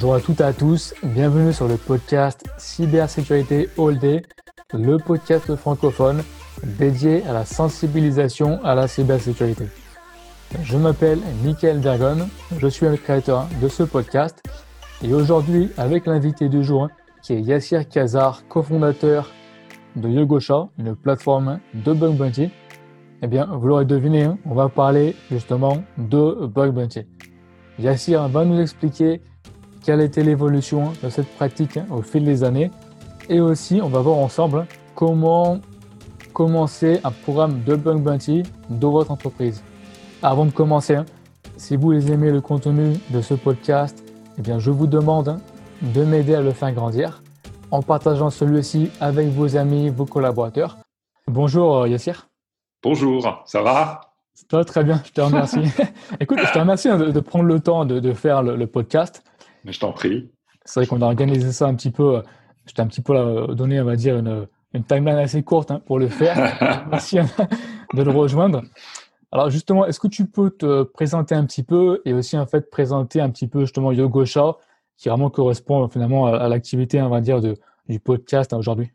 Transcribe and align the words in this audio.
Bonjour 0.00 0.14
à 0.14 0.20
toutes 0.20 0.40
et 0.40 0.44
à 0.44 0.54
tous, 0.54 0.94
bienvenue 1.02 1.52
sur 1.52 1.68
le 1.68 1.76
podcast 1.76 2.46
Cybersécurité 2.56 3.68
All 3.76 3.98
Day, 3.98 4.22
le 4.72 4.96
podcast 4.96 5.54
francophone 5.56 6.22
dédié 6.64 7.22
à 7.24 7.34
la 7.34 7.44
sensibilisation 7.44 8.64
à 8.64 8.74
la 8.74 8.88
cybersécurité. 8.88 9.66
Je 10.62 10.78
m'appelle 10.78 11.18
Michael 11.44 11.82
Dergon, 11.82 12.30
je 12.56 12.66
suis 12.66 12.86
le 12.86 12.96
créateur 12.96 13.46
de 13.60 13.68
ce 13.68 13.82
podcast 13.82 14.42
et 15.04 15.12
aujourd'hui 15.12 15.68
avec 15.76 16.06
l'invité 16.06 16.48
du 16.48 16.64
jour 16.64 16.88
qui 17.22 17.34
est 17.34 17.42
Yassir 17.42 17.86
Kazar, 17.86 18.48
cofondateur 18.48 19.30
de 19.96 20.08
Yogosha, 20.08 20.70
une 20.78 20.96
plateforme 20.96 21.60
de 21.74 21.92
bug 21.92 22.16
bounty. 22.16 22.48
Eh 23.20 23.26
bien, 23.26 23.44
vous 23.44 23.68
l'aurez 23.68 23.84
deviné, 23.84 24.30
on 24.46 24.54
va 24.54 24.70
parler 24.70 25.14
justement 25.30 25.84
de 25.98 26.46
bug 26.46 26.72
bounty. 26.72 27.00
Yassir 27.78 28.28
va 28.28 28.46
nous 28.46 28.58
expliquer 28.58 29.20
quelle 29.84 30.00
était 30.00 30.22
l'évolution 30.22 30.92
de 31.02 31.08
cette 31.08 31.28
pratique 31.36 31.76
hein, 31.76 31.86
au 31.90 32.02
fil 32.02 32.24
des 32.24 32.44
années 32.44 32.70
et 33.28 33.40
aussi 33.40 33.80
on 33.82 33.88
va 33.88 34.00
voir 34.00 34.18
ensemble 34.18 34.66
comment 34.94 35.60
commencer 36.32 37.00
un 37.04 37.10
programme 37.10 37.62
de 37.64 37.76
bug 37.76 38.02
bounty 38.02 38.42
dans 38.68 38.90
votre 38.90 39.10
entreprise. 39.10 39.62
Avant 40.22 40.44
de 40.44 40.50
commencer, 40.50 40.94
hein, 40.94 41.06
si 41.56 41.76
vous 41.76 41.92
aimez 42.10 42.30
le 42.30 42.40
contenu 42.40 42.94
de 43.10 43.20
ce 43.20 43.34
podcast, 43.34 44.04
eh 44.38 44.42
bien 44.42 44.58
je 44.58 44.70
vous 44.70 44.86
demande 44.86 45.38
de 45.82 46.04
m'aider 46.04 46.34
à 46.34 46.40
le 46.40 46.52
faire 46.52 46.72
grandir 46.72 47.22
en 47.70 47.82
partageant 47.82 48.30
celui-ci 48.30 48.90
avec 49.00 49.28
vos 49.28 49.56
amis, 49.56 49.90
vos 49.90 50.06
collaborateurs. 50.06 50.78
Bonjour 51.26 51.82
euh, 51.82 51.88
Yassir. 51.88 52.28
Bonjour, 52.82 53.42
ça 53.44 53.62
va? 53.62 54.00
Ça 54.34 54.56
va 54.56 54.64
très 54.64 54.82
bien, 54.82 55.02
je 55.04 55.12
te 55.12 55.20
remercie. 55.20 55.60
Écoute, 56.20 56.38
je 56.44 56.52
te 56.52 56.58
remercie 56.58 56.88
hein, 56.88 56.96
de, 56.96 57.20
prendre 57.20 57.44
le 57.44 57.60
temps 57.60 57.84
de, 57.84 58.12
faire 58.12 58.42
le, 58.42 58.66
podcast. 58.66 59.22
Mais 59.64 59.72
je 59.72 59.80
t'en 59.80 59.92
prie. 59.92 60.30
C'est 60.64 60.80
vrai 60.80 60.86
qu'on 60.86 61.02
a 61.02 61.06
organisé 61.06 61.52
ça 61.52 61.66
un 61.66 61.74
petit 61.74 61.90
peu, 61.90 62.16
euh, 62.16 62.22
je 62.66 62.74
t'ai 62.74 62.82
un 62.82 62.86
petit 62.86 63.02
peu 63.02 63.16
euh, 63.16 63.46
donné, 63.48 63.80
on 63.80 63.84
va 63.84 63.96
dire, 63.96 64.16
une, 64.16 64.46
timeline 64.86 65.18
assez 65.18 65.42
courte 65.42 65.70
hein, 65.70 65.80
pour 65.84 65.98
le 65.98 66.08
faire. 66.08 66.86
Merci 66.90 67.18
hein, 67.18 67.26
de 67.94 68.02
le 68.02 68.10
rejoindre. 68.10 68.62
Alors 69.32 69.50
justement, 69.50 69.86
est-ce 69.86 70.00
que 70.00 70.08
tu 70.08 70.26
peux 70.26 70.50
te 70.50 70.82
présenter 70.82 71.34
un 71.34 71.44
petit 71.44 71.62
peu 71.62 72.02
et 72.04 72.12
aussi 72.12 72.36
en 72.36 72.46
fait 72.46 72.68
présenter 72.70 73.20
un 73.20 73.30
petit 73.30 73.46
peu 73.46 73.60
justement 73.60 73.92
Yogosha 73.92 74.56
qui 74.96 75.08
vraiment 75.08 75.30
correspond 75.30 75.88
finalement 75.88 76.26
à, 76.26 76.48
l'activité, 76.48 77.00
on 77.00 77.08
va 77.08 77.20
dire, 77.20 77.40
de, 77.40 77.56
du 77.88 78.00
podcast 78.00 78.52
aujourd'hui? 78.52 78.90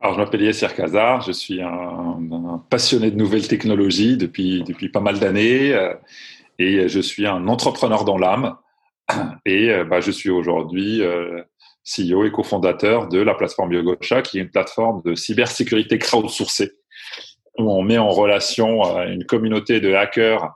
Alors, 0.00 0.14
je 0.14 0.20
m'appelle 0.20 0.42
Yasser 0.42 0.68
Kazar, 0.76 1.22
je 1.22 1.32
suis 1.32 1.62
un, 1.62 2.62
passionné 2.68 3.10
de 3.10 3.16
nouvelles 3.16 3.48
technologies 3.48 4.16
depuis, 4.16 4.62
depuis 4.62 4.90
pas 4.90 5.00
mal 5.00 5.18
d'années 5.18 5.72
euh, 5.72 5.94
et 6.58 6.88
je 6.88 7.00
suis 7.00 7.26
un 7.26 7.48
entrepreneur 7.48 8.04
dans 8.04 8.18
l'âme. 8.18 8.56
Et 9.46 9.70
euh, 9.70 9.84
bah, 9.84 10.00
je 10.00 10.10
suis 10.10 10.30
aujourd'hui 10.30 11.02
euh, 11.02 11.42
CEO 11.84 12.24
et 12.24 12.32
cofondateur 12.32 13.08
de 13.08 13.20
la 13.20 13.34
plateforme 13.34 13.72
Yogosha, 13.72 14.22
qui 14.22 14.38
est 14.38 14.42
une 14.42 14.50
plateforme 14.50 15.02
de 15.04 15.14
cybersécurité 15.14 15.98
crowdsourcée, 15.98 16.72
où 17.58 17.70
on 17.70 17.82
met 17.82 17.98
en 17.98 18.10
relation 18.10 18.82
une 19.06 19.24
communauté 19.24 19.80
de 19.80 19.92
hackers 19.92 20.54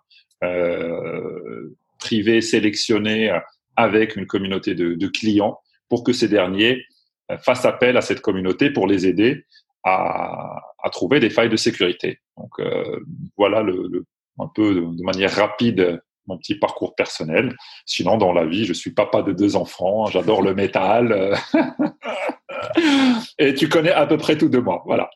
privés 1.99 2.41
sélectionnés 2.41 3.33
avec 3.79 4.17
une 4.17 4.27
communauté 4.27 4.75
de, 4.75 5.07
clients 5.07 5.61
pour 5.89 6.03
que 6.03 6.13
ces 6.13 6.29
derniers 6.29 6.85
euh, 7.31 7.39
fassent 7.39 7.65
appel 7.65 7.97
à 7.97 8.01
cette 8.01 8.21
communauté 8.21 8.71
pour 8.71 8.89
les 8.89 9.07
aider 9.07 9.45
à, 9.85 10.61
trouver 10.93 11.21
des 11.21 11.31
failles 11.31 11.49
de 11.49 11.57
sécurité. 11.57 12.19
Donc 12.37 12.51
euh, 12.59 13.01
voilà 13.37 13.63
le, 13.63 14.05
un 14.39 14.49
peu 14.53 14.75
de, 14.75 15.03
manière 15.05 15.33
rapide 15.33 16.01
mon 16.29 16.39
petit 16.39 16.55
parcours 16.55 16.95
personnel. 16.95 17.57
Sinon, 17.87 18.17
dans 18.19 18.33
la 18.33 18.45
vie, 18.45 18.65
je 18.65 18.73
suis 18.73 18.93
papa 18.93 19.23
de 19.23 19.33
deux 19.33 19.57
enfants, 19.57 20.07
j'adore 20.07 20.43
le 20.43 20.55
métal. 20.55 21.35
Et 23.39 23.55
tu 23.55 23.69
connais 23.69 23.93
à 23.93 24.07
peu 24.07 24.17
près 24.17 24.37
tout 24.37 24.49
de 24.49 24.59
moi, 24.59 24.83
voilà. 24.85 25.11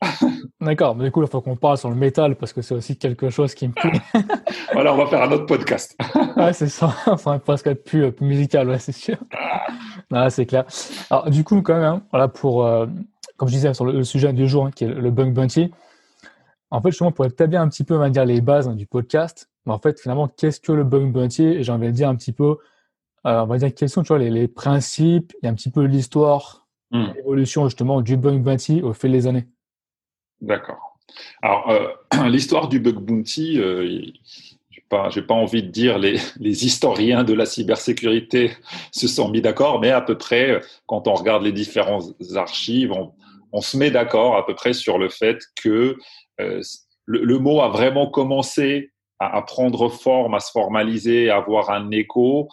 D'accord, 0.60 0.94
mais 0.94 1.04
du 1.04 1.10
coup, 1.10 1.22
il 1.22 1.28
faut 1.28 1.40
qu'on 1.40 1.56
parle 1.56 1.76
sur 1.76 1.90
le 1.90 1.96
métal 1.96 2.36
parce 2.36 2.52
que 2.52 2.62
c'est 2.62 2.74
aussi 2.74 2.96
quelque 2.96 3.30
chose 3.30 3.54
qui 3.54 3.68
me 3.68 3.72
plaît. 3.72 4.00
voilà, 4.72 4.92
on 4.94 4.96
va 4.96 5.06
faire 5.06 5.22
un 5.22 5.32
autre 5.32 5.46
podcast. 5.46 5.96
ouais, 6.36 6.52
c'est 6.52 6.68
ça, 6.68 6.94
va 7.06 7.38
presque 7.38 7.66
être 7.66 7.84
plus, 7.84 8.12
plus 8.12 8.26
musical, 8.26 8.68
ouais, 8.68 8.78
c'est 8.78 8.92
sûr. 8.92 9.16
Ah, 10.12 10.30
c'est 10.30 10.46
clair. 10.46 10.64
Alors, 11.10 11.30
du 11.30 11.42
coup, 11.44 11.62
quand 11.62 11.74
même, 11.74 11.84
hein, 11.84 12.02
voilà, 12.10 12.28
pour, 12.28 12.64
euh, 12.64 12.86
comme 13.36 13.48
je 13.48 13.54
disais, 13.54 13.74
sur 13.74 13.84
le, 13.84 14.04
sujet 14.04 14.32
du 14.32 14.46
jour, 14.46 14.66
hein, 14.66 14.70
qui 14.74 14.84
est 14.84 14.88
le 14.88 15.10
bug 15.10 15.32
bounty, 15.32 15.72
en 16.70 16.80
fait, 16.80 16.90
justement, 16.90 17.12
pour 17.12 17.26
établir 17.26 17.60
un 17.60 17.68
petit 17.68 17.84
peu, 17.84 17.96
on 17.96 17.98
va 17.98 18.10
dire, 18.10 18.24
les 18.24 18.40
bases 18.40 18.68
hein, 18.68 18.74
du 18.74 18.86
podcast, 18.86 19.48
en 19.66 19.78
fait, 19.78 20.00
finalement, 20.00 20.28
qu'est-ce 20.28 20.60
que 20.60 20.72
le 20.72 20.84
bug 20.84 21.12
bounty? 21.12 21.44
Et 21.44 21.62
j'ai 21.62 21.72
envie 21.72 21.86
de 21.86 21.92
dire 21.92 22.08
un 22.08 22.16
petit 22.16 22.32
peu, 22.32 22.56
euh, 23.26 23.42
on 23.42 23.46
va 23.46 23.58
dire, 23.58 23.74
quels 23.74 23.88
sont 23.88 24.02
tu 24.02 24.08
vois, 24.08 24.18
les, 24.18 24.30
les 24.30 24.48
principes 24.48 25.32
et 25.42 25.48
un 25.48 25.54
petit 25.54 25.70
peu 25.70 25.84
l'histoire 25.84 26.62
Hmm. 26.92 27.06
l'évolution 27.16 27.64
justement 27.64 28.02
du 28.02 28.18
bug 28.18 28.42
bounty 28.42 28.82
au 28.82 28.92
fil 28.92 29.12
des 29.12 29.26
années. 29.26 29.46
D'accord. 30.42 30.98
Alors, 31.40 31.70
euh, 31.70 31.88
l'histoire 32.28 32.68
du 32.68 32.80
bug 32.80 32.96
bounty, 32.96 33.58
euh, 33.58 33.86
je 34.70 34.80
n'ai 34.80 34.86
pas, 34.90 35.08
pas, 35.08 35.34
envie 35.34 35.62
de 35.62 35.68
dire 35.68 35.98
les, 35.98 36.18
les, 36.38 36.66
historiens 36.66 37.24
de 37.24 37.32
la 37.32 37.46
cybersécurité 37.46 38.52
se 38.90 39.08
sont 39.08 39.30
mis 39.30 39.40
d'accord, 39.40 39.80
mais 39.80 39.90
à 39.90 40.02
peu 40.02 40.18
près, 40.18 40.60
quand 40.84 41.08
on 41.08 41.14
regarde 41.14 41.42
les 41.42 41.52
différentes 41.52 42.14
archives, 42.34 42.92
on, 43.52 43.60
se 43.62 43.78
met 43.78 43.90
d'accord 43.90 44.36
à 44.36 44.44
peu 44.44 44.54
près 44.54 44.74
sur 44.74 44.98
le 44.98 45.08
fait 45.08 45.38
que 45.62 45.96
euh, 46.42 46.60
le, 47.06 47.38
mot 47.38 47.62
a 47.62 47.68
vraiment 47.68 48.06
commencé 48.06 48.91
à, 49.26 49.42
prendre 49.42 49.88
forme, 49.88 50.34
à 50.34 50.40
se 50.40 50.50
formaliser, 50.50 51.30
à 51.30 51.36
avoir 51.36 51.70
un 51.70 51.90
écho 51.90 52.48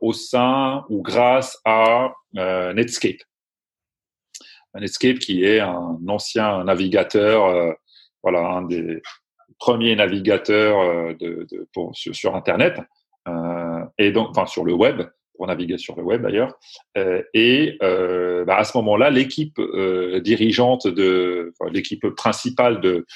au 0.00 0.12
sein 0.12 0.84
ou 0.88 1.02
grâce 1.02 1.58
à 1.64 2.12
Netscape. 2.34 3.20
Netscape 4.78 5.18
qui 5.18 5.44
est 5.44 5.60
un 5.60 5.98
ancien 6.06 6.64
navigateur, 6.64 7.46
euh, 7.46 7.72
voilà, 8.22 8.40
un 8.40 8.62
des 8.62 9.02
premiers 9.58 9.96
navigateurs 9.96 10.80
euh, 10.80 11.14
de, 11.14 11.46
sur, 11.92 12.36
Internet, 12.36 12.80
euh, 13.28 13.84
et 13.98 14.12
donc, 14.12 14.28
enfin, 14.30 14.46
sur 14.46 14.64
le 14.64 14.72
web, 14.72 15.02
pour 15.36 15.46
naviguer 15.46 15.78
sur 15.78 15.96
le 15.96 16.02
web 16.02 16.22
d'ailleurs. 16.22 16.54
et 17.32 17.78
bah, 17.80 18.56
à 18.56 18.64
ce 18.64 18.76
moment-là, 18.76 19.08
l'équipe 19.08 19.58
dirigeante 20.22 20.86
de, 20.86 21.54
l'équipe 21.70 22.06
principale 22.10 22.80
de, 22.82 23.06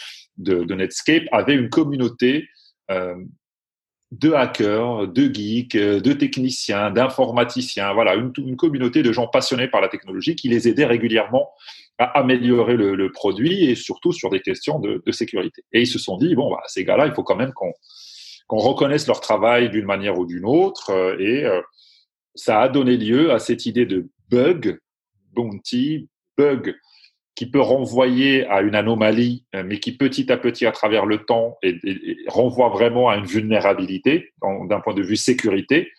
Netscape 0.75 1.25
avait 1.33 1.55
une 1.55 1.69
communauté 1.69 2.49
de 2.89 4.33
hackers, 4.33 5.09
de 5.09 5.35
geeks, 5.35 5.77
de 5.77 6.13
techniciens, 6.13 6.91
d'informaticiens, 6.91 7.93
voilà, 7.95 8.15
une, 8.15 8.57
communauté 8.57 9.03
de 9.03 9.13
gens 9.13 9.27
passionnés 9.27 9.69
par 9.69 9.81
la 9.81 9.89
technologie 9.89 10.37
qui 10.37 10.49
les 10.49 10.69
aidaient 10.69 10.85
régulièrement 10.85 11.51
à 11.99 12.19
améliorer 12.19 12.77
le, 12.77 13.13
produit 13.13 13.65
et 13.65 13.75
surtout 13.75 14.13
sur 14.13 14.31
des 14.31 14.41
questions 14.41 14.79
de, 14.79 15.03
sécurité. 15.13 15.63
Et 15.73 15.83
ils 15.83 15.87
se 15.87 15.99
sont 15.99 16.17
dit, 16.17 16.35
bon, 16.35 16.51
bah, 16.51 16.63
ces 16.67 16.85
gars-là, 16.85 17.07
il 17.07 17.15
faut 17.15 17.23
quand 17.23 17.37
même 17.37 17.53
qu'on 17.53 18.59
reconnaisse 18.59 19.07
leur 19.07 19.21
travail 19.21 19.71
d'une 19.71 19.87
manière 19.87 20.19
ou 20.19 20.27
d'une 20.27 20.45
autre. 20.45 20.91
Euh, 20.91 21.17
et 21.19 21.45
euh, 21.45 21.61
ça 22.35 22.61
a 22.61 22.69
donné 22.69 22.97
lieu 22.97 23.33
à 23.33 23.39
cette 23.39 23.67
idée 23.67 23.87
de 23.87 24.09
bug, 24.29 24.79
bounty, 25.33 26.09
bug 26.37 26.75
qui 27.35 27.47
peut 27.47 27.61
renvoyer 27.61 28.47
à 28.47 28.61
une 28.61 28.75
anomalie, 28.75 29.45
euh, 29.55 29.65
mais 29.67 29.81
qui 29.81 29.97
petit 29.97 30.31
à 30.31 30.37
petit, 30.37 30.67
à 30.67 30.73
travers 30.73 31.05
le 31.05 31.25
temps, 31.25 31.59
renvoie 32.29 32.69
vraiment 32.69 33.09
à 33.09 33.17
une 33.17 33.27
vulnérabilité 33.27 34.33
d'un 34.43 34.81
point 34.81 34.95
de 34.95 35.03
vue 35.03 35.17
sécurité. 35.17 35.91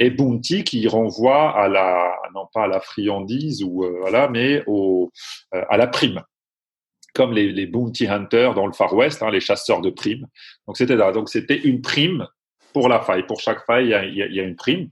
Et 0.00 0.10
Bounty 0.10 0.64
qui 0.64 0.86
renvoie 0.86 1.50
à 1.50 1.68
la, 1.68 2.12
non 2.34 2.46
pas 2.52 2.64
à 2.64 2.66
la 2.68 2.80
friandise 2.80 3.64
ou 3.64 3.84
euh, 3.84 3.96
voilà, 4.00 4.28
mais 4.28 4.62
au, 4.66 5.10
euh, 5.54 5.64
à 5.68 5.76
la 5.76 5.88
prime, 5.88 6.22
comme 7.14 7.32
les, 7.32 7.66
bounty 7.66 8.06
hunters 8.06 8.54
dans 8.54 8.66
le 8.66 8.72
Far 8.72 8.94
West, 8.94 9.22
hein, 9.22 9.30
les 9.30 9.40
chasseurs 9.40 9.80
de 9.80 9.90
primes. 9.90 10.26
Donc 10.66 10.76
c'était 10.76 10.96
donc 10.96 11.28
c'était 11.28 11.58
une 11.58 11.82
prime 11.82 12.28
pour 12.72 12.88
la 12.88 13.00
faille. 13.00 13.26
Pour 13.26 13.40
chaque 13.40 13.64
faille, 13.64 13.86
il 13.86 14.34
y 14.34 14.40
a 14.40 14.42
une 14.44 14.54
prime. 14.54 14.88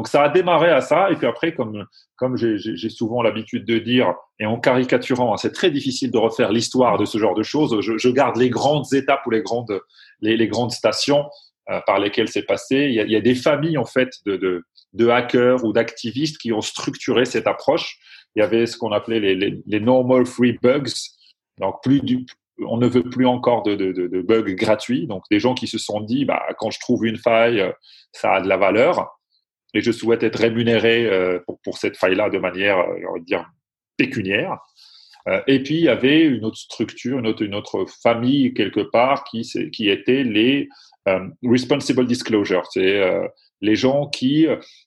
Donc 0.00 0.08
ça 0.08 0.22
a 0.22 0.28
démarré 0.30 0.70
à 0.70 0.80
ça, 0.80 1.10
et 1.10 1.16
puis 1.16 1.26
après, 1.26 1.52
comme, 1.52 1.84
comme 2.16 2.34
j'ai 2.38 2.88
souvent 2.88 3.20
l'habitude 3.20 3.66
de 3.66 3.76
dire, 3.76 4.14
et 4.38 4.46
en 4.46 4.58
caricaturant, 4.58 5.34
hein, 5.34 5.36
c'est 5.36 5.52
très 5.52 5.70
difficile 5.70 6.10
de 6.10 6.16
refaire 6.16 6.52
l'histoire 6.52 6.96
de 6.96 7.04
ce 7.04 7.18
genre 7.18 7.34
de 7.34 7.42
choses, 7.42 7.78
je, 7.82 8.08
garde 8.08 8.38
les 8.38 8.48
grandes 8.48 8.90
étapes 8.94 9.20
ou 9.26 9.30
les 9.30 9.42
grandes, 9.42 9.78
les, 10.22 10.48
grandes 10.48 10.70
stations 10.70 11.28
euh, 11.68 11.80
par 11.86 11.98
lesquelles 11.98 12.28
c'est 12.28 12.44
passé. 12.46 12.88
Il 12.90 12.94
y, 12.94 13.14
a, 13.14 13.20
des 13.20 13.34
familles 13.34 13.76
en 13.76 13.84
fait 13.84 14.08
de, 14.24 14.62
de, 14.94 15.08
hackers 15.10 15.66
ou 15.66 15.74
d'activistes 15.74 16.38
qui 16.38 16.50
ont 16.54 16.62
structuré 16.62 17.26
cette 17.26 17.46
approche. 17.46 17.98
Il 18.36 18.40
y 18.40 18.42
avait 18.42 18.64
ce 18.64 18.78
qu'on 18.78 18.92
appelait 18.92 19.20
les, 19.20 19.80
normal 19.80 20.24
free 20.24 20.56
bugs, 20.62 20.94
donc 21.58 21.74
plus 21.82 22.00
du, 22.00 22.24
on 22.66 22.78
ne 22.78 22.86
veut 22.86 23.02
plus 23.02 23.26
encore 23.26 23.64
de, 23.64 23.74
de, 23.74 23.92
de, 23.92 24.22
bugs 24.22 24.54
gratuits. 24.54 25.06
Donc 25.06 25.24
des 25.30 25.40
gens 25.40 25.52
qui 25.52 25.66
se 25.66 25.76
sont 25.76 26.00
dit, 26.00 26.24
bah, 26.24 26.42
quand 26.58 26.70
je 26.70 26.80
trouve 26.80 27.04
une 27.04 27.18
faille, 27.18 27.62
ça 28.12 28.36
a 28.36 28.40
de 28.40 28.48
la 28.48 28.56
valeur 28.56 29.19
et 29.74 29.80
je 29.80 29.92
souhaite 29.92 30.22
être 30.22 30.38
rémunéré 30.38 31.06
euh, 31.06 31.38
pour, 31.64 31.78
cette 31.78 31.96
faille-là 31.96 32.30
de 32.30 32.38
manière, 32.38 32.78
euh, 32.78 32.98
on 33.08 33.14
va 33.14 33.20
dire, 33.20 33.46
pécuniaire. 33.96 34.58
Euh, 35.28 35.40
et 35.46 35.62
puis, 35.62 35.74
il 35.74 35.82
y 35.82 35.88
avait 35.88 36.22
une 36.22 36.44
autre 36.44 36.56
structure, 36.56 37.18
une 37.18 37.54
autre, 37.54 37.86
famille 38.02 38.54
quelque 38.54 38.80
part 38.80 39.24
qui, 39.24 39.88
était 39.88 40.24
les 40.24 40.68
responsible 41.42 42.06
disclosure. 42.06 42.62
C'est 42.70 43.00
les 43.60 43.74
gens 43.74 44.06
qui, 44.06 44.46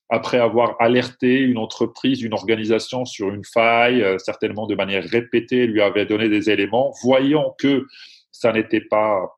après 0.09 0.39
avoir 0.39 0.77
alerté 0.80 1.39
une 1.39 1.57
entreprise, 1.57 2.21
une 2.21 2.33
organisation 2.33 3.03
sur 3.03 3.30
une 3.30 3.44
faille, 3.44 4.06
certainement 4.19 4.65
de 4.65 4.75
manière 4.75 5.03
répétée, 5.03 5.68
lui 5.68 5.81
avaient 5.81 6.06
donné 6.06 6.30
des 6.30 6.50
éléments, 6.50 6.94
voyant 7.03 7.56
que 7.59 7.85
ça 8.31 8.53
n'était 8.53 8.81
pas... 8.81 9.38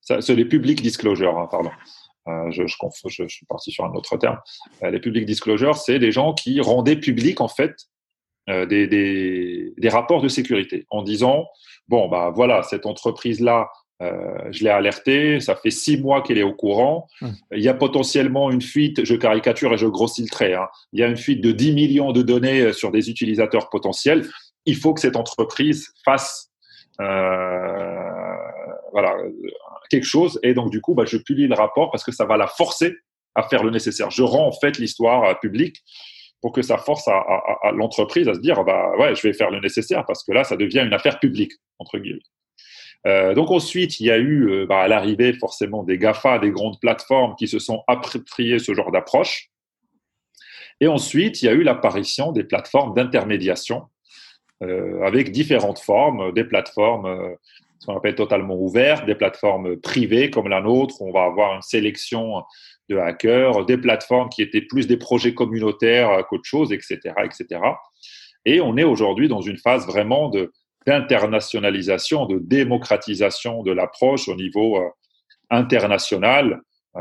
C'est 0.00 0.34
les 0.34 0.44
public 0.44 0.80
disclosures, 0.80 1.38
hein, 1.38 1.48
pardon. 1.50 1.70
Euh, 2.28 2.50
je, 2.50 2.66
je, 2.66 2.76
je, 3.08 3.28
suis 3.28 3.46
parti 3.46 3.70
sur 3.70 3.84
un 3.84 3.92
autre 3.92 4.16
terme. 4.16 4.38
Euh, 4.82 4.90
les 4.90 5.00
public 5.00 5.26
disclosures, 5.26 5.76
c'est 5.76 5.98
des 5.98 6.12
gens 6.12 6.32
qui 6.32 6.60
rendaient 6.60 6.96
public 6.96 7.40
en 7.40 7.48
fait 7.48 7.74
euh, 8.48 8.64
des, 8.66 8.86
des, 8.86 9.74
des, 9.76 9.88
rapports 9.88 10.22
de 10.22 10.28
sécurité 10.28 10.86
en 10.90 11.02
disant 11.02 11.46
bon 11.88 12.08
bah 12.08 12.32
voilà 12.34 12.62
cette 12.62 12.86
entreprise 12.86 13.40
là 13.40 13.68
je 14.50 14.64
l'ai 14.64 14.70
alerté, 14.70 15.40
ça 15.40 15.56
fait 15.56 15.70
six 15.70 15.96
mois 15.96 16.20
qu'elle 16.20 16.36
est 16.36 16.42
au 16.42 16.52
courant. 16.52 17.06
Mmh. 17.22 17.28
Il 17.52 17.62
y 17.62 17.68
a 17.68 17.74
potentiellement 17.74 18.50
une 18.50 18.60
fuite, 18.60 19.02
je 19.02 19.14
caricature 19.14 19.72
et 19.72 19.78
je 19.78 19.86
grossis 19.86 20.20
le 20.20 20.28
trait, 20.28 20.52
hein. 20.52 20.68
il 20.92 21.00
y 21.00 21.02
a 21.02 21.06
une 21.06 21.16
fuite 21.16 21.40
de 21.40 21.52
10 21.52 21.72
millions 21.72 22.12
de 22.12 22.20
données 22.20 22.74
sur 22.74 22.90
des 22.90 23.08
utilisateurs 23.08 23.70
potentiels. 23.70 24.28
Il 24.66 24.76
faut 24.76 24.92
que 24.92 25.00
cette 25.00 25.16
entreprise 25.16 25.94
fasse 26.04 26.50
euh, 27.00 28.13
voilà, 28.94 29.16
quelque 29.90 30.06
chose. 30.06 30.38
Et 30.44 30.54
donc, 30.54 30.70
du 30.70 30.80
coup, 30.80 30.94
bah, 30.94 31.04
je 31.04 31.16
publie 31.16 31.48
le 31.48 31.54
rapport 31.54 31.90
parce 31.90 32.04
que 32.04 32.12
ça 32.12 32.24
va 32.24 32.36
la 32.36 32.46
forcer 32.46 32.96
à 33.34 33.42
faire 33.42 33.64
le 33.64 33.70
nécessaire. 33.70 34.10
Je 34.12 34.22
rends 34.22 34.46
en 34.46 34.52
fait 34.52 34.78
l'histoire 34.78 35.24
euh, 35.24 35.34
publique 35.34 35.82
pour 36.40 36.52
que 36.52 36.62
ça 36.62 36.78
force 36.78 37.08
à, 37.08 37.72
l'entreprise 37.72 38.28
à 38.28 38.34
se 38.34 38.38
dire, 38.38 38.62
bah 38.64 38.92
ouais, 38.98 39.14
je 39.14 39.22
vais 39.22 39.32
faire 39.32 39.50
le 39.50 39.60
nécessaire 39.60 40.04
parce 40.06 40.22
que 40.22 40.30
là, 40.30 40.44
ça 40.44 40.56
devient 40.56 40.84
une 40.86 40.92
affaire 40.92 41.18
publique 41.18 41.52
entre 41.78 41.98
guillemets. 41.98 42.20
Euh, 43.06 43.34
donc 43.34 43.50
ensuite, 43.50 43.98
il 43.98 44.06
y 44.06 44.10
a 44.10 44.18
eu 44.18 44.50
euh, 44.50 44.66
bah, 44.66 44.80
à 44.80 44.88
l'arrivée 44.88 45.32
forcément 45.32 45.82
des 45.82 45.98
GAFA, 45.98 46.38
des 46.38 46.50
grandes 46.50 46.78
plateformes 46.80 47.34
qui 47.36 47.48
se 47.48 47.58
sont 47.58 47.82
appropriées 47.88 48.58
ce 48.58 48.74
genre 48.74 48.92
d'approche. 48.92 49.48
Et 50.80 50.86
ensuite, 50.86 51.42
il 51.42 51.46
y 51.46 51.48
a 51.48 51.52
eu 51.52 51.62
l'apparition 51.62 52.30
des 52.30 52.44
plateformes 52.44 52.94
d'intermédiation 52.94 53.88
euh, 54.62 55.02
avec 55.02 55.32
différentes 55.32 55.80
formes, 55.80 56.32
des 56.32 56.44
plateformes 56.44 57.06
euh, 57.06 57.34
ce 57.84 57.86
qu'on 57.86 57.98
appelle 57.98 58.14
totalement 58.14 58.54
ouvertes, 58.54 59.04
des 59.04 59.14
plateformes 59.14 59.76
privées 59.76 60.30
comme 60.30 60.48
la 60.48 60.62
nôtre, 60.62 61.02
on 61.02 61.12
va 61.12 61.24
avoir 61.24 61.54
une 61.54 61.60
sélection 61.60 62.42
de 62.88 62.96
hackers, 62.96 63.66
des 63.66 63.76
plateformes 63.76 64.30
qui 64.30 64.40
étaient 64.40 64.62
plus 64.62 64.86
des 64.86 64.96
projets 64.96 65.34
communautaires 65.34 66.24
qu'autre 66.26 66.46
chose, 66.46 66.72
etc., 66.72 67.12
etc. 67.22 67.60
Et 68.46 68.62
on 68.62 68.78
est 68.78 68.84
aujourd'hui 68.84 69.28
dans 69.28 69.42
une 69.42 69.58
phase 69.58 69.86
vraiment 69.86 70.30
de 70.30 70.52
d'internationalisation, 70.86 72.26
de 72.26 72.38
démocratisation 72.38 73.62
de 73.62 73.72
l'approche 73.72 74.28
au 74.28 74.34
niveau 74.34 74.76
euh, 74.76 74.88
international, 75.48 76.60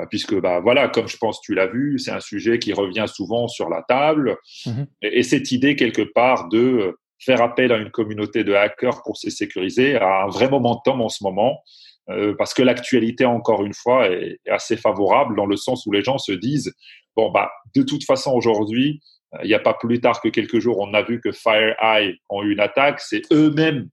puisque 0.10 0.40
bah 0.40 0.62
voilà, 0.62 0.88
comme 0.88 1.10
je 1.10 1.18
pense 1.18 1.42
tu 1.42 1.54
l'as 1.54 1.68
vu, 1.68 2.00
c'est 2.00 2.12
un 2.12 2.22
sujet 2.22 2.60
qui 2.60 2.72
revient 2.72 3.06
souvent 3.08 3.48
sur 3.48 3.70
la 3.70 3.84
table, 3.84 4.38
mmh 4.66 4.84
et, 5.02 5.20
et, 5.20 5.24
cette 5.24 5.52
idée 5.52 5.76
quelque 5.76 6.02
part 6.02 6.48
de 6.48 6.96
faire 7.24 7.42
appel 7.42 7.72
à 7.72 7.78
une 7.78 7.92
communauté 7.92 8.44
de 8.44 8.54
hackers 8.54 9.02
pour 9.04 9.18
se 9.18 9.30
sécuriser 9.30 9.96
a 9.96 10.24
un 10.24 10.28
vrai 10.28 10.50
momentum 10.50 11.02
en 11.02 11.10
ce 11.10 11.24
moment, 11.24 11.62
euh, 12.10 12.36
parce 12.38 12.54
que 12.54 12.62
l'actualité, 12.62 13.26
encore 13.26 13.64
une 13.64 13.74
fois, 13.74 14.10
est, 14.10 14.40
assez 14.50 14.78
favorable 14.78 15.36
dans 15.36 15.46
le 15.46 15.56
sens 15.56 15.86
où 15.86 15.92
les 15.92 16.04
gens 16.04 16.18
se 16.18 16.32
disent, 16.32 16.74
bon, 17.16 17.32
bah, 17.32 17.52
de 17.76 17.84
toute 17.84 18.04
façon, 18.04 18.32
aujourd'hui, 18.32 19.02
euh, 19.36 19.40
il 19.44 19.48
n'y 19.48 19.54
a 19.54 19.60
pas 19.60 19.74
plus 19.74 20.02
tard 20.02 20.22
que 20.22 20.30
quelques 20.30 20.60
jours, 20.60 20.80
on 20.80 20.94
a 20.94 21.02
vu 21.02 21.22
que 21.22 21.32
FireEye 21.32 22.18
ont 22.30 22.44
eu 22.44 22.54
une 22.54 22.60
attaque. 22.60 23.00
C'est 23.00 23.22
eux-mêmes 23.32 23.88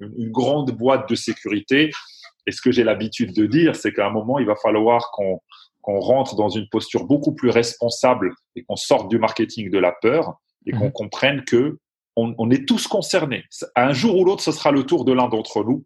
une, 0.00 0.30
grande 0.30 0.72
boîte 0.72 1.08
de 1.08 1.14
sécurité. 1.14 1.90
Et 2.46 2.52
ce 2.52 2.60
que 2.60 2.70
j'ai 2.70 2.84
l'habitude 2.84 3.34
de 3.34 3.46
dire, 3.46 3.74
c'est 3.74 3.92
qu'à 3.92 4.06
un 4.06 4.10
moment, 4.10 4.38
il 4.38 4.46
va 4.46 4.56
falloir 4.56 5.10
qu'on 5.12 5.40
qu'on 5.84 6.00
rentre 6.00 6.34
dans 6.34 6.48
une 6.48 6.66
posture 6.70 7.04
beaucoup 7.04 7.34
plus 7.34 7.50
responsable 7.50 8.32
et 8.56 8.64
qu'on 8.64 8.74
sorte 8.74 9.10
du 9.10 9.18
marketing 9.18 9.70
de 9.70 9.78
la 9.78 9.92
peur 9.92 10.38
et 10.64 10.72
qu'on 10.72 10.88
mmh. 10.88 10.92
comprenne 10.92 11.44
que 11.44 11.76
on, 12.16 12.50
est 12.50 12.66
tous 12.66 12.86
concernés. 12.86 13.44
Un 13.76 13.92
jour 13.92 14.16
ou 14.16 14.24
l'autre, 14.24 14.42
ce 14.42 14.52
sera 14.52 14.70
le 14.70 14.84
tour 14.84 15.04
de 15.04 15.12
l'un 15.12 15.28
d'entre 15.28 15.64
nous. 15.64 15.84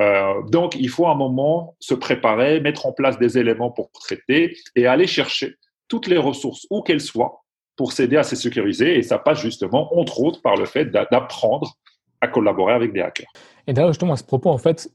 Euh, 0.00 0.42
donc, 0.48 0.74
il 0.78 0.88
faut 0.88 1.06
un 1.06 1.14
moment 1.14 1.76
se 1.80 1.94
préparer, 1.94 2.60
mettre 2.60 2.86
en 2.86 2.92
place 2.92 3.18
des 3.18 3.38
éléments 3.38 3.70
pour 3.70 3.90
traiter 3.92 4.56
et 4.74 4.86
aller 4.86 5.06
chercher 5.06 5.56
toutes 5.88 6.06
les 6.06 6.18
ressources, 6.18 6.66
où 6.70 6.82
qu'elles 6.82 7.00
soient, 7.00 7.44
pour 7.76 7.92
s'aider 7.92 8.16
à 8.16 8.22
se 8.22 8.36
sécuriser. 8.36 8.98
Et 8.98 9.02
ça 9.02 9.18
passe 9.18 9.40
justement, 9.40 9.96
entre 9.98 10.20
autres, 10.20 10.42
par 10.42 10.56
le 10.56 10.66
fait 10.66 10.86
d'apprendre 10.86 11.74
à 12.20 12.28
collaborer 12.28 12.72
avec 12.72 12.92
des 12.92 13.00
hackers. 13.00 13.30
Et 13.66 13.72
d'ailleurs, 13.72 13.92
justement, 13.92 14.14
à 14.14 14.16
ce 14.16 14.24
propos, 14.24 14.50
en 14.50 14.58
fait, 14.58 14.90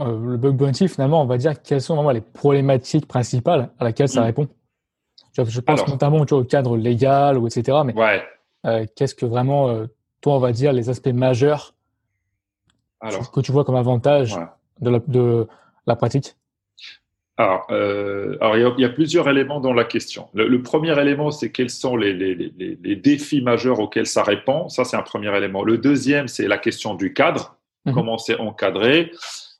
euh, 0.00 0.18
le 0.18 0.36
bug 0.36 0.56
bounty, 0.56 0.88
finalement, 0.88 1.22
on 1.22 1.26
va 1.26 1.38
dire 1.38 1.60
quelles 1.62 1.80
sont 1.80 1.94
vraiment 1.94 2.10
les 2.10 2.20
problématiques 2.20 3.06
principales 3.06 3.70
à 3.78 3.84
laquelle 3.84 4.08
ça 4.08 4.22
mm. 4.22 4.24
répond? 4.24 4.48
Je 5.38 5.60
pense 5.60 5.86
notamment 5.86 6.24
au 6.30 6.44
cadre 6.44 6.78
légal 6.78 7.36
ou 7.36 7.46
etc. 7.46 7.78
Mais 7.84 7.94
euh, 8.64 8.86
qu'est-ce 8.96 9.14
que 9.14 9.26
vraiment 9.26 9.86
toi, 10.26 10.34
on 10.34 10.40
va 10.40 10.50
dire, 10.50 10.72
les 10.72 10.90
aspects 10.90 11.06
majeurs 11.06 11.72
alors, 13.00 13.30
que 13.30 13.38
tu 13.38 13.52
vois 13.52 13.64
comme 13.64 13.76
avantage 13.76 14.36
de, 14.80 15.46
la, 15.86 15.94
pratique? 15.94 16.34
Alors, 17.36 17.64
euh, 17.70 18.36
il, 18.56 18.80
y 18.80 18.84
a, 18.84 18.88
plusieurs 18.88 19.28
éléments 19.28 19.60
dans 19.60 19.72
la 19.72 19.84
question. 19.84 20.28
Le, 20.34 20.60
premier 20.62 21.00
élément, 21.00 21.30
c'est 21.30 21.52
quels 21.52 21.70
sont 21.70 21.96
les, 21.96 22.96
défis 22.96 23.40
majeurs 23.40 23.78
auxquels 23.78 24.08
ça 24.08 24.24
répond. 24.24 24.68
Ça, 24.68 24.82
c'est 24.82 24.96
un 24.96 25.02
premier 25.02 25.32
élément. 25.36 25.62
Le 25.62 25.78
deuxième, 25.78 26.26
c'est 26.26 26.48
la 26.48 26.58
question 26.58 26.94
du 26.94 27.12
cadre, 27.12 27.56
mhm. 27.84 27.94
comment 27.94 28.18
c'est 28.18 28.40
encadré. 28.40 29.12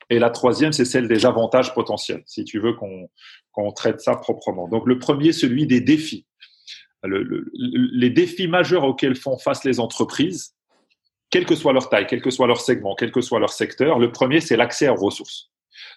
Et 0.09 0.19
la 0.19 0.31
troisième, 0.31 0.73
c'est 0.73 0.83
celle 0.83 1.07
des 1.07 1.25
avantages 1.25 1.73
potentiels, 1.73 2.23
si 2.25 2.43
tu 2.43 2.59
veux 2.59 2.73
qu'on 2.73 3.71
traite 3.71 4.01
ça 4.01 4.17
proprement. 4.17 4.67
Donc, 4.67 4.85
le 4.85 4.99
premier, 4.99 5.31
celui 5.31 5.65
des 5.65 5.79
défis 5.79 6.25
les 7.03 8.09
défis 8.09 8.47
majeurs 8.47 8.83
auxquels 8.83 9.15
font 9.15 9.37
face 9.37 9.63
les 9.63 9.79
entreprises, 9.79 10.55
quelle 11.29 11.45
que 11.45 11.55
soit 11.55 11.73
leur 11.73 11.89
taille, 11.89 12.07
quel 12.07 12.21
que 12.21 12.29
soit 12.29 12.47
leur 12.47 12.61
segment, 12.61 12.95
quel 12.95 13.11
que 13.11 13.21
soit 13.21 13.39
leur 13.39 13.51
secteur, 13.51 13.99
le 13.99 14.11
premier, 14.11 14.41
c'est 14.41 14.57
l'accès 14.57 14.89
aux 14.89 14.95
ressources. 14.95 15.49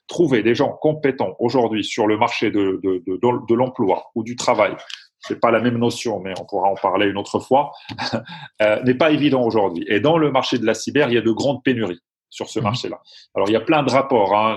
Trouver 0.09 0.43
des 0.43 0.55
gens 0.55 0.73
compétents 0.73 1.37
aujourd'hui 1.39 1.85
sur 1.85 2.07
le 2.07 2.19
marché 2.19 2.51
de, 2.51 2.81
de, 2.83 3.03
de, 3.07 3.55
l'emploi 3.55 4.11
ou 4.15 4.23
du 4.23 4.37
travail, 4.37 4.77
c'est 5.21 5.41
pas 5.41 5.51
la 5.51 5.61
même 5.61 5.79
notion, 5.79 6.21
mais 6.21 6.35
on 6.39 6.45
pourra 6.45 6.69
en 6.69 6.75
parler 6.75 7.07
une 7.07 7.17
autre 7.17 7.39
fois, 7.39 7.73
euh, 8.63 8.83
n'est 8.83 8.95
pas 8.95 9.11
évident 9.11 9.43
aujourd'hui. 9.43 9.85
Et 9.89 10.01
dans 10.01 10.19
le 10.19 10.31
marché 10.31 10.59
de 10.59 10.67
la 10.67 10.75
cyber, 10.75 11.09
il 11.09 11.15
y 11.15 11.19
a 11.19 11.23
de 11.23 11.31
grandes 11.31 11.63
pénuries 11.63 12.01
sur 12.29 12.49
ce 12.49 12.61
mmh. 12.61 12.63
marché-là. 12.63 13.01
Alors, 13.35 13.49
il 13.49 13.53
y 13.53 13.57
a 13.57 13.61
plein 13.61 13.83
de 13.83 13.91
rapports. 13.91 14.37
Hein, 14.37 14.57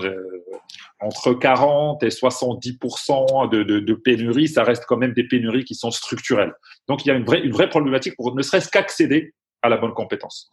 entre 0.99 1.33
40 1.33 2.01
et 2.03 2.09
70 2.09 2.77
de, 3.51 3.63
de, 3.63 3.79
de 3.79 3.93
pénuries, 3.93 4.47
ça 4.47 4.63
reste 4.63 4.85
quand 4.87 4.97
même 4.97 5.13
des 5.13 5.27
pénuries 5.27 5.65
qui 5.65 5.75
sont 5.75 5.91
structurelles. 5.91 6.53
Donc, 6.87 7.05
il 7.05 7.09
y 7.09 7.11
a 7.11 7.15
une 7.15 7.25
vraie, 7.25 7.41
une 7.41 7.51
vraie 7.51 7.69
problématique 7.69 8.15
pour 8.15 8.33
ne 8.33 8.41
serait-ce 8.41 8.69
qu'accéder 8.69 9.33
à 9.63 9.69
la 9.69 9.77
bonne 9.77 9.93
compétence. 9.93 10.51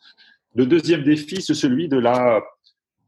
Le 0.55 0.67
deuxième 0.67 1.03
défi, 1.03 1.43
c'est 1.43 1.55
celui 1.55 1.89
de 1.89 1.99
la 1.99 2.41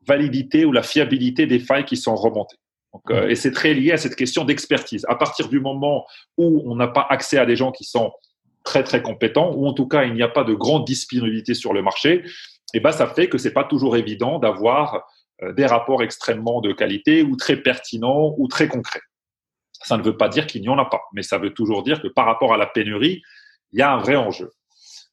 validité 0.06 0.64
ou 0.64 0.73
la 0.73 0.82
fiabilité 0.82 1.47
des 1.47 1.59
failles 1.59 1.85
qui 1.85 1.97
sont 1.97 2.14
remontées. 2.14 2.56
Donc, 2.92 3.02
euh, 3.11 3.28
et 3.28 3.37
c'est 3.37 3.52
très 3.52 3.73
lié 3.73 3.92
à 3.92 3.97
cette 3.97 4.16
question 4.16 4.44
d'expertise. 4.44 5.06
À 5.09 5.14
partir 5.14 5.49
du 5.49 5.61
moment 5.61 6.04
où 6.37 6.62
on 6.66 6.76
n'a 6.76 6.88
pas 6.88 7.06
accès 7.09 7.38
à 7.38 7.47
des 7.47 7.56
gens 7.56 7.73
qui 7.73 7.85
sont 7.85 8.12
très 8.64 8.85
très 8.85 9.02
compétents, 9.02 9.54
ou 9.54 9.66
en 9.66 9.73
tout 9.73 9.88
cas 9.88 10.04
il 10.04 10.14
n'y 10.14 10.23
a 10.23 10.28
pas 10.28 10.44
de 10.44 10.54
grande 10.54 10.85
disponibilité 10.85 11.54
sur 11.54 11.73
le 11.73 11.82
marché, 11.82 12.23
et 12.75 12.78
eh 12.78 12.80
ben 12.80 12.92
ça 12.92 13.06
fait 13.06 13.28
que 13.28 13.38
c'est 13.38 13.52
pas 13.52 13.64
toujours 13.64 13.97
évident 13.97 14.38
d'avoir 14.38 15.02
euh, 15.42 15.52
des 15.52 15.66
rapports 15.66 16.02
extrêmement 16.02 16.61
de 16.61 16.73
qualité 16.73 17.23
ou 17.23 17.37
très 17.37 17.56
pertinents 17.56 18.35
ou 18.38 18.47
très 18.49 18.68
concrets. 18.68 19.02
Ça 19.73 19.97
ne 19.97 20.02
veut 20.02 20.16
pas 20.16 20.28
dire 20.28 20.47
qu'il 20.47 20.62
n'y 20.62 20.68
en 20.68 20.78
a 20.78 20.85
pas, 20.85 21.02
mais 21.12 21.23
ça 21.23 21.38
veut 21.38 21.52
toujours 21.52 21.82
dire 21.82 22.00
que 22.00 22.09
par 22.09 22.26
rapport 22.26 22.54
à 22.54 22.56
la 22.56 22.66
pénurie, 22.66 23.23
il 23.73 23.78
y 23.78 23.82
a 23.82 23.92
un 23.92 23.99
vrai 23.99 24.16
enjeu. 24.16 24.50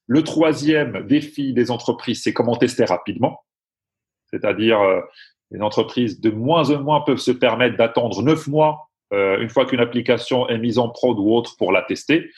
Le 0.10 0.24
troisième 0.24 1.06
défi 1.08 1.54
des 1.54 1.72
entreprises, 1.72 2.24
c'est 2.24 2.34
comment 2.34 2.56
tester 2.56 2.84
rapidement. 2.84 3.40
C'est-à-dire, 4.32 4.82
euh, 4.82 5.02
les 5.52 5.62
entreprises 5.62 6.20
de 6.20 6.30
moins 6.30 6.70
en 6.72 6.82
moins 6.82 7.02
peuvent 7.02 7.18
se 7.18 7.32
permettre 7.32 7.78
d'attendre 7.78 8.22
neuf 8.22 8.48
mois 8.48 8.90
euh, 9.14 9.40
une 9.40 9.50
fois 9.50 9.66
qu'une 9.66 9.80
application 9.80 10.48
est 10.50 10.58
mise 10.58 10.78
en 10.78 10.90
prod 10.90 11.18
ou 11.18 11.34
autre 11.34 11.56
pour 11.58 11.72
la 11.72 11.82
tester. 11.82 12.30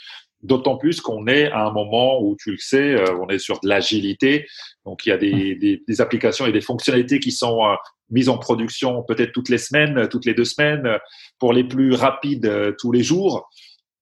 D'autant 0.42 0.78
plus 0.78 1.01
qu'on 1.01 1.28
est 1.28 1.51
à 1.51 1.66
un 1.66 1.72
moment 1.72 2.22
où, 2.22 2.36
tu 2.40 2.51
le 2.51 2.58
sais, 2.58 2.96
euh, 2.96 3.18
on 3.22 3.28
est 3.28 3.38
sur 3.38 3.60
de 3.60 3.68
l'agilité. 3.68 4.48
Donc, 4.86 5.06
il 5.06 5.10
y 5.10 5.12
a 5.12 5.18
des, 5.18 5.82
des, 5.86 6.01
applications 6.01 6.48
et 6.48 6.51
des 6.51 6.62
fonctionnalités 6.62 7.20
qui 7.20 7.32
sont 7.32 7.63
euh, 7.66 7.75
mises 8.10 8.30
en 8.30 8.38
production 8.38 9.04
peut-être 9.04 9.34
toutes 9.34 9.50
les 9.50 9.60
semaines, 9.60 10.08
toutes 10.08 10.25
les 10.25 10.34
deux 10.34 10.46
semaines, 10.46 10.98
pour 11.38 11.54
les 11.54 11.63
plus 11.63 11.94
rapides 11.94 12.75
tous 12.80 12.92
les 12.92 13.04
jours. 13.04 13.50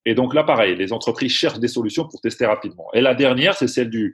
Et 0.09 0.15
donc 0.15 0.33
là, 0.33 0.43
pareil, 0.43 0.75
les 0.75 0.91
entreprises 0.91 1.31
cherchent 1.31 1.59
des 1.59 1.67
solutions 1.67 2.07
pour 2.07 2.19
tester 2.19 2.47
rapidement. 2.47 2.87
Et 2.95 3.01
la 3.01 3.13
dernière, 3.13 3.55
c'est 3.55 3.67
celle 3.67 3.91
du, 3.91 4.11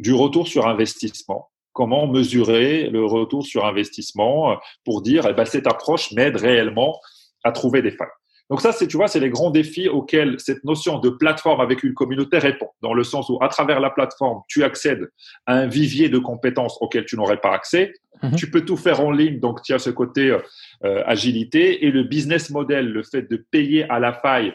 du 0.00 0.12
retour 0.12 0.48
sur 0.48 0.66
investissement. 0.66 1.52
Comment 1.72 2.08
mesurer 2.08 2.90
le 2.90 3.04
retour 3.04 3.46
sur 3.46 3.64
investissement 3.64 4.58
pour 4.84 5.02
dire, 5.02 5.28
eh 5.30 5.32
ben, 5.32 5.44
cette 5.44 5.68
approche 5.68 6.10
m'aide 6.10 6.34
réellement 6.34 6.98
à 7.44 7.52
trouver 7.52 7.80
des 7.80 7.92
failles. 7.92 8.08
Donc 8.50 8.60
ça, 8.60 8.72
c'est 8.72 8.88
tu 8.88 8.96
vois, 8.96 9.06
c'est 9.06 9.20
les 9.20 9.30
grands 9.30 9.50
défis 9.50 9.88
auxquels 9.88 10.34
cette 10.38 10.64
notion 10.64 10.98
de 10.98 11.10
plateforme 11.10 11.60
avec 11.60 11.84
une 11.84 11.94
communauté 11.94 12.38
répond, 12.38 12.68
dans 12.82 12.92
le 12.92 13.04
sens 13.04 13.28
où 13.28 13.38
à 13.40 13.48
travers 13.48 13.78
la 13.78 13.90
plateforme, 13.90 14.42
tu 14.48 14.64
accèdes 14.64 15.08
à 15.46 15.54
un 15.54 15.66
vivier 15.66 16.08
de 16.08 16.18
compétences 16.18 16.76
auxquelles 16.80 17.06
tu 17.06 17.16
n'aurais 17.16 17.40
pas 17.40 17.52
accès. 17.52 17.94
Mhm. 18.22 18.34
Tu 18.34 18.50
peux 18.50 18.64
tout 18.64 18.76
faire 18.76 19.00
en 19.00 19.12
ligne, 19.12 19.38
donc 19.38 19.62
tu 19.62 19.72
as 19.74 19.78
ce 19.78 19.90
côté 19.90 20.36
euh, 20.84 21.02
agilité 21.06 21.86
et 21.86 21.90
le 21.90 22.02
business 22.02 22.50
model, 22.50 22.88
le 22.88 23.02
fait 23.02 23.22
de 23.22 23.36
payer 23.36 23.88
à 23.90 23.98
la 23.98 24.12
faille, 24.12 24.54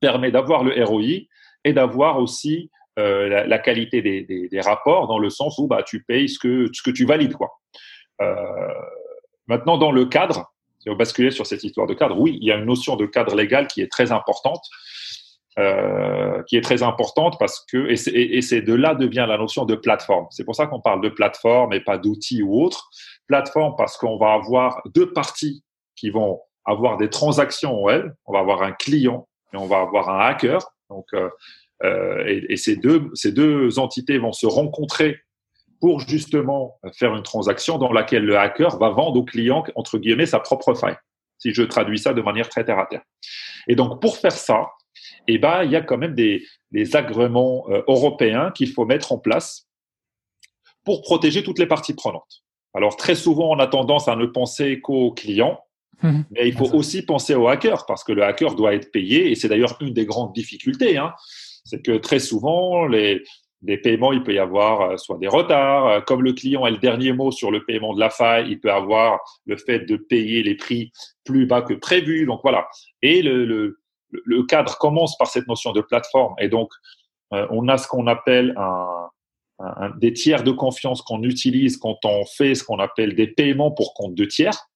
permet 0.00 0.30
d'avoir 0.30 0.64
le 0.64 0.84
ROI 0.84 1.26
et 1.64 1.72
d'avoir 1.72 2.18
aussi 2.18 2.70
euh, 2.98 3.46
la, 3.46 3.58
qualité 3.58 4.02
des, 4.02 4.60
rapports 4.60 5.06
dans 5.06 5.18
le 5.18 5.30
sens 5.30 5.58
où 5.58 5.66
bah, 5.66 5.82
tu 5.82 6.02
payes 6.02 6.28
ce 6.28 6.38
que, 6.38 6.68
ce 6.72 6.82
que 6.82 6.90
tu 6.90 7.04
valides. 7.06 7.34
Quoi. 7.34 7.50
Euh, 8.20 8.34
maintenant, 9.46 9.78
dans 9.78 9.92
le 9.92 10.06
cadre, 10.06 10.52
si 10.80 10.90
on 10.90 10.96
basculer 10.96 11.30
sur 11.30 11.46
cette 11.46 11.62
histoire 11.62 11.86
de 11.86 11.94
cadre, 11.94 12.18
oui, 12.18 12.38
il 12.40 12.46
y 12.46 12.52
a 12.52 12.56
une 12.56 12.64
notion 12.64 12.96
de 12.96 13.06
cadre 13.06 13.34
légal 13.34 13.68
qui 13.68 13.80
est 13.80 13.90
très 13.90 14.12
importante. 14.12 14.62
Euh, 15.58 16.44
qui 16.44 16.56
est 16.56 16.60
très 16.60 16.84
importante 16.84 17.36
parce 17.40 17.66
que 17.66 17.90
et 17.90 18.40
c'est 18.40 18.62
de 18.62 18.72
là 18.72 18.94
devient 18.94 19.26
la 19.28 19.36
notion 19.36 19.64
de 19.64 19.74
plateforme. 19.74 20.26
C'est 20.30 20.44
pour 20.44 20.54
ça 20.54 20.68
qu'on 20.68 20.80
parle 20.80 21.02
de 21.02 21.08
plateforme 21.08 21.72
et 21.72 21.80
pas 21.80 21.98
d'outils 21.98 22.40
ou 22.42 22.62
autre. 22.62 22.88
Plateforme 23.26 23.74
parce 23.76 23.96
qu'on 23.96 24.16
va 24.16 24.32
avoir 24.32 24.80
deux 24.94 25.12
parties 25.12 25.64
qui 25.96 26.10
vont 26.10 26.40
avoir 26.64 26.98
des 26.98 27.10
transactions 27.10 27.82
en 27.82 27.88
elles. 27.90 28.14
On 28.26 28.32
va 28.32 28.38
avoir 28.38 28.62
un 28.62 28.70
client 28.70 29.26
on 29.56 29.66
va 29.66 29.80
avoir 29.80 30.08
un 30.08 30.20
hacker. 30.20 30.60
Donc 30.88 31.06
euh, 31.14 31.28
euh, 31.82 32.42
et, 32.48 32.56
ces 32.56 32.76
deux 32.76 33.10
ces 33.14 33.32
deux 33.32 33.78
entités 33.78 34.18
vont 34.18 34.32
se 34.32 34.46
rencontrer 34.46 35.18
pour 35.80 36.00
justement 36.00 36.78
faire 36.92 37.14
une 37.16 37.22
transaction 37.22 37.78
dans 37.78 37.92
laquelle 37.92 38.24
le 38.24 38.38
hacker 38.38 38.78
va 38.78 38.90
vendre 38.90 39.18
au 39.18 39.24
client, 39.24 39.64
entre 39.76 39.96
guillemets, 39.98 40.26
sa 40.26 40.38
propre 40.38 40.74
faille, 40.74 40.96
si 41.38 41.54
je 41.54 41.62
traduis 41.62 41.98
ça 41.98 42.12
de 42.12 42.20
manière 42.20 42.50
très 42.50 42.64
terre 42.64 42.78
à 42.78 42.84
terre. 42.84 43.02
Et 43.66 43.74
donc, 43.76 44.00
pour 44.02 44.18
faire 44.18 44.32
ça, 44.32 44.68
eh 45.26 45.38
ben, 45.38 45.62
il 45.64 45.70
y 45.70 45.76
a 45.76 45.80
quand 45.80 45.96
même 45.96 46.14
des, 46.14 46.44
des 46.70 46.96
agréments 46.96 47.64
euh, 47.70 47.82
européens 47.88 48.50
qu'il 48.54 48.70
faut 48.70 48.84
mettre 48.84 49.12
en 49.12 49.18
place 49.18 49.68
pour 50.84 51.00
protéger 51.00 51.42
toutes 51.42 51.58
les 51.58 51.66
parties 51.66 51.94
prenantes. 51.94 52.42
Alors, 52.74 52.96
très 52.96 53.14
souvent, 53.14 53.50
on 53.50 53.58
a 53.58 53.66
tendance 53.66 54.06
à 54.08 54.16
ne 54.16 54.26
penser 54.26 54.80
qu'au 54.80 55.12
client, 55.12 55.60
mmh. 56.02 56.22
mais 56.30 56.48
il 56.48 56.54
faut 56.54 56.72
aussi 56.74 57.02
penser 57.02 57.34
au 57.34 57.48
hacker, 57.48 57.86
parce 57.86 58.04
que 58.04 58.12
le 58.12 58.22
hacker 58.22 58.54
doit 58.54 58.74
être 58.74 58.90
payé, 58.92 59.30
et 59.30 59.34
c'est 59.34 59.48
d'ailleurs 59.48 59.76
une 59.80 59.92
des 59.92 60.06
grandes 60.06 60.32
difficultés. 60.32 60.96
Hein, 60.98 61.12
c'est 61.64 61.82
que 61.82 61.98
très 61.98 62.18
souvent, 62.18 62.86
les, 62.86 63.22
des 63.62 63.76
paiements, 63.76 64.12
il 64.12 64.22
peut 64.22 64.32
y 64.32 64.38
avoir 64.38 64.80
euh, 64.80 64.96
soit 64.96 65.18
des 65.18 65.28
retards, 65.28 65.86
euh, 65.86 66.00
comme 66.00 66.22
le 66.22 66.32
client 66.32 66.64
a 66.64 66.70
le 66.70 66.78
dernier 66.78 67.12
mot 67.12 67.30
sur 67.30 67.50
le 67.50 67.64
paiement 67.64 67.92
de 67.94 68.00
la 68.00 68.10
faille, 68.10 68.46
il 68.50 68.60
peut 68.60 68.72
avoir 68.72 69.20
le 69.44 69.56
fait 69.56 69.80
de 69.80 69.96
payer 69.96 70.42
les 70.42 70.54
prix 70.54 70.92
plus 71.24 71.46
bas 71.46 71.62
que 71.62 71.74
prévu. 71.74 72.26
Donc 72.26 72.40
voilà. 72.42 72.66
Et 73.02 73.22
le, 73.22 73.44
le, 73.44 73.78
le 74.10 74.42
cadre 74.44 74.78
commence 74.78 75.16
par 75.18 75.28
cette 75.28 75.46
notion 75.46 75.72
de 75.72 75.82
plateforme. 75.82 76.34
Et 76.38 76.48
donc, 76.48 76.70
euh, 77.34 77.46
on 77.50 77.68
a 77.68 77.76
ce 77.76 77.86
qu'on 77.86 78.06
appelle 78.06 78.54
un, 78.56 79.08
un, 79.58 79.90
des 79.98 80.12
tiers 80.12 80.42
de 80.42 80.52
confiance 80.52 81.02
qu'on 81.02 81.22
utilise 81.22 81.76
quand 81.76 81.98
on 82.04 82.24
fait 82.24 82.54
ce 82.54 82.64
qu'on 82.64 82.78
appelle 82.78 83.14
des 83.14 83.26
paiements 83.26 83.70
pour 83.70 83.92
compte 83.94 84.14
de 84.14 84.24
tiers, 84.24 84.69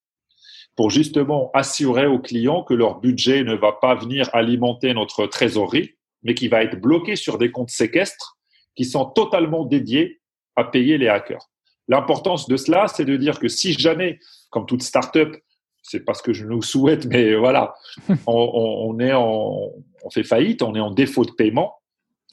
pour 0.76 0.90
justement 0.90 1.50
assurer 1.54 2.06
aux 2.06 2.18
clients 2.18 2.62
que 2.62 2.74
leur 2.74 3.00
budget 3.00 3.44
ne 3.44 3.54
va 3.54 3.72
pas 3.72 3.94
venir 3.94 4.28
alimenter 4.32 4.92
notre 4.92 5.26
trésorerie, 5.26 5.94
mais 6.22 6.34
qui 6.34 6.48
va 6.48 6.62
être 6.62 6.80
bloqué 6.80 7.16
sur 7.16 7.38
des 7.38 7.50
comptes 7.50 7.70
séquestres 7.70 8.36
qui 8.74 8.84
sont 8.84 9.04
totalement 9.04 9.64
dédiés 9.64 10.20
à 10.56 10.64
payer 10.64 10.98
les 10.98 11.08
hackers. 11.08 11.48
L'importance 11.88 12.48
de 12.48 12.56
cela, 12.56 12.88
c'est 12.88 13.04
de 13.04 13.16
dire 13.16 13.38
que 13.38 13.48
si 13.48 13.72
jamais, 13.72 14.18
comme 14.50 14.66
toute 14.66 14.82
startup, 14.82 15.36
c'est 15.82 16.04
pas 16.04 16.14
ce 16.14 16.22
que 16.22 16.32
je 16.32 16.46
nous 16.46 16.62
souhaite, 16.62 17.06
mais 17.06 17.34
voilà, 17.34 17.74
on, 18.26 18.98
est 18.98 19.12
en, 19.12 19.70
on 20.02 20.10
fait 20.10 20.24
faillite, 20.24 20.62
on 20.62 20.74
est 20.74 20.80
en 20.80 20.90
défaut 20.90 21.24
de 21.24 21.30
paiement. 21.30 21.74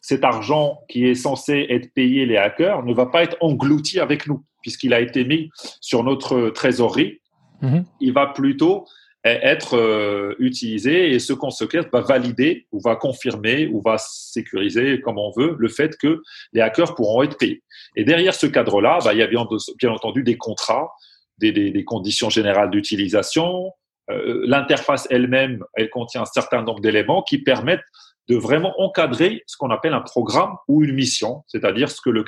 Cet 0.02 0.24
argent 0.24 0.80
qui 0.88 1.06
est 1.06 1.16
censé 1.16 1.68
être 1.70 1.94
payé 1.94 2.26
les 2.26 2.38
hackers 2.38 2.84
ne 2.84 2.94
va 2.94 3.06
pas 3.06 3.24
être 3.24 3.38
englouti 3.42 4.00
avec 4.00 4.26
nous, 4.26 4.44
puisqu'il 4.62 4.94
a 4.94 5.02
été 5.02 5.26
mis 5.26 5.50
sur 5.80 6.04
notre 6.04 6.50
trésorerie. 6.50 7.21
Mhm. 7.62 7.86
Il 8.00 8.14
va 8.14 8.28
plutôt 8.28 8.86
être 9.24 9.78
euh, 9.78 10.34
utilisé 10.40 11.12
et 11.12 11.20
ce 11.20 11.34
qu'on 11.34 11.52
se 11.52 11.64
va 11.92 12.02
valider 12.02 12.66
ou 12.72 12.80
va 12.80 12.96
confirmer 12.96 13.68
ou 13.68 13.80
va 13.82 13.98
sécuriser, 14.00 15.00
comme 15.02 15.20
on 15.20 15.32
veut, 15.32 15.56
le 15.60 15.68
fait 15.68 15.96
que 15.98 16.24
les 16.54 16.62
hackers 16.62 16.96
pourront 16.96 17.22
être 17.22 17.38
payés. 17.38 17.62
Et 17.96 18.04
derrière 18.04 18.34
ce 18.34 18.48
cadre-là, 18.48 18.98
bah, 19.06 19.14
il 19.14 19.20
y 19.20 19.22
a 19.22 19.28
bien, 19.28 19.46
entendu 19.92 20.24
des 20.24 20.38
contrats, 20.38 20.90
des 21.38 21.84
conditions 21.86 22.30
générales 22.30 22.72
d'utilisation. 22.72 23.72
Euh, 24.10 24.44
L'interface 24.48 25.08
elle-même, 25.12 25.64
elle 25.76 25.90
contient 25.90 26.24
un 26.24 26.26
certain 26.26 26.64
nombre 26.64 26.82
d'éléments 26.82 27.22
qui 27.22 27.38
permettent 27.38 27.84
de 28.32 28.38
vraiment 28.38 28.74
encadrer 28.80 29.44
ce 29.46 29.58
qu'on 29.58 29.72
appelle 29.72 29.94
un 29.94 30.00
programme 30.00 30.56
ou 30.70 30.86
une 30.86 30.94
mission, 30.94 31.44
c'est-à-dire 31.48 31.92
ce 31.92 32.00
que 32.00 32.10
le, 32.10 32.24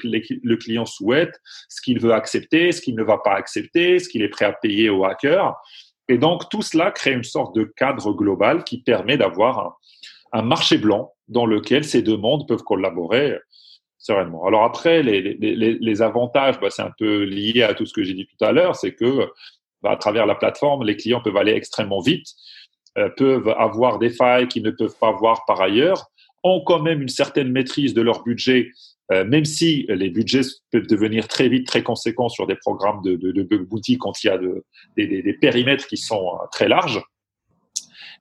client 0.58 0.86
souhaite, 0.86 1.40
ce 1.70 1.82
qu'il 1.82 2.02
veut 2.02 2.14
accepter, 2.14 2.74
ce 2.74 2.82
qu'il 2.82 2.96
ne 2.96 3.04
va 3.04 3.20
pas 3.20 3.36
accepter, 3.36 4.00
ce 4.00 4.10
qu'il 4.10 4.22
est 4.22 4.28
prêt 4.28 4.44
à 4.44 4.52
payer 4.52 4.90
au 4.90 5.06
hacker. 5.06 5.56
Et 6.10 6.18
donc, 6.18 6.50
tout 6.50 6.62
cela 6.62 6.92
crée 6.92 7.14
une 7.14 7.24
sorte 7.24 7.56
de 7.56 7.64
cadre 7.64 8.12
global 8.12 8.66
qui 8.66 8.82
permet 8.82 9.16
d'avoir 9.16 9.78
un, 10.34 10.42
marché 10.42 10.78
blanc 10.78 11.14
dans 11.30 11.46
lequel 11.46 11.86
ces 11.86 12.02
deux 12.02 12.18
mondes 12.18 12.50
peuvent 12.50 12.64
collaborer 12.64 13.38
sereinement. 13.98 14.46
Alors 14.46 14.66
après, 14.66 15.04
les, 15.04 16.02
avantages, 16.02 16.60
bah, 16.60 16.70
c'est 16.70 16.82
un 16.82 16.92
peu 16.98 17.24
lié 17.24 17.64
à 17.64 17.74
tout 17.74 17.86
ce 17.86 17.94
que 17.94 18.04
j'ai 18.04 18.14
dit 18.14 18.28
tout 18.28 18.44
à 18.44 18.52
l'heure, 18.52 18.76
c'est 18.76 18.94
que 18.94 19.32
bah, 19.82 19.92
à 19.92 19.96
travers 19.96 20.26
la 20.26 20.36
plateforme, 20.36 20.84
les 20.84 20.98
clients 20.98 21.22
peuvent 21.22 21.38
aller 21.38 21.54
extrêmement 21.54 22.02
vite, 22.02 22.28
euh, 22.98 23.10
peuvent 23.10 23.50
avoir 23.58 24.00
des 24.00 24.10
failles 24.10 24.48
qu'ils 24.48 24.64
ne 24.64 24.72
peuvent 24.72 24.98
pas 25.00 25.12
voir 25.12 25.44
par 25.46 25.62
ailleurs, 25.62 26.08
ont 26.44 26.62
quand 26.66 26.82
même 26.82 27.02
une 27.02 27.10
certaine 27.10 27.52
maîtrise 27.52 27.94
de 27.94 28.02
leur 28.02 28.24
budget 28.24 28.70
euh, 29.12 29.26
même 29.26 29.44
si 29.44 29.86
les 29.90 30.10
budgets 30.10 30.48
peuvent 30.72 30.88
devenir 30.88 31.28
très 31.28 31.50
vite 31.50 31.68
très 31.68 31.84
conséquents 31.84 32.30
sur 32.30 32.48
des 32.48 32.56
programmes 32.56 33.02
de, 33.04 33.16
de, 33.16 33.32
de 33.32 33.44
bug 33.44 33.68
bounty 33.68 33.98
quand 33.98 34.24
il 34.24 34.28
y 34.28 34.30
a 34.30 34.38
de, 34.38 34.64
des, 34.96 35.22
des, 35.22 35.34
périmètres 35.34 35.88
qui 35.88 35.98
sont 35.98 36.36
euh, 36.36 36.46
très 36.52 36.70
larges. 36.70 37.02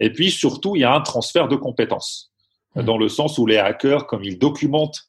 Et 0.01 0.11
puis 0.11 0.33
surtout, 0.33 0.75
il 0.75 0.81
y 0.81 0.85
a 0.85 0.93
un 0.93 1.01
transfert 1.01 1.47
de 1.47 1.55
compétences, 1.55 2.33
mmh. 2.75 2.83
dans 2.83 2.99
le 2.99 3.09
sens 3.09 3.39
où 3.39 3.47
les 3.47 3.59
hackers, 3.59 4.09
comme 4.09 4.25
ils 4.25 4.39
documentent 4.39 5.09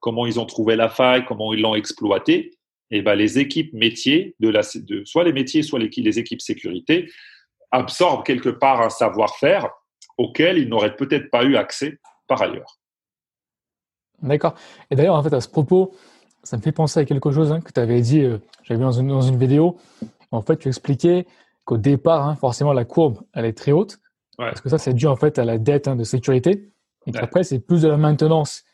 comment 0.00 0.26
ils 0.26 0.40
ont 0.40 0.46
trouvé 0.46 0.74
la 0.74 0.88
faille, 0.88 1.24
comment 1.24 1.54
ils 1.54 1.60
l'ont 1.60 1.76
exploité, 1.76 2.50
et 2.90 2.98
eh 2.98 3.02
ben 3.02 3.14
les 3.14 3.38
équipes 3.38 3.72
métiers, 3.72 4.34
de 4.40 4.48
la, 4.48 4.62
de, 4.74 5.04
soit 5.04 5.24
les 5.24 5.32
métiers, 5.32 5.62
soit 5.62 5.78
les, 5.78 5.88
les 5.96 6.18
équipes 6.18 6.42
sécurité, 6.42 7.08
absorbent 7.72 8.22
quelque 8.22 8.50
part 8.50 8.80
un 8.80 8.90
savoir-faire 8.90 9.70
auquel 10.18 10.58
ils 10.58 10.68
n'auraient 10.68 10.94
peut-être 10.94 11.30
pas 11.30 11.44
eu 11.44 11.56
accès 11.56 11.98
par 12.28 12.42
ailleurs. 12.42 12.78
D'accord. 14.22 14.54
Et 14.90 14.96
d'ailleurs, 14.96 15.16
en 15.16 15.22
fait, 15.22 15.34
à 15.34 15.40
ce 15.40 15.48
propos, 15.48 15.94
ça 16.42 16.56
me 16.56 16.62
fait 16.62 16.72
penser 16.72 17.00
à 17.00 17.04
quelque 17.04 17.32
chose 17.32 17.52
hein, 17.52 17.60
que 17.60 17.72
tu 17.72 17.80
avais 17.80 18.00
dit, 18.00 18.20
euh, 18.20 18.38
j'avais 18.62 18.78
vu 18.78 18.84
dans 18.84 18.92
une, 18.92 19.08
dans 19.08 19.22
une, 19.22 19.36
vidéo. 19.36 19.78
En 20.30 20.42
fait, 20.42 20.56
tu 20.56 20.68
expliquais 20.68 21.26
qu'au 21.64 21.76
départ, 21.76 22.28
hein, 22.28 22.36
forcément, 22.36 22.72
la 22.72 22.84
courbe, 22.84 23.20
elle 23.34 23.44
est 23.44 23.56
très 23.56 23.72
haute. 23.72 23.98
Parce 24.36 24.60
que 24.60 24.68
ça, 24.68 24.78
c'est 24.78 24.94
dû 24.94 25.06
en 25.06 25.14
fait 25.14 25.38
à 25.38 25.44
la 25.44 25.58
dette 25.58 25.86
hein, 25.88 25.94
de 25.94 26.04
sécurité. 26.04 26.72
Et 27.06 27.16
après, 27.16 27.44
c'est 27.44 27.58
plus 27.60 27.82
de 27.82 27.88
la 27.88 27.96
maintenance. 27.96 28.64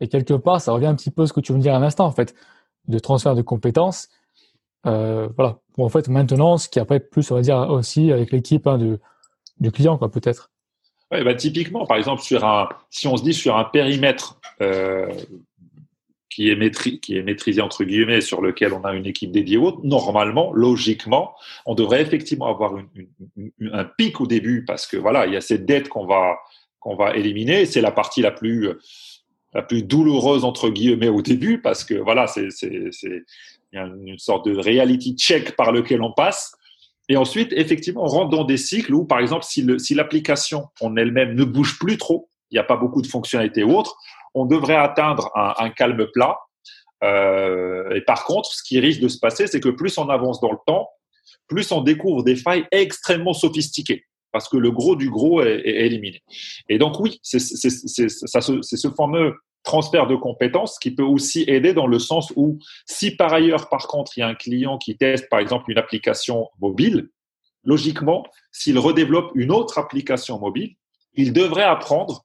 Et 0.00 0.08
quelque 0.08 0.34
part, 0.34 0.60
ça 0.60 0.72
revient 0.72 0.86
un 0.86 0.94
petit 0.94 1.10
peu 1.10 1.22
à 1.22 1.26
ce 1.26 1.32
que 1.32 1.40
tu 1.40 1.52
veux 1.52 1.58
me 1.58 1.62
dire 1.62 1.74
à 1.74 1.78
l'instant, 1.78 2.04
en 2.04 2.12
fait, 2.12 2.34
de 2.86 2.98
transfert 2.98 3.34
de 3.34 3.42
compétences. 3.42 4.08
Euh, 4.86 5.28
voilà, 5.36 5.58
pour 5.74 5.84
en 5.84 5.88
fait 5.88 6.08
maintenance, 6.08 6.68
qui 6.68 6.78
après 6.78 7.00
plus, 7.00 7.30
on 7.30 7.34
va 7.34 7.40
dire 7.42 7.56
aussi 7.70 8.12
avec 8.12 8.32
l'équipe 8.32 8.66
hein, 8.66 8.78
du 9.58 9.72
client, 9.72 9.98
quoi, 9.98 10.10
peut-être. 10.10 10.50
Bah, 11.10 11.34
typiquement, 11.34 11.86
par 11.86 11.96
exemple, 11.96 12.22
sur 12.22 12.44
un, 12.44 12.68
si 12.90 13.06
on 13.06 13.16
se 13.16 13.22
dit 13.22 13.34
sur 13.34 13.56
un 13.56 13.64
périmètre 13.64 14.40
euh, 14.60 15.08
qui, 16.28 16.50
est 16.50 17.00
qui 17.00 17.16
est 17.16 17.22
maîtrisé 17.22 17.60
entre 17.60 17.84
guillemets, 17.84 18.20
sur 18.20 18.42
lequel 18.42 18.72
on 18.72 18.82
a 18.82 18.92
une 18.92 19.06
équipe 19.06 19.30
dédiée 19.30 19.56
haute, 19.56 19.84
normalement, 19.84 20.52
logiquement, 20.52 21.34
on 21.64 21.74
devrait 21.74 22.02
effectivement 22.02 22.46
avoir 22.46 22.74
un 23.72 23.84
pic 23.84 24.20
au 24.20 24.26
début 24.26 24.64
parce 24.64 24.86
que 24.86 24.96
voilà, 24.96 25.26
il 25.26 25.32
y 25.32 25.36
a 25.36 25.40
cette 25.40 25.64
dette 25.64 25.88
qu'on 25.88 26.06
va 26.06 26.38
va 26.94 27.16
éliminer. 27.16 27.66
C'est 27.66 27.80
la 27.80 27.90
partie 27.90 28.22
la 28.22 28.30
plus 28.30 28.70
la 29.52 29.62
plus 29.62 29.82
douloureuse 29.82 30.44
entre 30.44 30.68
guillemets 30.68 31.08
au 31.08 31.22
début 31.22 31.60
parce 31.60 31.82
que 31.82 31.94
voilà, 31.94 32.26
c'est 32.26 32.48
il 33.72 33.76
y 33.76 33.78
a 33.78 33.86
une 33.86 34.18
sorte 34.18 34.46
de 34.46 34.56
reality 34.56 35.16
check 35.16 35.56
par 35.56 35.72
lequel 35.72 36.02
on 36.02 36.12
passe 36.12 36.56
et 37.08 37.16
ensuite, 37.16 37.52
effectivement, 37.52 38.04
on 38.04 38.08
rentre 38.08 38.30
dans 38.30 38.44
des 38.44 38.56
cycles 38.56 38.94
où, 38.94 39.04
par 39.04 39.20
exemple, 39.20 39.44
si 39.44 39.94
l'application 39.94 40.68
en 40.80 40.96
elle-même 40.96 41.34
ne 41.34 41.44
bouge 41.44 41.78
plus 41.78 41.98
trop, 41.98 42.28
il 42.50 42.54
n'y 42.54 42.58
a 42.58 42.64
pas 42.64 42.76
beaucoup 42.76 43.02
de 43.02 43.06
fonctionnalités 43.06 43.62
ou 43.62 43.76
autres, 43.76 43.96
on 44.34 44.44
devrait 44.44 44.76
atteindre 44.76 45.30
un, 45.34 45.70
calme 45.70 46.06
plat. 46.12 46.38
Euh, 47.04 47.94
et 47.94 48.00
par 48.00 48.24
contre, 48.24 48.50
ce 48.52 48.62
qui 48.62 48.80
risque 48.80 49.00
de 49.00 49.08
se 49.08 49.18
passer, 49.18 49.46
c'est 49.46 49.60
que 49.60 49.68
plus 49.68 49.96
on 49.98 50.08
avance 50.08 50.40
dans 50.40 50.50
le 50.50 50.58
temps, 50.66 50.88
plus 51.48 51.70
on 51.70 51.80
découvre 51.80 52.24
des 52.24 52.36
failles 52.36 52.66
extrêmement 52.72 53.34
sophistiquées, 53.34 54.04
parce 54.32 54.48
que 54.48 54.56
le 54.56 54.72
gros 54.72 54.96
du 54.96 55.10
gros 55.10 55.42
est, 55.42 55.60
est 55.64 55.86
éliminé. 55.86 56.22
Et 56.68 56.78
donc 56.78 56.98
oui, 56.98 57.20
c'est 57.22 57.38
ce 57.38 58.90
fameux 58.96 59.34
transfert 59.66 60.06
de 60.06 60.14
compétences 60.14 60.78
qui 60.78 60.92
peut 60.92 61.02
aussi 61.02 61.44
aider 61.46 61.74
dans 61.74 61.86
le 61.86 61.98
sens 61.98 62.32
où 62.36 62.58
si 62.86 63.10
par 63.10 63.34
ailleurs, 63.34 63.68
par 63.68 63.86
contre, 63.88 64.16
il 64.16 64.20
y 64.20 64.22
a 64.22 64.28
un 64.28 64.34
client 64.34 64.78
qui 64.78 64.96
teste, 64.96 65.28
par 65.28 65.40
exemple, 65.40 65.70
une 65.70 65.76
application 65.76 66.48
mobile, 66.60 67.10
logiquement, 67.64 68.24
s'il 68.52 68.78
redéveloppe 68.78 69.32
une 69.34 69.50
autre 69.50 69.76
application 69.78 70.38
mobile, 70.38 70.76
il 71.14 71.32
devrait 71.32 71.64
apprendre 71.64 72.24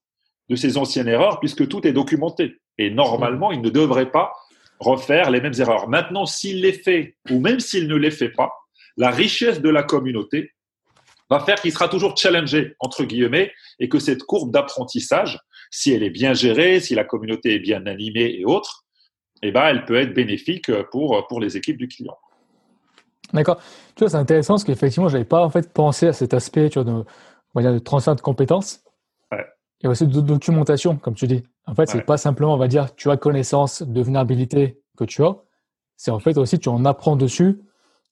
de 0.49 0.55
ses 0.55 0.77
anciennes 0.77 1.07
erreurs 1.07 1.39
puisque 1.39 1.67
tout 1.67 1.85
est 1.85 1.93
documenté. 1.93 2.61
Et 2.77 2.91
normalement, 2.91 3.51
il 3.51 3.61
ne 3.61 3.69
devrait 3.69 4.11
pas 4.11 4.33
refaire 4.79 5.31
les 5.31 5.41
mêmes 5.41 5.59
erreurs. 5.59 5.89
Maintenant, 5.89 6.25
s'il 6.25 6.61
les 6.61 6.73
fait 6.73 7.17
ou 7.29 7.39
même 7.39 7.59
s'il 7.59 7.87
ne 7.87 7.95
les 7.95 8.11
fait 8.11 8.29
pas, 8.29 8.51
la 8.97 9.09
richesse 9.09 9.61
de 9.61 9.69
la 9.69 9.83
communauté 9.83 10.51
va 11.29 11.39
faire 11.39 11.59
qu'il 11.61 11.71
sera 11.71 11.87
toujours 11.87 12.15
challengé, 12.17 12.75
entre 12.79 13.03
guillemets, 13.03 13.51
et 13.79 13.87
que 13.89 13.99
cette 13.99 14.23
courbe 14.23 14.51
d'apprentissage, 14.51 15.39
si 15.71 15.91
elle 15.91 16.03
est 16.03 16.11
bien 16.11 16.33
gérée, 16.33 16.79
si 16.79 16.93
la 16.93 17.03
communauté 17.03 17.55
est 17.55 17.59
bien 17.59 17.87
animée 17.87 18.35
et 18.37 18.45
autres, 18.45 18.85
eh 19.41 19.51
ben, 19.51 19.65
elle 19.65 19.85
peut 19.85 19.95
être 19.95 20.13
bénéfique 20.13 20.71
pour, 20.91 21.25
pour 21.27 21.39
les 21.39 21.57
équipes 21.57 21.77
du 21.77 21.87
client. 21.87 22.15
D'accord. 23.33 23.59
Tu 23.95 24.03
vois, 24.03 24.09
c'est 24.09 24.17
intéressant 24.17 24.53
parce 24.53 24.63
qu'effectivement, 24.63 25.07
je 25.07 25.13
n'avais 25.13 25.25
pas 25.25 25.43
en 25.43 25.49
fait 25.49 25.73
pensé 25.73 26.07
à 26.07 26.13
cet 26.13 26.33
aspect 26.33 26.69
tu 26.69 26.79
vois, 26.79 26.83
de, 26.83 27.03
on 27.55 27.61
de 27.61 27.79
transfert 27.79 28.15
de 28.15 28.21
compétences. 28.21 28.83
Et 29.83 29.87
aussi 29.87 30.05
de 30.05 30.21
documentation, 30.21 30.97
comme 30.97 31.15
tu 31.15 31.25
dis. 31.25 31.43
En 31.65 31.73
fait, 31.73 31.89
c'est 31.89 32.03
pas 32.03 32.17
simplement, 32.17 32.53
on 32.53 32.57
va 32.57 32.67
dire, 32.67 32.93
tu 32.93 33.09
as 33.09 33.17
connaissance 33.17 33.81
de 33.81 34.01
vulnérabilité 34.03 34.79
que 34.95 35.05
tu 35.05 35.23
as. 35.23 35.37
C'est 35.97 36.11
en 36.11 36.19
fait 36.19 36.37
aussi, 36.37 36.59
tu 36.59 36.69
en 36.69 36.85
apprends 36.85 37.15
dessus, 37.15 37.59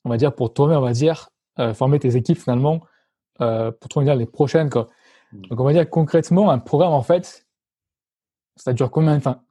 on 0.04 0.10
va 0.10 0.18
dire, 0.18 0.34
pour 0.34 0.51
toi-même, 0.51 0.80
on 0.80 0.82
va 0.82 0.94
dire, 0.94 1.30
euh, 1.60 1.75
former 1.75 2.00
tes 2.00 2.16
équipes 2.16 2.39
finalement 2.39 2.82
euh, 3.42 3.72
pour 3.72 3.88
trouver 3.88 4.16
les 4.16 4.25
prochaines. 4.25 4.72
Quoi. 4.72 4.89
Mm. 5.32 5.42
Donc, 5.48 5.60
on 5.60 5.63
va 5.63 5.74
dire 5.74 5.88
concrètement, 5.88 6.50
un 6.50 6.58
programme, 6.58 6.94
en 6.94 7.04
fait, 7.04 7.46
ça 8.60 8.74
dure 8.74 8.92
combien 8.92 9.16
Enfin, 9.16 9.42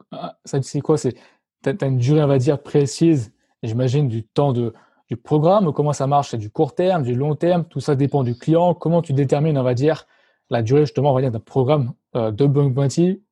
ça 0.45 0.63
c'est 0.63 0.81
quoi 0.81 0.99
C'est 0.99 1.15
tu 1.63 1.71
as, 1.71 1.87
une 1.87 1.99
durée, 1.99 2.23
on 2.23 2.27
va 2.29 2.39
dire, 2.39 2.63
précise, 2.63 3.33
j'imagine, 3.63 4.09
du 4.09 4.25
temps 4.25 4.53
de, 4.53 4.73
du 5.09 5.17
programme, 5.17 5.73
comment 5.73 5.93
ça 5.93 6.07
marche? 6.07 6.31
C'est 6.31 6.39
du 6.39 6.51
court 6.51 6.75
terme, 6.75 7.03
du 7.03 7.15
long 7.15 7.35
terme, 7.35 7.65
tout 7.65 7.81
ça 7.81 7.97
dépend 7.97 8.23
du 8.23 8.37
client. 8.37 8.75
Comment 8.75 9.03
tu 9.03 9.13
détermines, 9.13 9.59
on 9.59 9.63
va 9.63 9.75
dire, 9.75 10.07
la 10.51 10.63
durée 10.63 10.83
justement, 10.83 11.11
on 11.11 11.15
va 11.15 11.21
dire, 11.21 11.33
d'un 11.33 11.41
programme 11.41 11.93
euh, 12.15 12.31
de 12.31 12.47
Bug 12.47 12.73
Bounty 12.73 13.23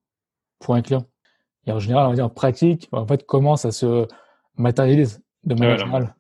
pour 0.59 0.75
un 0.75 0.83
client? 0.83 1.07
Et 1.67 1.73
en 1.73 1.79
général, 1.79 2.07
on 2.07 2.11
va 2.11 2.15
dire 2.15 2.27
en 2.27 2.31
pratique, 2.31 2.89
en 2.93 3.07
fait, 3.07 3.25
comment 3.27 3.57
ça 3.57 3.71
se 3.71 4.07
matérialise 4.57 5.23
de 5.45 5.55
manière 5.55 5.79
générale? 5.79 6.15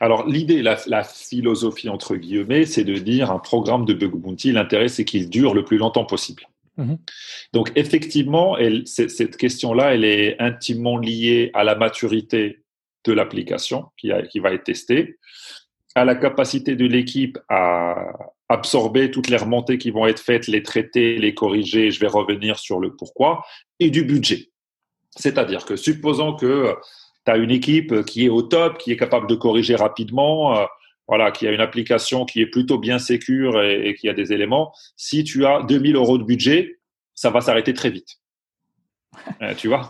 alors 0.00 0.26
l'idée, 0.26 0.60
la, 0.60 1.04
philosophie 1.04 1.88
entre 1.88 2.16
guillemets, 2.16 2.64
c'est 2.64 2.84
de 2.84 2.94
dire 2.94 3.30
un 3.30 3.38
programme 3.38 3.84
de 3.84 3.94
bug 3.94 4.12
bounty, 4.12 4.50
l'intérêt 4.50 4.88
c'est 4.88 5.04
qu'il 5.04 5.30
dure 5.30 5.54
le 5.54 5.64
plus 5.64 5.78
longtemps 5.78 6.04
possible. 6.04 6.42
Mmh 6.78 6.94
Donc 7.52 7.72
effectivement, 7.74 8.56
cette 8.86 9.36
question-là, 9.36 9.94
elle 9.94 10.04
est 10.04 10.40
intimement 10.40 10.96
liée 10.96 11.50
à 11.52 11.64
la 11.64 11.74
maturité 11.74 12.62
de 13.04 13.12
l'application 13.12 13.86
qui, 13.96 14.10
va 14.38 14.52
être 14.52 14.64
testée, 14.64 15.18
à 15.94 16.04
la 16.04 16.14
capacité 16.14 16.76
de 16.76 16.86
l'équipe 16.86 17.38
à 17.48 18.12
absorber 18.48 19.10
toutes 19.10 19.28
les 19.28 19.36
remontées 19.36 19.78
qui 19.78 19.90
vont 19.90 20.06
être 20.06 20.20
faites, 20.20 20.46
les 20.46 20.62
traiter, 20.62 21.18
les 21.18 21.34
corriger, 21.34 21.90
je 21.90 22.00
vais 22.00 22.06
revenir 22.06 22.58
sur 22.58 22.80
le 22.80 22.94
pourquoi, 22.94 23.44
et 23.80 23.90
du 23.90 24.04
budget. 24.04 24.50
C'est-à-dire 25.16 25.64
que 25.64 25.76
supposons 25.76 26.34
que 26.34 26.74
tu 27.26 27.32
as 27.32 27.36
une 27.36 27.50
équipe 27.50 28.04
qui 28.04 28.26
est 28.26 28.28
au 28.28 28.42
top, 28.42 28.78
qui 28.78 28.92
est 28.92 28.96
capable 28.96 29.26
de 29.26 29.34
corriger 29.34 29.74
rapidement, 29.74 30.56
euh, 30.56 30.64
voilà, 31.08 31.30
qui 31.30 31.48
a 31.48 31.52
une 31.52 31.60
application 31.60 32.24
qui 32.24 32.40
est 32.40 32.46
plutôt 32.46 32.78
bien 32.78 32.98
sécure 32.98 33.62
et, 33.62 33.88
et 33.88 33.94
qui 33.94 34.08
a 34.08 34.14
des 34.14 34.32
éléments, 34.32 34.72
si 34.96 35.24
tu 35.24 35.46
as 35.46 35.62
2000 35.62 35.96
euros 35.96 36.18
de 36.18 36.24
budget, 36.24 36.78
ça 37.14 37.30
va 37.30 37.40
s'arrêter 37.40 37.74
très 37.74 37.90
vite. 37.90 38.18
Euh, 39.42 39.54
tu 39.54 39.68
vois? 39.68 39.86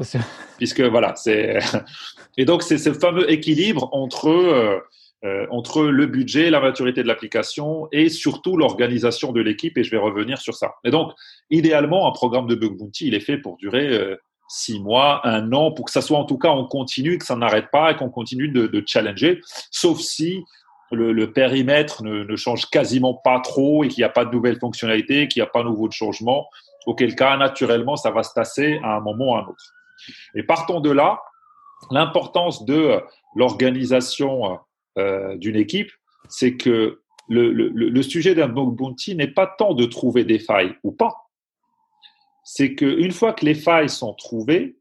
Puisque 0.56 0.80
voilà, 0.80 1.14
c'est. 1.16 1.58
Et 2.36 2.44
donc, 2.44 2.62
c'est 2.62 2.78
ce 2.78 2.92
fameux 2.92 3.30
équilibre 3.30 3.88
entre, 3.92 4.28
euh, 4.28 4.78
euh, 5.24 5.46
entre 5.50 5.82
le 5.82 6.06
budget, 6.06 6.50
la 6.50 6.60
maturité 6.60 7.02
de 7.02 7.08
l'application 7.08 7.88
et 7.92 8.08
surtout 8.08 8.56
l'organisation 8.56 9.32
de 9.32 9.40
l'équipe. 9.40 9.76
Et 9.76 9.84
je 9.84 9.90
vais 9.90 9.98
revenir 9.98 10.38
sur 10.38 10.54
ça. 10.54 10.74
Et 10.84 10.90
donc, 10.90 11.12
idéalement, 11.50 12.08
un 12.08 12.12
programme 12.12 12.46
de 12.46 12.54
Bug 12.54 12.76
Bounty, 12.76 13.08
il 13.08 13.14
est 13.14 13.20
fait 13.20 13.38
pour 13.38 13.56
durer 13.56 14.16
six 14.48 14.80
mois, 14.80 15.26
un 15.26 15.52
an, 15.52 15.72
pour 15.72 15.84
que 15.86 15.90
ça 15.90 16.00
soit 16.00 16.18
en 16.18 16.24
tout 16.24 16.38
cas 16.38 16.50
on 16.50 16.66
continue, 16.66 17.18
que 17.18 17.26
ça 17.26 17.36
n'arrête 17.36 17.70
pas 17.70 17.92
et 17.92 17.96
qu'on 17.96 18.08
continue 18.08 18.48
de, 18.48 18.66
de, 18.66 18.82
challenger, 18.86 19.40
sauf 19.70 19.98
si 20.00 20.42
le, 20.90 21.12
le 21.12 21.32
périmètre 21.32 22.02
ne, 22.02 22.24
ne, 22.24 22.36
change 22.36 22.66
quasiment 22.70 23.14
pas 23.14 23.40
trop 23.40 23.84
et 23.84 23.88
qu'il 23.88 24.00
n'y 24.00 24.06
a 24.06 24.10
pas 24.10 24.24
de 24.24 24.30
nouvelles 24.30 24.58
fonctionnalités, 24.58 25.28
qu'il 25.28 25.42
n'y 25.42 25.46
a 25.46 25.50
pas 25.50 25.62
nouveau 25.62 25.88
de 25.88 25.92
changement 25.92 26.46
auquel 26.86 27.14
cas, 27.14 27.36
naturellement, 27.36 27.96
ça 27.96 28.10
va 28.10 28.22
se 28.22 28.32
tasser 28.32 28.80
à 28.82 28.96
un 28.96 29.00
moment 29.00 29.32
ou 29.32 29.34
à 29.34 29.40
un 29.40 29.46
autre. 29.46 29.74
Et 30.34 30.42
partons 30.42 30.80
de 30.80 30.90
là, 30.90 31.20
l'importance 31.90 32.64
de 32.64 33.00
l'organisation 33.34 34.58
euh, 34.96 35.36
d'une 35.36 35.56
équipe, 35.56 35.90
c'est 36.28 36.56
que 36.56 37.00
le, 37.28 37.50
le, 37.52 38.02
sujet 38.02 38.34
d'un 38.34 38.48
bug 38.48 38.74
bounty 38.74 39.14
n'est 39.14 39.26
pas 39.28 39.46
tant 39.46 39.74
de 39.74 39.84
trouver 39.84 40.24
des 40.24 40.38
failles 40.38 40.74
ou 40.82 40.92
pas. 40.92 41.14
C'est 42.42 42.74
qu'une 42.74 43.12
fois 43.12 43.34
que 43.34 43.44
les 43.44 43.54
failles 43.54 43.90
sont 43.90 44.14
trouvées, 44.14 44.78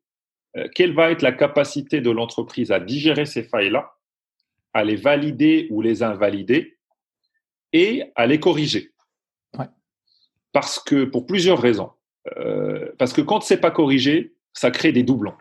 euh, 0.55 0.69
quelle 0.73 0.93
va 0.93 1.11
être 1.11 1.21
la 1.21 1.33
capacité 1.33 1.99
de 1.99 2.09
l'entreprise 2.09 2.71
à 2.71 2.79
digérer 2.79 3.25
ces 3.25 3.43
failles-là, 3.43 3.91
à 4.77 4.83
les 4.83 4.95
valider 4.95 5.67
ou 5.71 5.81
les 5.81 6.03
invalider 6.03 6.77
et 7.73 8.03
à 8.15 8.27
les 8.27 8.39
corriger. 8.39 8.91
Parce 10.53 10.79
que, 10.79 11.03
pour 11.03 11.25
plusieurs 11.25 11.59
raisons. 11.59 11.89
Euh, 12.37 12.91
parce 12.97 13.11
que 13.11 13.21
quand 13.21 13.41
c'est 13.41 13.59
pas 13.59 13.71
corrigé, 13.71 14.35
ça 14.53 14.69
crée 14.69 14.91
des 14.91 15.03
doublons. 15.03 15.33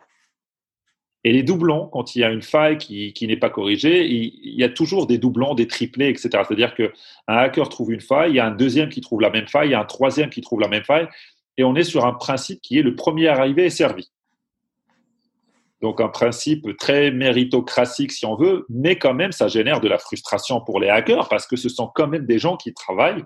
Et 1.23 1.33
les 1.33 1.43
doublons, 1.43 1.87
quand 1.87 2.15
il 2.15 2.19
y 2.19 2.23
a 2.23 2.31
une 2.31 2.41
faille 2.41 2.77
qui, 2.77 3.13
qui 3.13 3.27
n'est 3.27 3.37
pas 3.37 3.49
corrigée, 3.49 4.07
il, 4.07 4.55
y 4.55 4.63
a 4.63 4.69
toujours 4.69 5.05
des 5.05 5.19
doublons, 5.19 5.53
des 5.53 5.67
triplés, 5.67 6.09
etc. 6.09 6.29
C'est-à-dire 6.47 6.73
qu'un 6.73 6.89
hacker 7.27 7.69
trouve 7.69 7.91
une 7.91 8.01
faille, 8.01 8.31
il 8.31 8.35
y 8.35 8.39
a 8.39 8.47
un 8.47 8.55
deuxième 8.55 8.89
qui 8.89 9.01
trouve 9.01 9.21
la 9.21 9.29
même 9.29 9.47
faille, 9.47 9.69
il 9.69 9.71
y 9.71 9.75
a 9.75 9.79
un 9.79 9.85
troisième 9.85 10.29
qui 10.29 10.41
trouve 10.41 10.61
la 10.61 10.67
même 10.67 10.83
faille, 10.83 11.07
et 11.57 11.63
on 11.63 11.75
est 11.75 11.83
sur 11.83 12.05
un 12.05 12.13
principe 12.13 12.61
qui 12.61 12.79
est 12.79 12.83
le 12.83 12.95
premier 12.95 13.27
arrivé 13.27 13.65
est 13.65 13.69
servi. 13.69 14.09
Donc 15.81 16.01
un 16.01 16.07
principe 16.07 16.75
très 16.77 17.11
méritocratique 17.11 18.11
si 18.11 18.25
on 18.25 18.35
veut, 18.35 18.65
mais 18.69 18.97
quand 18.97 19.13
même 19.13 19.31
ça 19.31 19.47
génère 19.47 19.79
de 19.79 19.87
la 19.87 19.99
frustration 19.99 20.59
pour 20.61 20.79
les 20.79 20.89
hackers 20.89 21.29
parce 21.29 21.45
que 21.45 21.55
ce 21.55 21.69
sont 21.69 21.91
quand 21.93 22.07
même 22.07 22.25
des 22.25 22.39
gens 22.39 22.57
qui 22.57 22.73
travaillent 22.73 23.23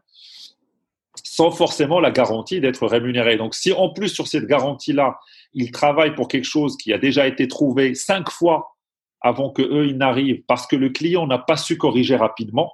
sans 1.23 1.51
forcément 1.51 1.99
la 1.99 2.11
garantie 2.11 2.61
d'être 2.61 2.87
rémunéré. 2.87 3.37
Donc, 3.37 3.53
si 3.53 3.73
en 3.73 3.89
plus 3.89 4.09
sur 4.09 4.27
cette 4.27 4.45
garantie-là, 4.45 5.19
ils 5.53 5.71
travaillent 5.71 6.15
pour 6.15 6.27
quelque 6.27 6.45
chose 6.45 6.77
qui 6.77 6.93
a 6.93 6.97
déjà 6.97 7.27
été 7.27 7.47
trouvé 7.47 7.95
cinq 7.95 8.29
fois 8.29 8.75
avant 9.21 9.51
que 9.51 9.61
eux 9.61 9.87
ils 9.87 9.97
n'arrivent 9.97 10.43
parce 10.47 10.65
que 10.67 10.75
le 10.75 10.89
client 10.89 11.27
n'a 11.27 11.37
pas 11.37 11.57
su 11.57 11.77
corriger 11.77 12.15
rapidement, 12.15 12.73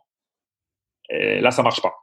et 1.09 1.41
là 1.41 1.51
ça 1.51 1.63
marche 1.63 1.81
pas. 1.81 1.93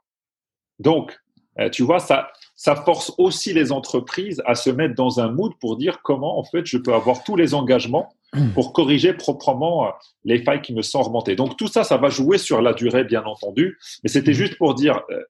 Donc, 0.79 1.17
euh, 1.59 1.69
tu 1.69 1.83
vois, 1.83 1.99
ça, 1.99 2.31
ça 2.55 2.75
force 2.75 3.13
aussi 3.17 3.53
les 3.53 3.71
entreprises 3.71 4.41
à 4.45 4.55
se 4.55 4.69
mettre 4.69 4.95
dans 4.95 5.19
un 5.19 5.29
mood 5.29 5.53
pour 5.59 5.75
dire 5.77 6.01
comment 6.03 6.39
en 6.39 6.43
fait 6.43 6.65
je 6.65 6.77
peux 6.77 6.93
avoir 6.93 7.23
tous 7.23 7.35
les 7.35 7.53
engagements 7.53 8.13
pour 8.53 8.73
corriger 8.73 9.13
proprement 9.13 9.87
euh, 9.87 9.89
les 10.23 10.39
failles 10.39 10.61
qui 10.61 10.73
me 10.73 10.81
sont 10.81 11.01
remontées. 11.01 11.35
Donc 11.35 11.57
tout 11.57 11.67
ça, 11.67 11.83
ça 11.83 11.97
va 11.97 12.09
jouer 12.09 12.37
sur 12.37 12.61
la 12.61 12.73
durée, 12.73 13.03
bien 13.03 13.23
entendu. 13.23 13.77
Mais 14.03 14.09
c'était 14.09 14.31
mmh. 14.31 14.35
juste 14.35 14.57
pour 14.57 14.75
dire, 14.75 15.01
euh, 15.09 15.21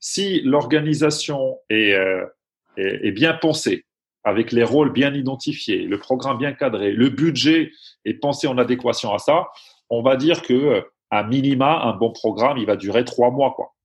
si 0.00 0.40
l'organisation 0.42 1.58
euh, 1.72 2.24
est, 2.76 3.06
est, 3.06 3.12
bien 3.12 3.34
pensée, 3.34 3.84
avec 4.24 4.52
les 4.52 4.64
rôles 4.64 4.92
bien 4.92 5.14
identifiés, 5.14 5.82
le 5.82 5.98
programme 5.98 6.38
bien 6.38 6.52
cadré, 6.52 6.92
le 6.92 7.08
budget 7.10 7.70
est 8.04 8.14
pensé 8.14 8.46
en 8.46 8.58
adéquation 8.58 9.12
à 9.12 9.18
ça, 9.18 9.48
on 9.88 10.02
va 10.02 10.16
dire 10.16 10.42
que 10.42 10.84
à 11.10 11.22
minima, 11.22 11.82
un 11.82 11.92
bon 11.92 12.10
programme, 12.10 12.58
il 12.58 12.66
va 12.66 12.76
durer 12.76 13.04
trois 13.04 13.30
mois, 13.30 13.52
quoi. 13.54 13.75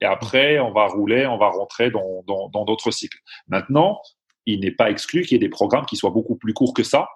Et 0.00 0.06
après, 0.06 0.58
on 0.58 0.72
va 0.72 0.86
rouler, 0.86 1.26
on 1.26 1.36
va 1.36 1.48
rentrer 1.48 1.90
dans 1.90 2.22
d'autres 2.26 2.84
dans, 2.84 2.90
cycles. 2.90 3.18
Maintenant, 3.48 4.00
il 4.46 4.60
n'est 4.60 4.70
pas 4.70 4.90
exclu 4.90 5.22
qu'il 5.22 5.32
y 5.32 5.36
ait 5.36 5.46
des 5.46 5.50
programmes 5.50 5.86
qui 5.86 5.96
soient 5.96 6.10
beaucoup 6.10 6.36
plus 6.36 6.54
courts 6.54 6.74
que 6.74 6.82
ça, 6.82 7.08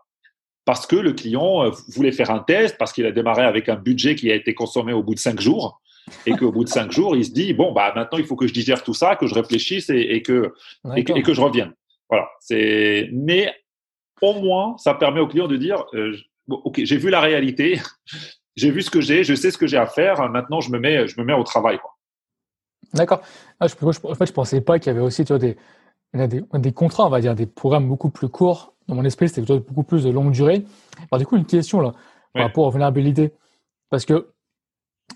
parce 0.65 0.87
que 0.87 0.97
le 0.97 1.13
client 1.13 1.65
euh, 1.65 1.71
voulait 1.89 2.13
faire 2.13 2.31
un 2.31 2.41
test, 2.41 2.77
parce 2.79 2.93
qu'il 2.93 3.07
a 3.07 3.13
démarré 3.13 3.45
avec 3.45 3.69
un 3.69 3.77
budget 3.77 4.15
qui 4.15 4.31
a 4.31 4.35
été 4.35 4.55
consommé 4.55 4.93
au 4.93 5.03
bout 5.03 5.15
de 5.15 5.21
cinq 5.21 5.41
jours 5.41 5.81
et 6.27 6.33
qu'au 6.33 6.53
bout 6.53 6.65
de 6.65 6.69
cinq 6.69 6.93
jours, 6.93 7.17
il 7.17 7.25
se 7.25 7.33
dit 7.33 7.55
bon 7.55 7.73
bah 7.73 7.93
maintenant 7.95 8.19
il 8.19 8.27
faut 8.27 8.37
que 8.37 8.47
je 8.47 8.53
digère 8.53 8.83
tout 8.83 8.95
ça, 8.95 9.17
que 9.17 9.27
je 9.27 9.35
réfléchisse 9.35 9.91
et, 9.91 10.23
que, 10.23 10.53
et 10.97 11.05
que, 11.05 11.33
je 11.33 11.41
revienne. 11.41 11.73
Voilà. 12.11 12.29
C'est 12.41 13.09
mais 13.13 13.53
au 14.21 14.35
moins 14.35 14.77
ça 14.79 14.95
permet 14.95 15.21
au 15.21 15.27
client 15.27 15.49
de 15.49 15.57
dire 15.57 15.85
euh, 15.95 16.15
ok 16.49 16.81
j'ai 16.85 16.97
vu 16.97 17.11
la 17.11 17.21
réalité, 17.21 17.81
j'ai 18.57 18.71
vu 18.71 18.83
ce 18.83 18.91
que 18.91 19.01
j'ai, 19.01 19.25
je 19.25 19.35
sais 19.35 19.51
ce 19.51 19.59
que 19.59 19.67
j'ai 19.67 19.79
à 19.79 19.87
faire. 19.87 20.29
Maintenant 20.31 20.61
je 20.61 20.71
me 20.71 20.79
mets 20.79 21.09
je 21.09 21.19
me 21.19 21.25
mets 21.25 21.33
au 21.33 21.45
travail. 21.45 21.79
D'accord. 22.95 23.21
Ah, 23.61 23.67
je, 23.67 23.75
en 23.85 24.15
fait 24.15 24.27
je 24.27 24.33
pensais 24.33 24.61
pas 24.61 24.79
qu'il 24.79 24.93
y 24.93 24.97
avait 24.97 25.05
aussi 25.05 25.25
tu 25.25 25.33
vois, 25.33 25.39
des, 25.39 25.57
des, 26.15 26.43
des 26.53 26.73
contrats 26.73 27.07
on 27.07 27.11
va 27.11 27.21
dire 27.21 27.35
des 27.35 27.47
programmes 27.47 27.89
beaucoup 27.89 28.11
plus 28.11 28.29
courts. 28.29 28.73
Dans 28.89 28.95
mon 28.95 29.05
esprit 29.05 29.29
c'était 29.29 29.43
beaucoup 29.59 29.83
plus 29.83 30.05
de 30.05 30.11
longue 30.11 30.33
durée. 30.33 30.65
Alors 31.11 31.19
du 31.19 31.27
coup 31.27 31.37
une 31.37 31.47
question 31.47 31.81
là 31.81 31.93
par 32.33 32.45
rapport 32.45 32.65
aux 32.65 32.71
vulnérabilités 32.71 33.33
parce 33.91 34.05
que 34.05 34.35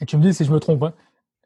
et 0.00 0.06
tu 0.06 0.16
me 0.16 0.22
dis 0.22 0.34
si 0.34 0.44
je 0.44 0.52
me 0.52 0.60
trompe, 0.60 0.82
hein. 0.82 0.92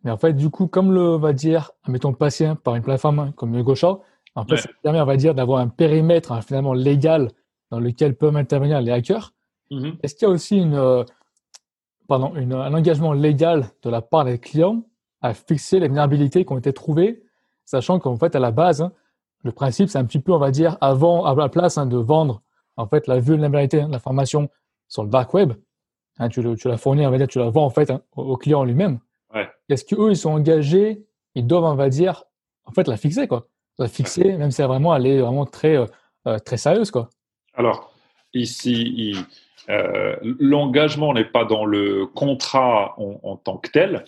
mais 0.05 0.11
en 0.11 0.17
fait, 0.17 0.33
du 0.33 0.51
coup, 0.51 0.67
comme 0.67 0.93
le 0.93 1.17
va 1.17 1.33
dire, 1.33 1.71
mettons, 1.89 2.13
patient 2.13 2.57
par 2.57 2.75
une 2.75 2.83
plateforme 2.83 3.19
hein, 3.19 3.33
comme 3.37 3.61
Gosha, 3.63 3.99
en 4.35 4.45
fait, 4.45 4.57
ça 4.57 4.69
permet, 4.83 5.01
on 5.01 5.07
va 5.07 5.17
dire, 5.17 5.35
d'avoir 5.35 5.61
un 5.61 5.69
périmètre 5.69 6.33
hein, 6.33 6.41
finalement 6.41 6.73
légal 6.73 7.29
dans 7.71 7.81
lequel 7.81 8.17
peuvent 8.17 8.37
intervenir 8.37 8.81
les 8.81 8.91
hackers. 8.91 9.33
Mm-hmm. 9.71 9.97
Est-ce 10.03 10.15
qu'il 10.15 10.27
y 10.27 10.31
a 10.31 10.35
aussi 10.35 10.59
une, 10.59 10.75
euh, 10.75 11.05
pardon, 12.09 12.35
une, 12.37 12.55
un 12.55 12.73
engagement 12.75 13.13
légal 13.13 13.67
de 13.83 13.91
la 13.91 14.01
part 14.01 14.25
des 14.25 14.39
clients 14.39 14.83
à 15.23 15.35
fixer 15.35 15.79
les 15.79 15.87
vulnérabilités 15.87 16.45
qui 16.45 16.53
ont 16.53 16.59
été 16.59 16.73
trouvées, 16.73 17.23
sachant 17.65 17.99
qu'en 17.99 18.17
fait, 18.17 18.35
à 18.37 18.41
la 18.41 18.51
base, 18.51 18.83
hein, 18.83 18.93
le 19.45 19.53
principe, 19.53 19.89
c'est 19.89 19.99
un 19.99 20.05
petit 20.05 20.19
peu, 20.19 20.33
on 20.33 20.39
va 20.39 20.51
dire, 20.51 20.77
avant, 20.81 21.25
à 21.25 21.35
la 21.35 21.49
place 21.49 21.79
hein, 21.79 21.87
de 21.87 21.97
vendre 21.97 22.43
en 22.77 22.87
fait 22.87 23.07
la 23.07 23.19
vulnérabilité 23.19 23.83
de 23.83 23.91
l'information 23.91 24.49
sur 24.89 25.05
le 25.05 25.11
dark 25.11 25.33
web, 25.35 25.53
hein, 26.19 26.29
tu, 26.29 26.43
tu, 26.57 26.69
la 26.69 26.77
fournis, 26.77 27.07
on 27.07 27.11
va 27.11 27.19
dire, 27.19 27.29
tu 27.29 27.39
la 27.39 27.51
vends 27.51 27.65
en 27.65 27.71
fait 27.71 27.93
au, 28.17 28.37
client 28.37 28.65
lui-même. 28.65 28.99
Est-ce 29.69 29.87
qu'eux, 29.87 30.11
ils 30.11 30.17
sont 30.17 30.33
engagés, 30.33 31.07
ils 31.35 31.47
doivent, 31.47 31.65
on 31.65 31.75
va 31.75 31.89
dire, 31.89 32.25
en 32.65 32.73
fait, 32.73 32.87
la 32.89 32.99
fixer, 32.99 33.27
quoi. 33.27 33.49
La 33.79 33.89
fixer, 33.89 34.37
même 34.37 34.51
si 34.51 34.61
elle, 34.61 34.69
vraiment, 34.69 34.95
elle 34.95 35.07
est 35.07 35.19
vraiment 35.19 35.47
très, 35.47 35.77
euh, 35.77 35.87
euh, 36.27 36.39
très 36.39 36.59
sérieuse, 36.59 36.91
quoi. 36.91 37.09
Alors, 37.55 37.95
ici, 38.35 39.15
euh, 39.69 40.17
l'engagement 40.23 41.15
n'est 41.15 41.25
pas 41.25 41.45
dans 41.45 41.65
le 41.65 42.07
contrat 42.07 42.95
en, 42.99 43.37
tant 43.37 43.57
que 43.57 43.71
tel, 43.71 44.05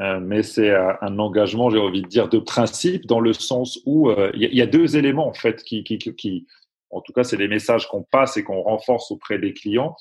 euh, 0.00 0.18
mais 0.20 0.42
c'est 0.42 0.74
un 0.74 1.18
engagement, 1.18 1.70
j'ai 1.70 1.78
envie 1.78 2.02
de 2.02 2.08
dire, 2.08 2.28
de 2.28 2.38
principe, 2.38 3.06
dans 3.06 3.20
le 3.20 3.32
sens 3.32 3.80
où 3.86 4.10
euh, 4.10 4.30
il 4.34 4.52
y, 4.52 4.62
a 4.62 4.66
deux 4.66 4.96
éléments 4.96 5.28
en 5.28 5.34
fait 5.34 5.62
qui, 5.62 5.84
qui, 5.84 5.98
qui 5.98 6.46
en 6.94 7.00
tout 7.00 7.12
cas, 7.12 7.24
c'est 7.24 7.36
des 7.36 7.48
messages 7.48 7.88
qu'on 7.88 8.02
passe 8.02 8.36
et 8.36 8.44
qu'on 8.44 8.62
renforce 8.62 9.10
auprès 9.10 9.38
des 9.38 9.52
clients. 9.52 9.96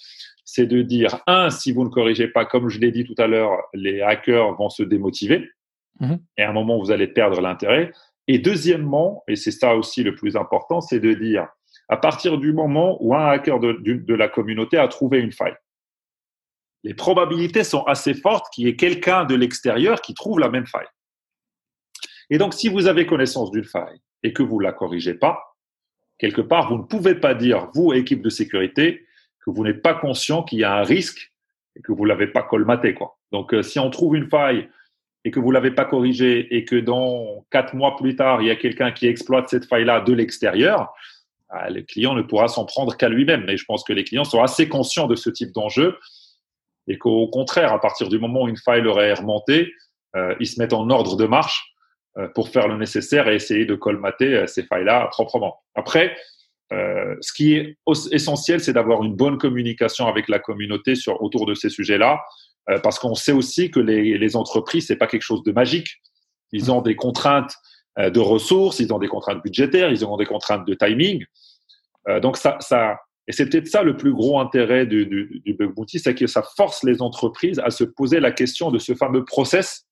C'est 0.46 0.68
de 0.68 0.82
dire, 0.82 1.20
un, 1.26 1.50
si 1.50 1.72
vous 1.72 1.84
ne 1.84 1.90
corrigez 1.90 2.28
pas, 2.28 2.46
comme 2.46 2.70
je 2.70 2.80
l'ai 2.80 2.92
dit 2.92 3.04
tout 3.04 3.16
à 3.18 3.28
l'heure, 3.28 3.58
les 3.74 4.02
hackers 4.02 4.56
vont 4.56 4.70
se 4.70 4.84
démotiver 4.84 5.50
mmh 6.00 6.16
et 6.38 6.42
à 6.42 6.50
un 6.50 6.54
moment, 6.54 6.80
vous 6.80 6.92
allez 6.92 7.08
perdre 7.08 7.40
l'intérêt. 7.40 7.92
Et 8.28 8.40
deuxièmement, 8.40 9.24
et 9.28 9.36
c'est 9.36 9.52
ça 9.52 9.76
aussi 9.76 10.04
le 10.04 10.16
plus 10.16 10.36
important, 10.36 10.82
c'est 10.82 11.00
de 11.00 11.14
dire, 11.14 11.48
à 11.90 11.98
partir 11.98 12.38
du 12.38 12.54
moment 12.54 12.98
où 13.02 13.14
un 13.14 13.28
hacker 13.28 13.60
de, 13.60 14.14
la 14.14 14.28
communauté 14.28 14.78
a 14.78 14.88
trouvé 14.88 15.20
une 15.20 15.32
faille. 15.32 15.56
Les 16.84 16.94
probabilités 16.94 17.64
sont 17.64 17.84
assez 17.84 18.14
fortes 18.14 18.48
qu'il 18.54 18.66
y 18.66 18.70
ait 18.70 18.76
quelqu'un 18.76 19.24
de 19.24 19.36
l'extérieur 19.36 20.02
qui 20.02 20.14
trouve 20.14 20.40
la 20.40 20.50
même 20.50 20.68
faille. 20.68 20.88
Et 22.30 22.38
donc, 22.38 22.54
si 22.54 22.70
vous 22.70 22.88
avez 22.88 23.06
connaissance 23.06 23.52
d'une 23.52 23.64
faille 23.64 24.00
et 24.24 24.34
que 24.34 24.44
vous 24.44 24.60
ne 24.60 24.64
la 24.64 24.74
corrigez 24.74 25.14
pas, 25.14 25.56
quelque 26.18 26.42
part, 26.42 26.70
vous 26.70 26.78
ne 26.78 26.84
pouvez 26.84 27.16
pas 27.16 27.36
dire, 27.36 27.70
vous, 27.74 27.94
équipe 27.94 28.22
de 28.22 28.30
sécurité, 28.30 29.06
que 29.46 29.52
vous 29.52 29.64
n'êtes 29.64 29.82
pas 29.82 29.94
conscient 29.94 30.44
qu'il 30.44 30.60
y 30.60 30.64
a 30.64 30.74
un 30.74 30.84
risque 30.84 31.34
et 31.76 31.82
que 31.82 31.92
vous 31.92 32.04
ne 32.04 32.10
l'avez 32.10 32.28
pas 32.28 32.44
colmaté. 32.44 32.94
Quoi. 32.94 33.18
Donc, 33.32 33.54
euh, 33.54 33.62
si 33.62 33.80
on 33.80 33.90
trouve 33.90 34.16
une 34.16 34.30
faille 34.30 34.70
et 35.26 35.32
que 35.32 35.40
vous 35.40 35.50
ne 35.50 35.54
l'avez 35.54 35.72
pas 35.72 35.86
corrigée 35.86 36.56
et 36.56 36.66
que 36.66 36.76
dans 36.76 37.46
quatre 37.50 37.76
mois 37.76 37.96
plus 37.96 38.16
tard, 38.16 38.42
il 38.42 38.48
y 38.48 38.52
a 38.52 38.56
quelqu'un 38.56 38.92
qui 38.92 39.08
exploite 39.08 39.50
cette 39.50 39.66
faille-là 39.66 40.02
de 40.02 40.14
l'extérieur, 40.14 40.94
ah, 41.50 41.70
le 41.70 41.82
client 41.82 42.14
ne 42.14 42.22
pourra 42.22 42.48
s'en 42.48 42.66
prendre 42.66 42.96
qu'à 42.98 43.10
lui-même. 43.10 43.46
Mais 43.46 43.58
je 43.58 43.66
pense 43.66 43.84
que 43.84 43.94
les 43.94 44.04
clients 44.04 44.24
sont 44.24 44.42
assez 44.42 44.68
conscients 44.68 45.08
de 45.08 45.16
ce 45.16 45.30
type 45.30 45.52
d'enjeu 45.52 45.98
et 46.88 46.98
qu'au 46.98 47.28
contraire, 47.28 47.74
à 47.74 47.80
partir 47.80 48.10
du 48.10 48.20
moment 48.20 48.44
où 48.44 48.48
une 48.48 48.58
faille 48.58 48.82
leur 48.82 49.02
est 49.02 49.14
remontée, 49.14 49.72
euh, 50.16 50.36
ils 50.40 50.48
se 50.48 50.60
mettent 50.60 50.74
en 50.74 50.90
ordre 50.90 51.16
de 51.16 51.26
marche 51.26 51.74
euh, 52.18 52.28
pour 52.36 52.50
faire 52.50 52.68
le 52.68 52.78
nécessaire 52.78 53.28
et 53.28 53.36
essayer 53.36 53.66
de 53.66 53.76
colmater 53.76 54.36
euh, 54.36 54.48
ces 54.48 54.64
failles-là 54.64 55.08
proprement. 55.12 55.62
Après, 55.76 56.16
ce 57.22 57.32
qui 57.34 57.54
est 57.54 57.78
essentiel, 58.12 58.60
c'est 58.60 58.74
d'avoir 58.74 59.04
une 59.04 59.16
bonne 59.16 59.38
communication 59.38 60.08
avec 60.08 60.28
la 60.28 60.40
communauté 60.40 60.96
autour 61.20 61.46
de 61.46 61.54
ces 61.54 61.70
sujets-là, 61.70 62.20
parce 62.82 62.98
qu'on 62.98 63.14
sait 63.14 63.32
aussi 63.32 63.70
que 63.70 63.80
les, 63.80 64.18
les 64.18 64.36
entreprises, 64.36 64.88
c'est 64.88 64.96
pas 64.96 65.06
quelque 65.06 65.22
chose 65.22 65.44
de 65.44 65.52
magique. 65.52 66.02
Ils 66.52 66.72
ont 66.72 66.82
des 66.82 66.96
contraintes 66.96 67.54
de 67.96 68.20
ressources, 68.20 68.80
ils 68.80 68.92
ont 68.92 68.98
des 68.98 69.08
contraintes 69.08 69.44
budgétaires, 69.44 69.92
ils 69.92 70.04
ont 70.04 70.18
des 70.18 70.26
contraintes 70.26 70.66
de 70.66 70.74
timing. 70.74 71.24
Donc 72.24 72.38
ça 72.38 72.58
et 73.28 73.32
c'est 73.32 73.48
peut-être 73.48 73.68
ça 73.68 73.84
le 73.84 73.96
plus 73.96 74.14
gros 74.14 74.40
intérêt 74.40 74.86
du, 74.86 75.06
du, 75.06 75.42
du 75.46 75.54
bug 75.54 75.74
bounty, 75.74 76.00
c'est 76.00 76.14
que 76.14 76.28
ça 76.28 76.44
force 76.44 76.84
les 76.84 77.02
entreprises 77.02 77.60
à 77.60 77.70
se 77.70 77.84
poser 77.84 78.20
la 78.20 78.32
question 78.32 78.70
de 78.70 78.80
ce 78.80 78.94
fameux 78.96 79.24
process 79.24 79.86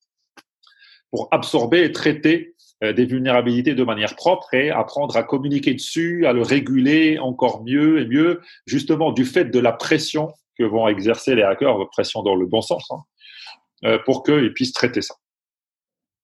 pour 1.12 1.30
absorber 1.32 1.84
et 1.84 1.92
traiter 1.92 2.56
euh, 2.84 2.94
des 2.94 3.06
vulnérabilités 3.06 3.74
de 3.74 3.84
manière 3.84 4.16
propre 4.16 4.54
et 4.54 4.70
apprendre 4.70 5.16
à 5.16 5.24
communiquer 5.24 5.74
dessus, 5.74 6.26
à 6.26 6.34
le 6.34 6.42
réguler 6.42 7.20
encore 7.20 7.64
mieux 7.64 8.02
et 8.02 8.06
mieux, 8.06 8.42
justement 8.66 9.12
du 9.12 9.24
fait 9.24 9.46
de 9.46 9.60
la 9.60 9.72
pression 9.72 10.34
que 10.58 10.64
vont 10.64 10.88
exercer 10.88 11.36
les 11.36 11.44
hackers, 11.44 11.90
pression 11.90 12.24
dans 12.24 12.36
le 12.36 12.46
bon 12.46 12.62
sens, 12.62 12.90
hein, 12.92 13.98
pour 14.06 14.24
qu'ils 14.24 14.54
puissent 14.54 14.74
traiter 14.74 15.02
ça. 15.02 15.16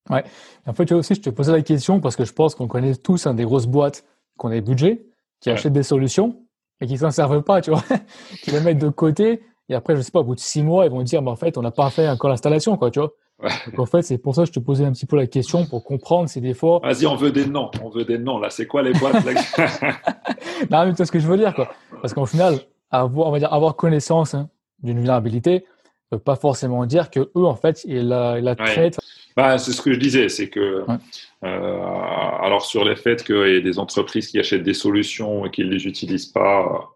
Ouais. 0.10 0.24
En 0.66 0.74
fait, 0.74 0.86
tu 0.86 0.94
vois 0.94 1.00
aussi, 1.00 1.16
je 1.16 1.22
te 1.22 1.30
posais 1.30 1.52
la 1.52 1.62
question 1.62 2.00
parce 2.00 2.16
que 2.16 2.26
je 2.26 2.34
pense 2.34 2.56
qu'on 2.56 2.68
connaît 2.68 2.96
tous 2.96 3.28
hein, 3.28 3.34
des 3.34 3.44
grosses 3.44 3.68
boîtes 3.68 4.06
qui 4.40 4.46
ont 4.46 4.50
des 4.50 4.62
budgets, 4.62 5.06
qui 5.42 5.50
achètent 5.50 5.74
des 5.74 5.84
solutions 5.84 6.47
et 6.82 6.88
qui 6.88 6.98
s'en 6.98 7.12
servent 7.12 7.42
pas, 7.42 7.62
tu 7.62 7.72
vois, 7.72 7.84
qui 8.44 8.52
les 8.52 8.62
mettent 8.62 8.80
de 8.80 8.90
côté. 8.90 9.42
Et 9.70 9.76
après, 9.76 9.96
je 9.96 10.02
sais 10.02 10.12
pas, 10.12 10.20
au 10.20 10.24
bout 10.24 10.36
de 10.36 10.40
six 10.40 10.64
mois, 10.64 10.86
ils 10.86 10.92
vont 10.92 11.02
dire, 11.04 11.22
mais 11.22 11.32
en 11.32 11.36
fait, 11.36 11.58
on 11.58 11.62
n'a 11.62 11.72
pas 11.72 11.90
fait 11.90 12.08
encore 12.08 12.30
l'installation, 12.30 12.78
quoi, 12.78 12.90
tu 12.90 13.00
vois. 13.00 13.12
Donc, 13.68 13.80
en 13.80 13.86
fait, 13.86 14.02
c'est 14.02 14.18
pour 14.18 14.34
ça 14.34 14.44
que 14.44 14.48
je 14.48 14.54
te 14.54 14.60
posais 14.60 14.86
un 14.86 14.92
petit 14.92 15.06
peu 15.06 15.16
la 15.16 15.28
question 15.28 15.66
pour 15.66 15.84
comprendre 15.84 16.28
ces 16.30 16.42
défauts. 16.42 16.80
Vas-y, 16.80 17.06
on 17.06 17.16
veut 17.16 17.32
des 17.32 17.46
noms. 17.46 17.70
On 17.84 17.90
veut 17.90 18.06
des 18.06 18.18
noms, 18.18 18.40
là. 18.40 18.50
C'est 18.50 18.66
quoi 18.66 18.82
les 18.82 18.94
boîtes 18.94 19.16
Non, 20.72 20.86
mais 20.86 20.92
tu 20.92 20.98
vois 20.98 21.06
ce 21.06 21.12
que 21.12 21.20
je 21.20 21.28
veux 21.28 21.38
dire, 21.38 21.54
quoi. 21.54 21.70
Parce 22.02 22.14
qu'au 22.14 22.26
final, 22.26 22.60
avoir, 22.90 23.28
on 23.28 23.32
va 23.32 23.40
dire, 23.40 23.54
avoir 23.54 23.76
connaissance 23.76 24.34
hein, 24.34 24.50
d'une 24.82 24.98
vulnérabilité 24.98 25.66
ne 26.12 26.18
veut 26.18 26.24
pas 26.24 26.36
forcément 26.36 26.86
dire 26.86 27.10
que 27.12 27.20
eux, 27.36 27.46
en 27.46 27.56
fait, 27.56 27.84
ils 27.86 28.08
la, 28.08 28.40
la 28.40 28.56
traitent. 28.56 29.00
Bah, 29.38 29.60
c'est 29.60 29.72
ce 29.72 29.84
que 29.84 29.94
je 29.94 30.00
disais, 30.00 30.30
c'est 30.30 30.50
que 30.50 30.84
euh, 31.44 31.80
alors 32.42 32.66
sur 32.66 32.84
les 32.84 32.96
faits 32.96 33.24
qu'il 33.24 33.36
y 33.36 33.58
ait 33.58 33.62
des 33.62 33.78
entreprises 33.78 34.30
qui 34.30 34.40
achètent 34.40 34.64
des 34.64 34.74
solutions 34.74 35.46
et 35.46 35.52
qui 35.52 35.64
ne 35.64 35.70
les 35.70 35.86
utilisent 35.86 36.26
pas, 36.26 36.90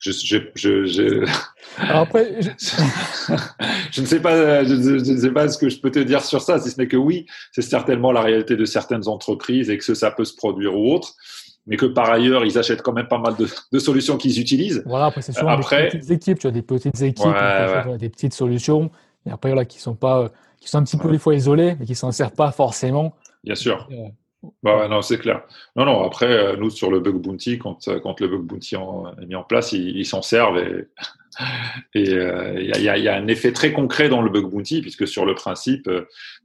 je, 0.00 0.10
je, 0.10 0.84
je, 0.86 1.24
après, 1.78 2.40
je... 3.92 4.00
ne 4.00 4.06
sais 4.06 4.20
pas, 4.20 4.64
je, 4.64 4.74
ne 4.74 5.18
sais 5.18 5.30
pas 5.30 5.46
ce 5.46 5.56
que 5.56 5.68
je 5.68 5.78
peux 5.78 5.92
te 5.92 6.00
dire 6.00 6.24
sur 6.24 6.42
ça, 6.42 6.58
si 6.58 6.68
ce 6.68 6.80
n'est 6.80 6.88
que 6.88 6.96
oui, 6.96 7.26
c'est 7.52 7.62
certainement 7.62 8.10
la 8.10 8.22
réalité 8.22 8.56
de 8.56 8.64
certaines 8.64 9.06
entreprises 9.06 9.70
et 9.70 9.78
que 9.78 9.94
ça 9.94 10.10
peut 10.10 10.24
se 10.24 10.34
produire 10.34 10.76
ou 10.76 10.92
autre 10.92 11.14
mais 11.66 11.76
que 11.76 11.86
par 11.86 12.10
ailleurs, 12.10 12.44
ils 12.44 12.58
achètent 12.58 12.82
quand 12.82 12.94
même 12.94 13.06
pas 13.06 13.18
mal 13.18 13.36
de, 13.36 13.46
de 13.70 13.78
solutions 13.78 14.16
qu'ils 14.16 14.40
utilisent. 14.40 14.82
Voilà, 14.86 15.06
après, 15.06 15.22
c'est 15.22 15.32
souvent 15.32 15.50
après... 15.50 15.84
des 15.84 15.98
petites 15.98 16.10
équipes, 16.10 16.38
tu 16.40 16.46
as 16.48 16.50
des 16.50 16.62
petites 16.62 17.00
équipes, 17.02 17.28
des 17.98 18.08
petites 18.08 18.34
solutions, 18.34 18.90
et 19.26 19.30
après, 19.30 19.54
là, 19.54 19.64
qui 19.64 19.78
sont 19.78 19.94
pas, 19.94 20.32
qui 20.60 20.68
sont 20.68 20.78
un 20.78 20.84
petit 20.84 20.98
peu 20.98 21.10
des 21.10 21.18
fois 21.18 21.34
isolés, 21.34 21.76
mais 21.80 21.86
qui 21.86 21.94
s'en 21.94 22.12
servent 22.12 22.34
pas 22.34 22.52
forcément. 22.52 23.16
Bien 23.42 23.54
sûr. 23.54 23.88
Euh, 23.90 24.08
bah 24.62 24.88
non, 24.88 25.02
c'est 25.02 25.18
clair. 25.18 25.42
Non, 25.74 25.86
non, 25.86 26.02
après, 26.04 26.30
euh, 26.30 26.56
nous, 26.56 26.70
sur 26.70 26.90
le 26.90 27.00
bug 27.00 27.16
bounty, 27.16 27.58
quand, 27.58 27.88
euh, 27.88 27.98
quand 28.00 28.20
le 28.20 28.28
bug 28.28 28.42
bounty 28.42 28.74
est 28.74 29.26
mis 29.26 29.34
en 29.34 29.42
place, 29.42 29.72
ils 29.72 30.06
s'en 30.06 30.22
servent 30.22 30.58
et 30.58 30.86
il 31.94 32.06
y, 32.06 32.88
a, 32.88 32.98
y, 32.98 33.08
a, 33.08 33.14
un 33.14 33.26
effet 33.28 33.52
très 33.52 33.72
concret 33.72 34.08
dans 34.08 34.20
le 34.20 34.30
bug 34.30 34.46
bounty, 34.46 34.82
puisque 34.82 35.08
sur 35.08 35.24
le 35.24 35.34
principe, 35.34 35.88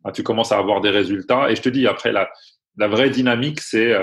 bah, 0.04 0.12
tu 0.12 0.24
commences 0.24 0.52
à 0.52 0.58
avoir 0.58 0.82
des 0.82 0.90
résultats. 0.90 1.52
Et 1.52 1.56
je 1.56 1.62
te 1.62 1.70
dis, 1.70 1.88
après, 1.88 2.12
la, 2.12 2.30
la 2.78 2.88
vraie 2.88 3.10
dynamique, 3.10 3.60
c'est 3.62 3.94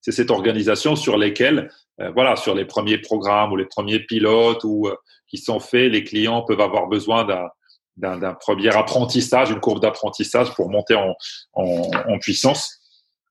c'est 0.00 0.10
cette 0.10 0.32
organisation 0.32 0.96
sur 0.96 1.16
lesquelles, 1.16 1.70
voilà, 2.16 2.34
sur 2.34 2.56
les 2.56 2.64
premiers 2.64 2.98
programmes 2.98 3.52
ou 3.52 3.56
les 3.56 3.66
premiers 3.66 4.00
pilotes 4.00 4.64
ou 4.64 4.90
qui 5.28 5.38
sont 5.38 5.60
faits, 5.60 5.92
les 5.92 6.02
clients 6.02 6.42
peuvent 6.42 6.60
avoir 6.60 6.88
besoin 6.88 7.22
d'un 7.24 7.48
d'un 7.96 8.34
premier 8.34 8.74
apprentissage, 8.74 9.50
une 9.50 9.60
courbe 9.60 9.80
d'apprentissage 9.80 10.54
pour 10.54 10.70
monter 10.70 10.94
en, 10.94 11.14
en, 11.52 11.90
en 12.08 12.18
puissance. 12.18 12.80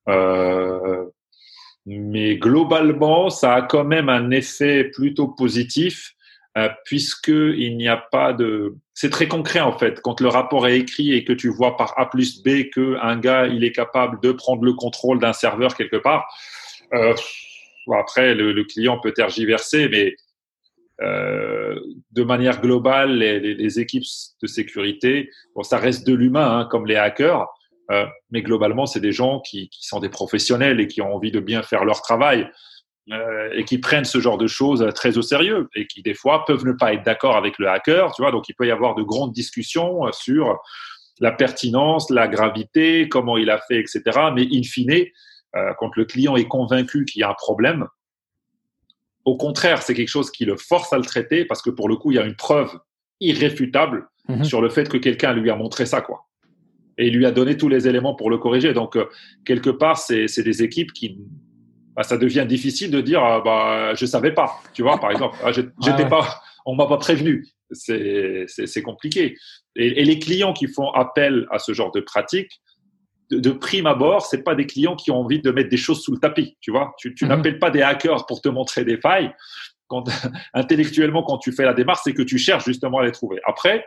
Euh, 0.07 1.05
mais 1.85 2.37
globalement, 2.37 3.29
ça 3.29 3.55
a 3.55 3.61
quand 3.63 3.83
même 3.83 4.09
un 4.09 4.29
effet 4.31 4.85
plutôt 4.85 5.27
positif 5.27 6.13
euh, 6.57 6.69
puisque 6.85 7.29
il 7.29 7.77
n'y 7.77 7.87
a 7.87 7.97
pas 7.97 8.33
de. 8.33 8.75
C'est 8.93 9.09
très 9.09 9.27
concret 9.27 9.61
en 9.61 9.77
fait. 9.77 10.01
Quand 10.01 10.19
le 10.19 10.27
rapport 10.27 10.67
est 10.67 10.77
écrit 10.77 11.13
et 11.13 11.23
que 11.23 11.33
tu 11.33 11.49
vois 11.49 11.77
par 11.77 11.97
A 11.97 12.09
plus 12.09 12.43
B 12.43 12.69
que 12.73 12.97
un 13.01 13.17
gars 13.17 13.47
il 13.47 13.63
est 13.63 13.71
capable 13.71 14.19
de 14.21 14.31
prendre 14.33 14.63
le 14.63 14.73
contrôle 14.73 15.19
d'un 15.19 15.33
serveur 15.33 15.75
quelque 15.75 15.95
part. 15.95 16.27
Euh, 16.93 17.15
après, 17.97 18.35
le, 18.35 18.51
le, 18.51 18.63
client 18.63 18.99
peut 18.99 19.13
tergiverser, 19.13 19.89
mais 19.89 20.15
euh, 21.01 21.79
de 22.11 22.23
manière 22.23 22.61
globale, 22.61 23.17
les, 23.17 23.79
équipes 23.79 24.03
de 24.41 24.47
sécurité, 24.47 25.29
bon, 25.55 25.63
ça 25.63 25.77
reste 25.77 26.05
de 26.05 26.13
l'humain, 26.13 26.59
hein, 26.59 26.67
comme 26.69 26.85
les 26.85 26.95
hackers, 26.95 27.47
euh, 27.89 28.05
mais 28.29 28.41
globalement, 28.41 28.85
c'est 28.85 28.99
des 28.99 29.11
gens 29.11 29.39
qui, 29.39 29.69
sont 29.71 29.99
des 29.99 30.09
professionnels 30.09 30.79
et 30.79 30.87
qui 30.87 31.01
ont 31.01 31.13
envie 31.13 31.31
de 31.31 31.39
bien 31.39 31.63
faire 31.63 31.85
leur 31.85 32.01
travail 32.01 32.49
euh, 33.11 33.49
et 33.53 33.63
qui 33.63 33.79
prennent 33.79 34.05
ce 34.05 34.19
genre 34.19 34.37
de 34.37 34.47
choses 34.47 34.87
très 34.93 35.17
au 35.17 35.21
sérieux 35.21 35.69
et 35.75 35.87
qui, 35.87 36.03
des 36.03 36.13
fois, 36.13 36.45
peuvent 36.45 36.65
ne 36.65 36.73
pas 36.73 36.93
être 36.93 37.03
d'accord 37.03 37.35
avec 37.35 37.57
le 37.57 37.67
hacker, 37.67 38.13
tu 38.13 38.21
vois. 38.21 38.31
Donc, 38.31 38.47
il 38.49 38.53
peut 38.53 38.67
y 38.67 38.71
avoir 38.71 38.93
de 38.93 39.01
grandes 39.01 39.33
discussions 39.33 40.11
sur 40.11 40.59
la 41.19 41.31
pertinence, 41.31 42.09
la 42.09 42.27
gravité, 42.27 43.09
comment 43.09 43.37
il 43.37 43.49
a 43.49 43.59
fait, 43.67 43.79
etc. 43.79 44.01
Mais 44.35 44.47
in 44.51 44.63
fine, 44.63 45.05
quand 45.53 45.95
le 45.95 46.05
client 46.05 46.35
est 46.35 46.47
convaincu 46.47 47.05
qu'il 47.05 47.21
y 47.21 47.23
a 47.23 47.29
un 47.29 47.35
problème, 47.35 47.87
au 49.25 49.37
contraire, 49.37 49.81
c'est 49.81 49.93
quelque 49.93 50.09
chose 50.09 50.31
qui 50.31 50.45
le 50.45 50.57
force 50.57 50.93
à 50.93 50.97
le 50.97 51.03
traiter 51.03 51.45
parce 51.45 51.61
que 51.61 51.69
pour 51.69 51.87
le 51.87 51.95
coup, 51.95 52.11
il 52.11 52.15
y 52.15 52.19
a 52.19 52.25
une 52.25 52.35
preuve 52.35 52.71
irréfutable 53.19 54.07
mhm. 54.27 54.43
sur 54.43 54.61
le 54.61 54.69
fait 54.69 54.89
que 54.89 54.97
quelqu'un 54.97 55.33
lui 55.33 55.49
a 55.49 55.55
montré 55.55 55.85
ça, 55.85 56.01
quoi. 56.01 56.27
Et 56.97 57.07
il 57.07 57.15
lui 57.15 57.25
a 57.25 57.31
donné 57.31 57.57
tous 57.57 57.69
les 57.69 57.87
éléments 57.87 58.15
pour 58.15 58.29
le 58.29 58.37
corriger. 58.37 58.73
Donc, 58.73 58.95
euh, 58.95 59.05
quelque 59.45 59.69
part, 59.69 59.97
c'est 59.97 60.43
des 60.43 60.63
équipes 60.63 60.91
qui. 60.91 61.17
Bah, 61.95 62.03
ça 62.03 62.17
devient 62.17 62.45
difficile 62.47 62.89
de 62.89 63.01
dire 63.01 63.21
ah, 63.23 63.41
bah, 63.43 63.93
je 63.95 64.05
savais 64.05 64.33
pas, 64.33 64.61
tu 64.73 64.81
vois, 64.81 64.99
par 64.99 65.11
exemple. 65.11 65.37
Ah, 65.43 65.51
j'étais 65.83 66.07
pas, 66.07 66.41
on 66.65 66.75
m'a 66.75 66.87
pas 66.87 66.97
prévenu. 66.97 67.47
C'est 67.71 68.81
compliqué. 68.83 69.35
et, 69.75 70.03
les 70.03 70.19
clients 70.19 70.53
qui 70.53 70.67
font 70.67 70.89
appel 70.91 71.47
à 71.51 71.59
ce 71.59 71.73
genre 71.73 71.91
de 71.91 72.01
pratique, 72.01 72.61
de, 73.31 73.51
prime 73.51 73.87
abord, 73.87 74.25
c'est 74.25 74.43
pas 74.43 74.55
des 74.55 74.65
clients 74.65 74.95
qui 74.95 75.11
ont 75.11 75.19
envie 75.21 75.41
de 75.41 75.51
mettre 75.51 75.69
des 75.69 75.77
choses 75.77 76.01
sous 76.03 76.11
le 76.11 76.19
tapis. 76.19 76.57
Tu 76.61 76.71
vois, 76.71 76.93
tu, 76.97 77.15
tu 77.15 77.25
mhm. 77.25 77.29
n'appelles 77.29 77.59
pas 77.59 77.71
des 77.71 77.81
hackers 77.81 78.25
pour 78.25 78.41
te 78.41 78.49
montrer 78.49 78.83
des 78.83 78.97
failles. 78.97 79.31
Quand, 79.87 80.03
intellectuellement, 80.53 81.23
quand 81.23 81.37
tu 81.37 81.51
fais 81.51 81.65
la 81.65 81.73
démarche, 81.73 82.01
c'est 82.03 82.13
que 82.13 82.21
tu 82.21 82.37
cherches 82.37 82.65
justement 82.65 82.99
à 82.99 83.05
les 83.05 83.11
trouver. 83.11 83.39
Après, 83.45 83.85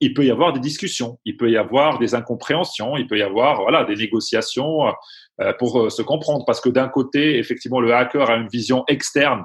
il 0.00 0.14
peut 0.14 0.24
y 0.24 0.30
avoir 0.30 0.52
des 0.52 0.60
discussions, 0.60 1.18
il 1.24 1.36
peut 1.36 1.50
y 1.50 1.56
avoir 1.56 1.98
des 1.98 2.14
incompréhensions, 2.14 2.96
il 2.96 3.06
peut 3.06 3.18
y 3.18 3.22
avoir 3.22 3.62
voilà 3.62 3.84
des 3.84 3.96
négociations 3.96 4.92
euh, 5.40 5.52
pour 5.58 5.80
euh, 5.80 5.90
se 5.90 6.02
comprendre. 6.02 6.44
Parce 6.44 6.60
que 6.60 6.68
d'un 6.68 6.88
côté, 6.88 7.38
effectivement, 7.38 7.80
le 7.80 7.94
hacker 7.94 8.28
a 8.28 8.36
une 8.36 8.48
vision 8.48 8.84
externe 8.88 9.44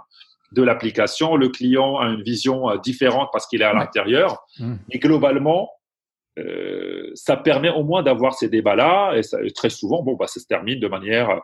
de 0.52 0.64
l'application, 0.64 1.38
le 1.38 1.48
client 1.48 1.98
a 1.98 2.08
une 2.08 2.24
vision 2.24 2.70
euh, 2.70 2.78
différente 2.78 3.30
parce 3.32 3.48
qu'il 3.48 3.62
est 3.62 3.66
à 3.66 3.74
l'intérieur. 3.74 4.40
Mmh. 4.60 4.76
Mais 4.90 5.00
globalement, 5.00 5.70
ça 7.16 7.38
permet 7.38 7.70
au 7.70 7.84
moins 7.84 8.04
d'avoir 8.04 8.34
ces 8.34 8.50
débats-là 8.50 9.16
et, 9.16 9.24
ça, 9.24 9.38
très 9.56 9.70
souvent, 9.70 10.02
bon, 10.02 10.16
bah, 10.16 10.28
ça 10.28 10.40
se 10.40 10.46
termine 10.46 10.80
de 10.80 10.88
manière, 10.88 11.42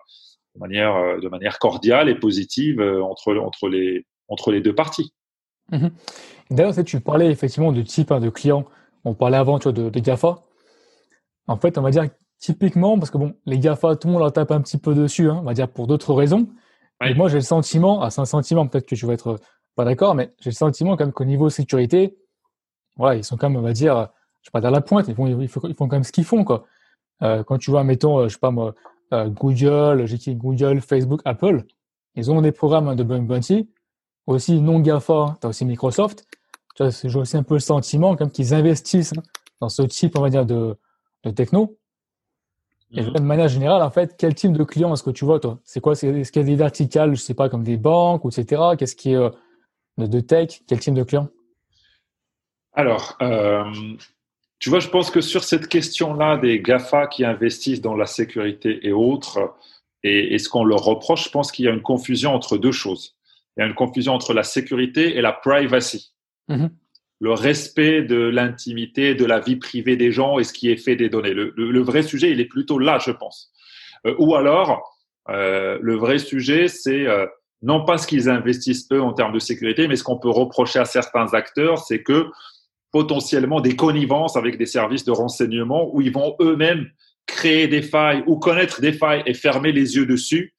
de 0.55 0.59
manière, 0.59 1.19
de 1.19 1.27
manière 1.27 1.59
cordiale 1.59 2.09
et 2.09 2.15
positive 2.15 2.81
entre, 2.81 3.35
entre, 3.35 3.69
les, 3.69 4.05
entre 4.27 4.51
les 4.51 4.61
deux 4.61 4.75
parties. 4.75 5.13
Mmh 5.71 5.87
D'ailleurs, 6.49 6.73
tu 6.85 7.01
parlais 7.01 7.29
effectivement 7.29 7.73
de 7.73 7.81
type 7.81 8.09
hein, 8.09 8.21
de 8.21 8.29
client 8.29 8.65
on 9.07 9.13
parlait 9.13 9.37
avant 9.37 9.57
tu 9.59 9.63
vois, 9.63 9.71
de, 9.71 9.99
GAFA. 9.99 10.43
En 11.47 11.57
fait, 11.57 11.77
on 11.77 11.81
va 11.81 11.91
dire 11.91 12.09
typiquement, 12.39 12.99
parce 12.99 13.09
que 13.09 13.17
bon, 13.17 13.35
les 13.45 13.57
GAFA, 13.57 13.95
tout 13.95 14.07
le 14.07 14.13
monde 14.13 14.21
leur 14.21 14.33
tape 14.33 14.51
un 14.51 14.61
petit 14.61 14.77
peu 14.77 14.93
dessus, 14.93 15.29
hein, 15.29 15.37
on 15.41 15.43
va 15.45 15.53
dire 15.53 15.69
pour 15.69 15.87
d'autres 15.87 16.13
raisons. 16.13 16.47
Et 17.05 17.13
moi, 17.13 17.29
j'ai 17.29 17.37
le 17.37 17.41
sentiment, 17.41 18.01
ah, 18.01 18.09
c'est 18.09 18.21
un 18.21 18.25
sentiment, 18.25 18.67
peut-être 18.67 18.87
que 18.87 18.95
tu 18.95 19.05
vas 19.05 19.13
être 19.13 19.39
pas 19.75 19.85
d'accord, 19.85 20.15
mais 20.15 20.33
j'ai 20.39 20.49
le 20.49 20.55
sentiment 20.55 20.97
quand 20.97 21.05
même 21.05 21.13
qu'au 21.13 21.25
niveau 21.25 21.49
sécurité, 21.49 22.17
voilà, 22.95 23.15
ils 23.15 23.23
sont 23.23 23.37
quand 23.37 23.49
même, 23.49 23.59
on 23.59 23.63
va 23.63 23.73
dire, 23.73 24.09
je 24.47 24.49
sais 24.49 24.51
pas 24.51 24.61
dire 24.61 24.71
la 24.71 24.81
pointe, 24.81 25.07
ils 25.07 25.15
font, 25.15 25.27
ils 25.27 25.47
font, 25.49 25.59
quand 25.87 25.91
même 25.93 26.03
ce 26.03 26.11
qu'ils 26.11 26.23
font, 26.23 26.43
quoi. 26.43 26.65
Euh, 27.21 27.43
quand 27.43 27.57
tu 27.57 27.71
vois, 27.71 27.83
mettons, 27.83 28.19
euh, 28.19 28.27
je 28.27 28.33
sais 28.33 28.39
pas 28.39 28.51
moi, 28.51 28.73
euh, 29.13 29.27
Google, 29.27 30.05
j'ai 30.05 30.35
Google, 30.35 30.81
Facebook, 30.81 31.21
Apple, 31.25 31.63
ils 32.15 32.31
ont 32.31 32.41
des 32.41 32.51
programmes 32.51 32.95
de 32.95 33.03
Bug 33.03 33.25
Bounty. 33.25 33.69
Aussi, 34.25 34.61
non 34.61 34.79
GAFA, 34.79 35.37
tu 35.39 35.47
as 35.47 35.49
aussi 35.49 35.65
Microsoft 35.65 36.27
j'ai 36.79 37.19
aussi 37.19 37.37
un 37.37 37.43
peu 37.43 37.55
le 37.55 37.59
sentiment 37.59 38.15
qu'ils 38.15 38.53
investissent 38.53 39.13
hein, 39.17 39.23
dans 39.61 39.69
ce 39.69 39.81
type, 39.83 40.17
on 40.17 40.21
va 40.21 40.29
dire, 40.29 40.45
de, 40.45 40.77
techno. 41.35 41.77
Et 42.91 43.01
mhm. 43.01 43.13
de 43.13 43.19
manière 43.19 43.47
générale, 43.49 43.81
en 43.81 43.91
fait, 43.91 44.15
quel 44.17 44.33
type 44.33 44.53
de 44.53 44.63
client 44.63 44.93
est-ce 44.93 45.03
que 45.03 45.09
tu 45.09 45.25
vois, 45.25 45.39
toi? 45.39 45.59
C'est 45.65 45.81
quoi 45.81 45.93
Est-ce 45.93 46.31
qu'il 46.31 46.41
y 46.41 46.45
a 46.45 46.47
des 46.47 46.55
verticales, 46.55 47.15
je 47.15 47.21
sais 47.21 47.33
pas, 47.33 47.49
comme 47.49 47.63
des 47.63 47.77
banques, 47.77 48.23
etc. 48.25 48.61
Qu'est-ce 48.77 48.95
qui 48.95 49.11
est 49.11 49.15
euh, 49.15 49.29
de 49.97 50.19
tech? 50.21 50.61
Quel 50.67 50.79
type 50.79 50.93
de 50.93 51.03
client? 51.03 51.27
Alors, 52.73 53.17
euh, 53.21 53.65
tu 54.59 54.69
vois, 54.69 54.79
je 54.79 54.87
pense 54.87 55.11
que 55.11 55.21
sur 55.21 55.43
cette 55.43 55.67
question-là 55.67 56.37
des 56.37 56.59
GAFA 56.59 57.07
qui 57.07 57.23
investissent 57.23 57.81
dans 57.81 57.95
la 57.95 58.07
sécurité 58.07 58.79
et 58.87 58.91
autres, 58.91 59.53
et, 60.03 60.37
ce 60.37 60.49
qu'on 60.49 60.63
leur 60.63 60.83
reproche, 60.83 61.25
je 61.25 61.29
pense 61.29 61.51
qu'il 61.51 61.65
y 61.65 61.67
a 61.67 61.71
une 61.71 61.81
confusion 61.81 62.33
entre 62.33 62.57
deux 62.57 62.71
choses. 62.71 63.15
Il 63.55 63.61
y 63.61 63.63
a 63.63 63.67
une 63.67 63.75
confusion 63.75 64.13
entre 64.13 64.33
la 64.33 64.43
sécurité 64.43 65.17
et 65.17 65.21
la 65.21 65.33
privacy. 65.33 66.13
Mhm. 66.47 66.69
Le 67.19 67.31
respect 67.31 68.03
de 68.03 68.17
l'intimité, 68.17 69.15
de 69.15 69.25
la 69.25 69.39
vie 69.39 69.55
privée 69.55 69.97
des 69.97 70.11
gens 70.11 70.37
et 70.37 70.43
ce 70.43 70.53
qui 70.53 70.69
est 70.69 70.77
fait 70.77 70.95
des 70.95 71.09
données. 71.09 71.33
Le, 71.33 71.81
vrai 71.81 72.03
sujet, 72.03 72.31
il 72.31 72.39
est 72.39 72.45
plutôt 72.45 72.77
là, 72.77 72.99
je 73.03 73.11
pense. 73.11 73.51
Euh, 74.05 74.15
ou 74.19 74.35
alors, 74.35 74.95
euh, 75.29 75.79
le 75.81 75.95
vrai 75.95 76.19
sujet, 76.19 76.67
c'est 76.67 77.07
euh, 77.07 77.25
non 77.63 77.83
pas 77.85 77.97
ce 77.97 78.05
qu'ils 78.05 78.29
investissent 78.29 78.87
eux 78.91 79.01
en 79.01 79.13
termes 79.13 79.33
de 79.33 79.39
sécurité, 79.39 79.87
mais 79.87 79.95
ce 79.95 80.03
qu'on 80.03 80.19
peut 80.19 80.29
reprocher 80.29 80.77
à 80.77 80.85
certains 80.85 81.33
acteurs, 81.33 81.79
c'est 81.79 82.03
que 82.03 82.27
potentiellement 82.91 83.61
des 83.61 83.75
connivences 83.75 84.35
avec 84.35 84.57
des 84.57 84.65
services 84.65 85.05
de 85.05 85.11
renseignement 85.11 85.89
où 85.93 86.01
ils 86.01 86.11
vont 86.11 86.35
eux-mêmes 86.39 86.87
créer 87.25 87.67
des 87.67 87.81
failles 87.81 88.23
ou 88.25 88.37
connaître 88.37 88.81
des 88.81 88.93
failles 88.93 89.23
et 89.25 89.33
fermer 89.33 89.71
les 89.71 89.95
yeux 89.95 90.05
dessus 90.05 90.53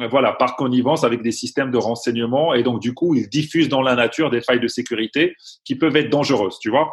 euh, 0.00 0.08
voilà, 0.08 0.32
par 0.32 0.56
connivence 0.56 1.04
avec 1.04 1.22
des 1.22 1.30
systèmes 1.30 1.70
de 1.70 1.78
renseignement. 1.78 2.52
Et 2.52 2.64
donc, 2.64 2.80
du 2.80 2.94
coup, 2.94 3.14
ils 3.14 3.28
diffusent 3.28 3.68
dans 3.68 3.82
la 3.82 3.94
nature 3.94 4.28
des 4.28 4.40
failles 4.40 4.60
de 4.60 4.66
sécurité 4.66 5.36
qui 5.64 5.76
peuvent 5.76 5.94
être 5.96 6.10
dangereuses, 6.10 6.58
tu 6.58 6.70
vois. 6.70 6.92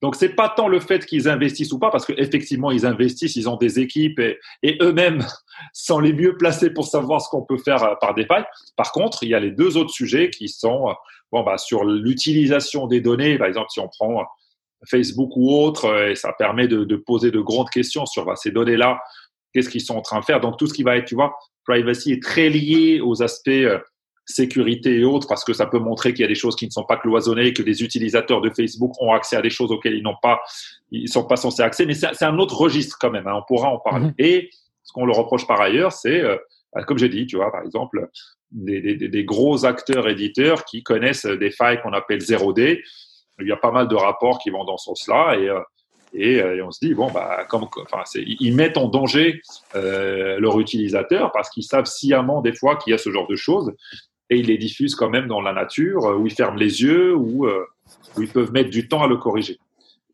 Donc, 0.00 0.16
c'est 0.16 0.30
pas 0.30 0.48
tant 0.48 0.68
le 0.68 0.80
fait 0.80 1.04
qu'ils 1.04 1.28
investissent 1.28 1.72
ou 1.72 1.78
pas, 1.78 1.90
parce 1.90 2.06
qu'effectivement, 2.06 2.70
ils 2.70 2.86
investissent, 2.86 3.36
ils 3.36 3.48
ont 3.48 3.56
des 3.56 3.80
équipes 3.80 4.18
et, 4.18 4.78
eux-mêmes 4.80 5.26
sont 5.74 5.98
les 5.98 6.12
mieux 6.14 6.36
placés 6.36 6.70
pour 6.70 6.86
savoir 6.86 7.20
ce 7.20 7.28
qu'on 7.28 7.42
peut 7.42 7.58
faire 7.58 7.82
euh, 7.82 7.94
par 8.00 8.14
des 8.14 8.24
failles. 8.24 8.44
Par 8.76 8.92
contre, 8.92 9.22
il 9.22 9.28
y 9.28 9.34
a 9.34 9.40
les 9.40 9.50
deux 9.50 9.76
autres 9.76 9.92
sujets 9.92 10.30
qui 10.30 10.48
sont, 10.48 10.88
euh, 10.88 10.92
bon, 11.32 11.42
bah, 11.42 11.58
sur 11.58 11.84
l'utilisation 11.84 12.86
des 12.86 13.00
données. 13.00 13.38
Par 13.38 13.46
exemple, 13.46 13.68
si 13.70 13.80
on 13.80 13.88
prend 13.88 14.24
Facebook 14.88 15.30
ou 15.36 15.52
autre, 15.52 16.10
et 16.10 16.14
ça 16.14 16.32
permet 16.32 16.68
de, 16.68 16.96
poser 16.96 17.30
de 17.30 17.40
grandes 17.40 17.70
questions 17.70 18.06
sur 18.06 18.24
bah, 18.24 18.36
ces 18.36 18.50
données-là, 18.50 19.00
qu'est-ce 19.52 19.68
qu'ils 19.68 19.80
sont 19.80 19.96
en 19.96 20.02
train 20.02 20.20
de 20.20 20.24
faire. 20.24 20.40
Donc, 20.40 20.58
tout 20.58 20.66
ce 20.66 20.74
qui 20.74 20.82
va 20.82 20.96
être, 20.96 21.06
tu 21.06 21.14
vois, 21.14 21.36
privacy 21.66 22.12
est 22.12 22.22
très 22.22 22.48
lié 22.48 23.00
aux 23.00 23.22
aspects 23.22 23.48
euh, 23.48 23.78
sécurité 24.26 25.00
et 25.00 25.04
autres, 25.04 25.28
parce 25.28 25.44
que 25.44 25.52
ça 25.52 25.66
peut 25.66 25.78
montrer 25.78 26.12
qu'il 26.12 26.22
y 26.22 26.24
a 26.24 26.28
des 26.28 26.34
choses 26.34 26.56
qui 26.56 26.66
ne 26.66 26.70
sont 26.70 26.84
pas 26.84 26.96
cloisonnées, 26.96 27.52
que 27.52 27.62
des 27.62 27.82
utilisateurs 27.82 28.40
de 28.40 28.50
Facebook 28.50 28.92
ont 29.00 29.12
accès 29.12 29.36
à 29.36 29.42
des 29.42 29.50
choses 29.50 29.70
auxquelles 29.70 29.94
ils 29.94 30.02
n'ont 30.02 30.16
pas, 30.22 30.40
ils 30.90 31.08
sont 31.08 31.24
pas 31.24 31.36
censés 31.36 31.62
accéder. 31.62 31.88
Mais 31.88 31.94
c'est 31.94 32.24
un 32.24 32.38
autre 32.38 32.56
registre 32.56 32.96
quand 32.98 33.10
même. 33.10 33.26
Hein, 33.26 33.34
on 33.36 33.42
pourra 33.46 33.68
en 33.68 33.78
parler. 33.78 34.08
Mm-hmm. 34.08 34.14
Et 34.18 34.50
ce 34.82 34.92
qu'on 34.92 35.04
leur 35.04 35.16
reproche 35.16 35.46
par 35.46 35.60
ailleurs, 35.60 35.92
c'est, 35.92 36.20
euh, 36.20 36.36
comme 36.86 36.98
j'ai 36.98 37.08
dit, 37.08 37.26
tu 37.26 37.36
vois, 37.36 37.52
par 37.52 37.62
exemple, 37.62 38.08
des, 38.50 38.80
des, 38.80 39.08
des, 39.08 39.24
gros 39.24 39.64
acteurs 39.64 40.08
éditeurs 40.08 40.64
qui 40.64 40.82
connaissent 40.82 41.26
des 41.26 41.50
failles 41.50 41.80
qu'on 41.82 41.92
appelle 41.92 42.20
0D. 42.20 42.82
Il 43.40 43.48
y 43.48 43.52
a 43.52 43.56
pas 43.56 43.72
mal 43.72 43.88
de 43.88 43.94
rapports 43.94 44.38
qui 44.38 44.50
vont 44.50 44.64
dans 44.64 44.76
ce 44.76 44.86
sens-là 44.86 45.36
et 45.36 45.48
euh, 45.48 45.60
euh, 46.14 46.56
et, 46.56 46.62
on 46.62 46.70
se 46.70 46.84
dit, 46.84 46.94
bon, 46.94 47.10
bah, 47.10 47.44
comme, 47.48 47.66
enfin, 47.82 48.02
ils 48.16 48.54
mettent 48.54 48.76
en 48.76 48.88
danger 48.88 49.40
euh, 49.74 50.38
leurs 50.38 50.60
utilisateurs 50.60 51.32
parce 51.32 51.50
qu'ils 51.50 51.64
savent 51.64 51.86
sciemment 51.86 52.40
des 52.40 52.54
fois 52.54 52.76
qu'il 52.76 52.92
y 52.92 52.94
a 52.94 52.98
ce 52.98 53.10
genre 53.10 53.26
de 53.26 53.36
choses 53.36 53.72
et 54.30 54.38
ils 54.38 54.46
les 54.46 54.58
diffusent 54.58 54.94
quand 54.94 55.10
même 55.10 55.26
dans 55.26 55.40
la 55.40 55.52
nature 55.52 56.06
euh, 56.06 56.16
où 56.16 56.26
ils 56.26 56.32
ferment 56.32 56.56
les 56.56 56.82
yeux 56.82 57.14
ou 57.14 57.46
où, 58.16 58.22
ils 58.22 58.28
peuvent 58.28 58.52
mettre 58.52 58.70
du 58.70 58.88
temps 58.88 59.02
à 59.02 59.08
le 59.08 59.16
corriger. 59.16 59.58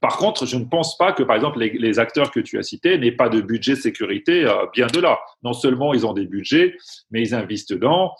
Par 0.01 0.17
contre, 0.17 0.47
je 0.47 0.57
ne 0.57 0.65
pense 0.65 0.97
pas 0.97 1.13
que, 1.13 1.23
par 1.23 1.37
exemple, 1.37 1.59
les, 1.59 1.99
acteurs 1.99 2.31
que 2.31 2.41
tu 2.41 2.59
as 2.59 2.63
cités 2.63 2.97
n'aient 2.97 3.13
pas 3.13 3.29
de 3.29 3.41
budget 3.41 3.77
sécurité, 3.77 4.51
bien 4.73 4.87
de 4.87 4.99
là. 4.99 5.19
Non 5.43 5.53
seulement 5.53 5.93
ils 5.93 6.07
ont 6.07 6.15
des 6.15 6.27
budgets, 6.27 6.75
mais 7.11 7.21
ils 7.21 7.35
investissent 7.35 7.67
dedans. 7.67 8.15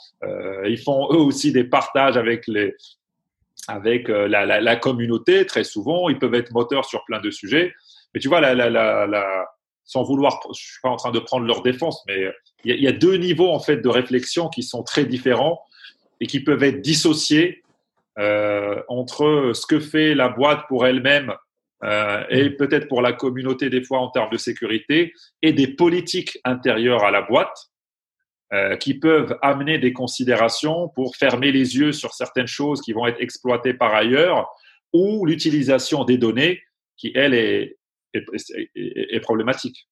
ils 0.67 0.79
font 0.79 1.09
eux 1.11 1.19
aussi 1.19 1.53
des 1.53 1.65
partages 1.65 2.19
avec 2.19 2.47
les, 2.47 2.75
avec 3.69 4.09
euh, 4.09 4.29
la, 4.29 4.77
communauté, 4.77 5.47
très 5.47 5.65
souvent. 5.65 6.09
Ils 6.09 6.19
peuvent 6.19 6.35
être 6.35 6.53
moteurs 6.53 6.85
sur 6.85 7.05
plein 7.05 7.21
de 7.21 7.31
sujets. 7.31 7.73
Mais 8.15 8.21
tu 8.21 8.29
vois, 8.29 8.41
sans 9.85 10.03
vouloir, 10.03 10.41
je 10.55 10.61
suis 10.61 10.81
pas 10.83 10.89
en 10.89 10.97
train 10.97 11.11
de 11.11 11.19
prendre 11.19 11.47
leur 11.47 11.63
défense, 11.63 12.03
mais 12.07 12.29
il 12.65 12.81
y, 12.81 12.87
a 12.87 12.93
deux 12.93 13.17
niveaux 13.17 13.51
en 13.51 13.61
fait 13.61 13.79
de 13.79 13.89
réflexion 13.89 14.49
qui 14.49 14.63
sont 14.63 14.83
très 14.83 15.05
différents 15.05 15.61
et 16.21 16.27
qui 16.27 16.41
peuvent 16.41 16.63
être 16.63 16.81
dissociés 16.81 17.63
euh, 18.19 18.83
entre 18.89 19.53
ce 19.55 19.67
que 19.67 19.81
fait 19.81 20.15
la 20.15 20.29
boîte 20.29 20.67
pour 20.69 20.87
elle-même 20.87 21.35
euh, 21.83 22.25
et 22.29 22.51
peut-être 22.51 22.89
pour 22.89 23.01
la 23.01 23.13
communauté 23.13 23.71
des 23.71 23.83
fois 23.83 24.01
en 24.01 24.11
termes 24.11 24.31
de 24.31 24.37
sécurité 24.37 25.13
et 25.41 25.53
des 25.53 25.69
politiques 25.69 26.39
intérieures 26.45 27.05
à 27.05 27.11
la 27.11 27.23
boîte 27.23 27.71
euh, 28.53 28.77
qui 28.77 28.95
peuvent 28.95 29.39
amener 29.43 29.79
des 29.79 29.93
considérations 29.93 30.89
pour 30.89 31.17
fermer 31.17 31.53
les 31.53 31.77
yeux 31.77 31.93
sur 31.93 32.13
certaines 32.13 32.47
choses 32.47 32.83
qui 32.83 32.93
vont 32.93 33.07
être 33.07 33.21
exploitées 33.21 33.75
par 33.75 33.95
ailleurs 33.95 34.49
ou 34.93 35.25
l'utilisation 35.25 36.05
des 36.05 36.19
données 36.19 36.61
qui, 36.97 37.13
elle, 37.15 37.33
est, 37.33 37.79
problématique. 39.23 39.89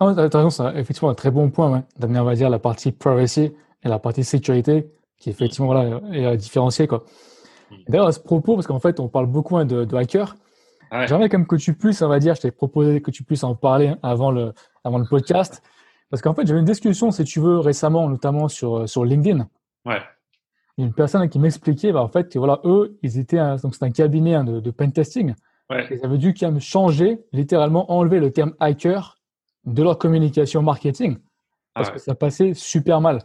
Non, 0.00 0.14
tu 0.14 0.50
c'est 0.50 0.76
effectivement 0.76 1.10
un 1.10 1.14
très 1.14 1.30
bon 1.30 1.50
point 1.50 1.84
d'amener, 1.98 2.20
on 2.20 2.24
va 2.24 2.34
dire, 2.34 2.48
la 2.48 2.58
partie 2.58 2.92
privacy 2.92 3.52
et 3.82 3.88
la 3.88 3.98
partie 3.98 4.24
sécurité 4.24 4.86
qui, 5.18 5.28
effectivement, 5.28 5.66
voilà, 5.66 6.00
est 6.12 6.24
à 6.24 6.36
différencier. 6.36 6.86
Quoi. 6.86 7.04
D'ailleurs, 7.88 8.06
à 8.06 8.12
ce 8.12 8.20
propos, 8.20 8.54
parce 8.54 8.66
qu'en 8.66 8.80
fait, 8.80 9.00
on 9.00 9.08
parle 9.08 9.26
beaucoup 9.26 9.56
hein, 9.56 9.64
de, 9.64 9.84
de 9.84 9.96
hackers, 9.96 10.36
j'aimerais 11.06 11.28
quand 11.28 11.38
même 11.38 11.46
que 11.46 11.56
tu 11.56 11.74
puisses, 11.74 12.02
on 12.02 12.08
va 12.08 12.18
dire, 12.18 12.34
je 12.34 12.42
t'ai 12.42 12.50
proposé 12.50 13.00
que 13.00 13.10
tu 13.10 13.24
puisses 13.24 13.44
en 13.44 13.54
parler 13.54 13.88
hein, 13.88 13.98
avant, 14.02 14.30
le, 14.30 14.52
avant 14.84 14.98
le 14.98 15.04
podcast. 15.04 15.62
Parce 16.10 16.22
qu'en 16.22 16.34
fait, 16.34 16.46
j'avais 16.46 16.60
une 16.60 16.66
discussion, 16.66 17.10
si 17.10 17.24
tu 17.24 17.40
veux, 17.40 17.58
récemment, 17.58 18.08
notamment 18.08 18.48
sur, 18.48 18.78
euh, 18.78 18.86
sur 18.86 19.04
LinkedIn. 19.04 19.48
Ouais. 19.84 20.00
Une 20.78 20.92
personne 20.94 21.28
qui 21.28 21.38
m'expliquait, 21.38 21.92
bah, 21.92 22.02
en 22.02 22.08
fait, 22.08 22.32
que 22.32 22.38
voilà, 22.38 22.60
eux, 22.64 22.98
ils 23.02 23.18
étaient, 23.18 23.38
donc 23.62 23.74
c'est 23.74 23.84
un 23.84 23.90
cabinet 23.90 24.34
hein, 24.34 24.44
de, 24.44 24.60
de 24.60 24.70
pen 24.70 24.92
testing. 24.92 25.34
Ouais. 25.70 25.86
Ils 25.90 26.04
avaient 26.04 26.18
dû 26.18 26.32
quand 26.32 26.50
même 26.50 26.60
changer, 26.60 27.20
littéralement 27.32 27.92
enlever 27.92 28.20
le 28.20 28.30
terme 28.30 28.54
hacker 28.58 29.18
de 29.64 29.82
leur 29.82 29.98
communication 29.98 30.62
marketing. 30.62 31.18
Parce 31.74 31.90
ah 31.90 31.92
que 31.92 31.98
ça 31.98 32.14
passait 32.14 32.54
super 32.54 33.00
mal. 33.00 33.20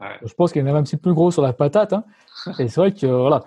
Ouais. 0.00 0.16
Je 0.24 0.32
pense 0.32 0.52
qu'il 0.52 0.62
y 0.62 0.64
en 0.64 0.68
avait 0.68 0.78
un 0.78 0.84
petit 0.84 0.96
peu 0.96 1.12
gros 1.12 1.30
sur 1.30 1.42
la 1.42 1.52
patate. 1.52 1.92
Hein. 1.92 2.04
Et 2.58 2.68
c'est 2.68 2.80
vrai 2.80 2.92
que, 2.92 3.06
voilà. 3.06 3.42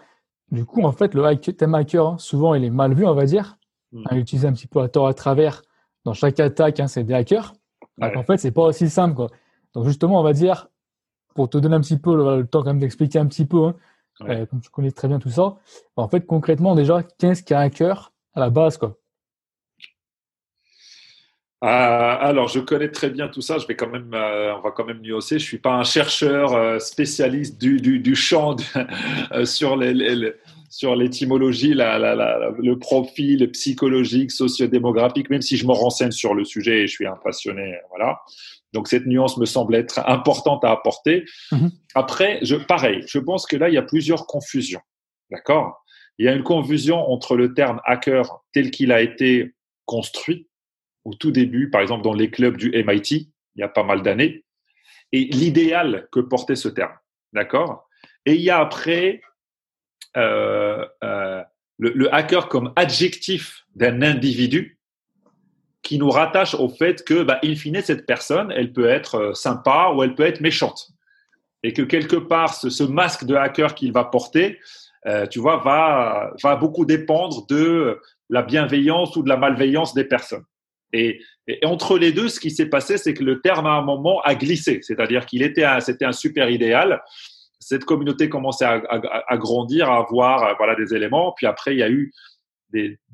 Du 0.52 0.66
coup, 0.66 0.84
en 0.84 0.92
fait, 0.92 1.14
le 1.14 1.36
thème 1.38 1.76
hacker, 1.76 2.06
hein, 2.06 2.18
souvent, 2.18 2.54
il 2.56 2.64
est 2.64 2.70
mal 2.70 2.94
vu, 2.94 3.06
on 3.06 3.14
va 3.14 3.26
dire. 3.26 3.58
Hmm. 3.92 4.04
Hein, 4.10 4.18
utilisé 4.18 4.48
un 4.48 4.54
petit 4.54 4.68
peu 4.68 4.82
à 4.82 4.90
tort 4.90 5.08
à 5.08 5.14
travers. 5.14 5.62
Dans 6.04 6.14
chaque 6.14 6.40
attaque, 6.40 6.80
hein, 6.80 6.88
c'est 6.88 7.04
des 7.04 7.14
hackers. 7.14 7.54
Donc, 7.98 8.16
en 8.18 8.24
fait, 8.24 8.38
c'est 8.38 8.52
pas 8.52 8.64
aussi 8.64 8.90
simple. 8.90 9.16
Quoi. 9.16 9.28
Donc, 9.74 9.86
justement, 9.86 10.20
on 10.20 10.24
va 10.24 10.34
dire, 10.34 10.68
pour 11.36 11.50
te 11.50 11.58
donner 11.58 11.76
un 11.76 11.82
petit 11.82 11.98
peu 11.98 12.16
le, 12.16 12.46
temps 12.46 12.60
quand 12.60 12.70
même 12.70 12.80
d'expliquer 12.80 13.20
un 13.20 13.28
petit 13.28 13.46
peu, 13.46 13.68
hein, 13.68 13.76
euh, 14.28 14.46
comme 14.46 14.60
tu 14.60 14.70
connais 14.70 14.92
très 14.92 15.08
bien 15.08 15.20
tout 15.20 15.30
ça, 15.30 15.56
en 15.96 16.08
fait, 16.08 16.26
concrètement, 16.26 16.76
déjà, 16.76 17.04
qu'est-ce 17.04 17.44
qu'un 17.44 17.60
hacker 17.60 18.12
à 18.34 18.40
la 18.40 18.50
base, 18.50 18.78
quoi? 18.78 18.98
Euh, 21.64 21.68
alors, 21.68 22.48
je 22.48 22.60
connais 22.60 22.90
très 22.90 23.12
bien 23.12 23.28
tout 23.28 23.42
ça. 23.42 23.60
Je 23.60 23.68
vais 23.68 23.76
quand 23.76 23.90
même, 23.90 24.14
euh, 24.14 24.56
on 24.56 24.62
va 24.62 24.72
quand 24.72 24.86
même 24.86 25.02
nuancer. 25.02 25.38
Je 25.38 25.46
suis 25.46 25.60
pas 25.60 25.74
un 25.74 25.84
chercheur 25.84 26.54
euh, 26.54 26.80
spécialiste 26.80 27.62
du, 27.62 27.80
du, 27.80 28.00
du 28.00 28.16
champ 28.16 28.56
sur 29.44 29.78
les, 29.78 30.34
sur 30.70 30.96
l'étymologie, 30.96 31.76
la, 31.76 32.00
la, 32.00 32.16
la, 32.16 32.52
le 32.58 32.80
profil 32.80 33.52
psychologique, 33.52 34.32
sociodémographique. 34.32 35.30
Même 35.30 35.44
si 35.44 35.56
je 35.56 35.68
me 35.68 35.74
renseigne 35.74 36.12
sur 36.12 36.34
le 36.34 36.46
sujet 36.46 36.82
et 36.82 36.88
je 36.88 36.94
suis 36.94 37.06
un 37.06 37.18
passionné, 37.24 37.76
voilà. 37.90 38.22
Donc 38.74 38.88
cette 38.88 39.06
nuance 39.06 39.38
me 39.38 39.46
semble 39.46 39.76
être 39.76 40.00
importante 40.08 40.64
à 40.64 40.72
apporter. 40.72 41.26
Mm-hmm. 41.52 41.72
Après, 41.94 42.40
je, 42.42 42.56
pareil, 42.56 43.04
je 43.06 43.20
pense 43.20 43.46
que 43.46 43.58
là 43.58 43.70
il 43.70 43.76
y 43.76 43.78
a 43.78 43.84
plusieurs 43.84 44.26
confusions. 44.26 44.82
D'accord? 45.30 45.84
Il 46.18 46.26
y 46.26 46.30
a 46.30 46.34
une 46.34 46.44
confusion 46.44 46.98
entre 47.12 47.36
le 47.36 47.54
terme 47.54 47.82
hacker 47.86 48.42
tel 48.54 48.72
qu'il 48.72 48.92
a 48.92 49.02
été 49.02 49.54
construit 49.86 50.48
au 51.06 51.14
tout 51.14 51.32
début, 51.32 51.70
par 51.70 51.82
exemple 51.82 52.04
dans 52.04 52.14
les 52.14 52.30
clubs 52.30 52.58
du 52.58 52.72
MIT, 52.72 53.32
il 53.56 53.60
y 53.60 53.64
a 53.64 53.68
pas 53.68 53.84
mal 53.84 54.02
d'années, 54.02 54.46
et 55.12 55.26
l'idéal 55.26 56.08
que 56.12 56.20
portait 56.20 56.56
ce 56.56 56.70
terme. 56.70 56.94
D'accord? 57.34 57.88
Et 58.26 58.36
il 58.36 58.42
y 58.42 58.50
a 58.50 58.60
après 58.60 59.22
euh, 60.18 60.86
euh, 61.04 61.42
le, 61.78 62.14
hacker 62.14 62.48
comme 62.50 62.74
adjectif 62.76 63.66
d'un 63.76 64.02
individu 64.02 64.78
qui 65.82 65.98
nous 65.98 66.10
rattache 66.10 66.54
au 66.54 66.70
fait 66.70 67.04
que, 67.04 67.24
bah, 67.24 67.40
in 67.44 67.56
fine, 67.56 67.82
cette 67.82 68.06
personne, 68.06 68.52
elle 68.52 68.72
peut 68.72 68.88
être 68.88 69.16
euh, 69.16 69.34
sympa 69.34 69.92
ou 69.96 70.04
elle 70.04 70.14
peut 70.14 70.26
être 70.26 70.42
méchante. 70.42 70.92
Et 71.64 71.74
que 71.74 71.82
quelque 71.82 72.18
part, 72.18 72.54
ce, 72.54 72.84
masque 72.84 73.24
de 73.26 73.36
hacker 73.36 73.76
qu'il 73.76 73.92
va 73.94 74.04
porter, 74.04 74.60
tu 75.30 75.40
vois, 75.40 75.58
va 75.58 76.56
beaucoup 76.56 76.86
dépendre 76.86 77.46
de 77.48 78.00
la 78.30 78.42
bienveillance 78.42 79.16
ou 79.16 79.24
de 79.24 79.30
la 79.30 79.38
malveillance 79.38 79.94
des 79.94 80.04
personnes. 80.04 80.44
Et, 80.94 81.22
entre 81.64 81.98
les 81.98 82.12
deux, 82.12 82.30
ce 82.30 82.40
qui 82.40 82.52
s'est 82.52 82.70
passé, 82.70 82.98
c'est 82.98 83.14
que 83.14 83.24
le 83.24 83.42
terme 83.42 83.66
à 83.66 83.72
un 83.72 83.82
moment 83.82 84.22
a 84.22 84.36
glissé, 84.36 84.80
c'est-à-dire 84.82 85.26
qu'il 85.26 85.42
était, 85.44 85.66
c'était 85.82 86.06
un 86.06 86.12
super 86.12 86.50
idéal. 86.50 87.02
Cette 87.60 87.86
communauté 87.86 88.30
commençait 88.30 88.66
à, 88.66 89.38
grandir, 89.38 89.90
à 89.90 89.98
avoir 89.98 90.44
euh, 90.44 90.54
voilà 90.58 90.76
des 90.76 90.94
éléments. 90.94 91.34
Puis 91.36 91.48
après, 91.48 91.74
il 91.74 91.80
y 91.80 91.84
a 91.84 91.90
eu 91.90 92.12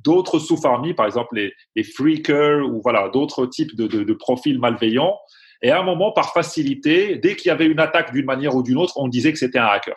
d'autres 0.04 0.40
sous-familles, 0.40 0.94
par 0.94 1.06
exemple 1.06 1.36
les, 1.36 1.54
les 1.76 1.84
freakers 1.84 2.64
ou 2.68 2.82
voilà 2.82 3.10
d'autres 3.10 3.46
types 3.48 3.76
de, 3.76 4.14
profils 4.14 4.60
malveillants. 4.60 5.18
Et 5.62 5.72
à 5.72 5.80
un 5.80 5.84
moment, 5.84 6.12
par 6.12 6.34
facilité, 6.34 7.18
dès 7.18 7.36
qu'il 7.36 7.50
y 7.50 7.52
avait 7.52 7.66
une 7.66 7.80
attaque 7.80 8.14
d'une 8.14 8.26
manière 8.26 8.56
ou 8.56 8.62
d'une 8.62 8.78
autre, 8.78 8.94
on 8.98 9.08
disait 9.08 9.34
que 9.34 9.40
c'était 9.40 9.58
un 9.58 9.66
hacker. 9.66 9.96